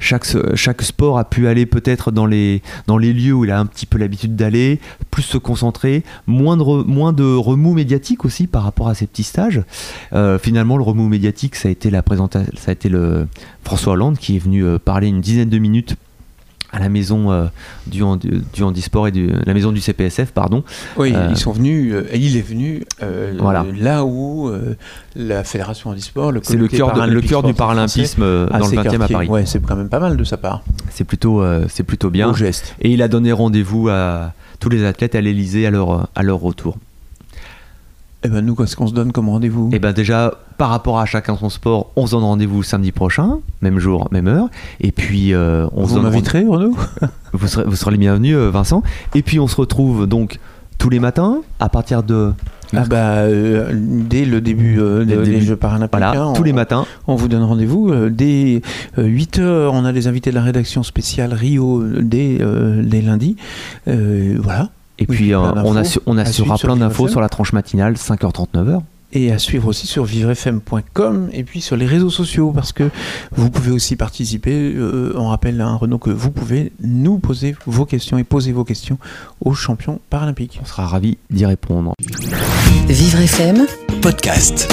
chaque, 0.00 0.24
chaque 0.54 0.80
sport 0.80 1.18
a 1.18 1.24
pu 1.28 1.46
aller 1.46 1.66
peut-être 1.66 2.10
dans 2.10 2.24
les, 2.24 2.62
dans 2.86 2.96
les 2.96 3.12
lieux 3.12 3.34
où 3.34 3.44
il 3.44 3.50
a 3.50 3.58
un 3.58 3.66
petit 3.66 3.84
peu 3.84 3.98
l'habitude 3.98 4.34
d'aller, 4.34 4.80
plus 5.10 5.22
se 5.22 5.36
concentrer, 5.36 6.04
moins 6.26 6.56
de, 6.56 6.62
moins 6.62 7.12
de 7.12 7.36
remous 7.36 7.74
médiatiques 7.74 8.24
aussi 8.24 8.46
par 8.46 8.62
rapport 8.62 8.88
à 8.88 8.94
ces 8.94 9.06
petits 9.06 9.24
stages. 9.24 9.60
Finalement, 10.40 10.78
le 10.78 10.84
remous 10.84 11.10
médiatique, 11.10 11.54
ça 11.54 11.68
a 11.68 11.70
été, 11.70 11.90
la 11.90 12.02
présentation, 12.02 12.50
ça 12.56 12.70
a 12.70 12.72
été 12.72 12.88
le 12.88 13.28
François 13.62 13.92
Hollande 13.92 14.16
qui 14.16 14.36
est 14.36 14.38
venu 14.38 14.64
parler 14.78 15.08
une 15.08 15.20
dizaine 15.20 15.50
de 15.50 15.58
minutes 15.58 15.96
à 16.74 16.80
la 16.80 16.88
maison 16.88 17.30
euh, 17.30 17.44
du, 17.86 18.02
handi- 18.02 18.42
du 18.52 18.62
handisport 18.64 19.06
et 19.06 19.12
du, 19.12 19.30
la 19.46 19.54
maison 19.54 19.70
du 19.70 19.80
CPSF, 19.80 20.32
pardon, 20.32 20.64
Oui, 20.96 21.12
Euh, 21.14 21.28
ils 21.30 21.36
sont 21.36 21.52
venus. 21.52 21.94
euh, 21.94 22.02
il 22.12 22.36
est 22.36 22.40
venu 22.42 22.84
euh, 23.02 23.32
Voilà. 23.38 23.64
là 23.78 24.04
où 24.04 24.48
euh, 24.48 24.74
la 25.14 25.44
Fédération 25.44 25.90
handisport, 25.90 26.32
le 26.32 26.40
C'est 26.42 26.56
le 26.56 26.66
cœur, 26.66 26.92
de- 26.92 27.10
le 27.10 27.20
cœur 27.20 27.42
du 27.44 27.54
paralympisme 27.54 28.22
euh, 28.22 28.48
français, 28.48 28.74
dans 28.76 28.82
le 28.82 28.90
ses 28.90 28.96
20e 28.98 29.02
à. 29.02 29.08
Paris. 29.08 29.28
Ouais, 29.28 29.46
c'est 29.46 29.62
quand 29.64 29.76
même 29.76 29.88
pas 29.88 30.00
mal 30.00 30.16
de 30.16 30.24
sa 30.24 30.36
part. 30.36 30.62
C'est 30.90 31.04
plutôt, 31.04 31.40
euh, 31.42 31.66
c'est 31.68 31.84
plutôt 31.84 32.10
bien. 32.10 32.28
Beau 32.28 32.34
geste. 32.34 32.74
Et 32.80 32.90
il 32.90 33.00
a 33.02 33.08
donné 33.08 33.30
rendez-vous 33.32 33.88
à 33.88 34.32
tous 34.58 34.68
les 34.68 34.84
athlètes 34.84 35.14
à 35.14 35.20
l'Elysée 35.20 35.66
à 35.66 35.70
leur, 35.70 36.08
à 36.14 36.22
leur 36.24 36.40
retour. 36.40 36.76
Eh 38.24 38.28
ben 38.28 38.40
nous, 38.40 38.54
qu'est-ce 38.54 38.74
qu'on 38.74 38.86
se 38.86 38.94
donne 38.94 39.12
comme 39.12 39.28
rendez-vous? 39.28 39.68
Et 39.72 39.78
bien 39.78 39.92
déjà, 39.92 40.32
par 40.56 40.70
rapport 40.70 40.98
à 40.98 41.06
chacun 41.06 41.36
son 41.36 41.48
sport, 41.50 41.90
on 41.96 42.06
se 42.06 42.12
donne 42.12 42.24
rendez-vous 42.24 42.62
samedi 42.62 42.92
prochain, 42.92 43.38
même 43.62 43.78
jour, 43.78 44.08
même 44.12 44.28
heure. 44.28 44.48
Et 44.80 44.92
puis 44.92 45.32
euh, 45.34 45.66
on 45.74 45.84
Vous 45.84 46.00
m'inviterez, 46.00 46.44
Renaud? 46.46 46.74
Vous 47.32 47.46
serez, 47.48 47.64
vous 47.64 47.74
serez 47.74 47.90
les 47.90 47.96
bienvenus, 47.98 48.36
euh, 48.36 48.50
Vincent. 48.50 48.82
Et 49.14 49.22
puis 49.22 49.40
on 49.40 49.48
se 49.48 49.56
retrouve 49.56 50.06
donc 50.06 50.38
tous 50.78 50.88
les 50.90 51.00
matins 51.00 51.38
à 51.58 51.68
partir 51.68 52.02
de 52.04 52.32
Ah 52.76 52.84
bah 52.88 52.96
euh, 53.22 53.72
dès 53.74 54.24
le 54.24 54.40
début 54.40 54.78
euh, 54.80 55.04
des. 55.04 55.40
Jeux 55.40 55.56
paralympiques. 55.56 55.90
voilà 55.98 56.12
hein, 56.20 56.32
tous 56.34 56.42
on- 56.42 56.44
les 56.44 56.52
matins. 56.52 56.84
On 57.08 57.16
vous 57.16 57.26
donne 57.28 57.42
rendez-vous 57.42 57.90
euh, 57.90 58.08
dès 58.10 58.62
8h. 58.96 59.40
On 59.72 59.84
a 59.84 59.90
les 59.92 60.06
invités 60.06 60.30
de 60.30 60.36
la 60.36 60.42
rédaction 60.42 60.82
spéciale 60.84 61.32
Rio 61.34 61.82
dès, 62.00 62.38
dès 62.82 63.00
lundi. 63.02 63.36
Voilà. 63.86 64.68
Et 65.00 65.06
Oui, 65.08 65.16
puis 65.16 65.34
on, 65.34 65.42
on 66.06 66.16
assurera 66.18 66.56
plein 66.56 66.76
d'infos 66.76 67.08
sur 67.08 67.20
la 67.20 67.28
tranche 67.28 67.52
matinale 67.52 67.94
5h39h. 67.94 68.80
Et 69.14 69.30
à 69.30 69.38
suivre 69.38 69.68
aussi 69.68 69.86
sur 69.86 70.04
vivrefm.com 70.04 71.28
et 71.32 71.44
puis 71.44 71.60
sur 71.60 71.76
les 71.76 71.86
réseaux 71.86 72.10
sociaux 72.10 72.50
parce 72.52 72.72
que 72.72 72.90
vous 73.32 73.48
pouvez 73.48 73.70
aussi 73.70 73.94
participer. 73.96 74.72
Euh, 74.74 75.12
on 75.16 75.28
rappelle 75.28 75.60
à 75.60 75.72
Renaud 75.74 75.98
que 75.98 76.10
vous 76.10 76.30
pouvez 76.30 76.72
nous 76.82 77.18
poser 77.18 77.54
vos 77.66 77.86
questions 77.86 78.18
et 78.18 78.24
poser 78.24 78.52
vos 78.52 78.64
questions 78.64 78.98
aux 79.40 79.54
champions 79.54 80.00
paralympiques. 80.10 80.58
On 80.62 80.66
sera 80.66 80.86
ravis 80.86 81.16
d'y 81.30 81.46
répondre. 81.46 81.94
Vivre 82.88 83.20
FM 83.20 83.66
Podcast. 84.02 84.68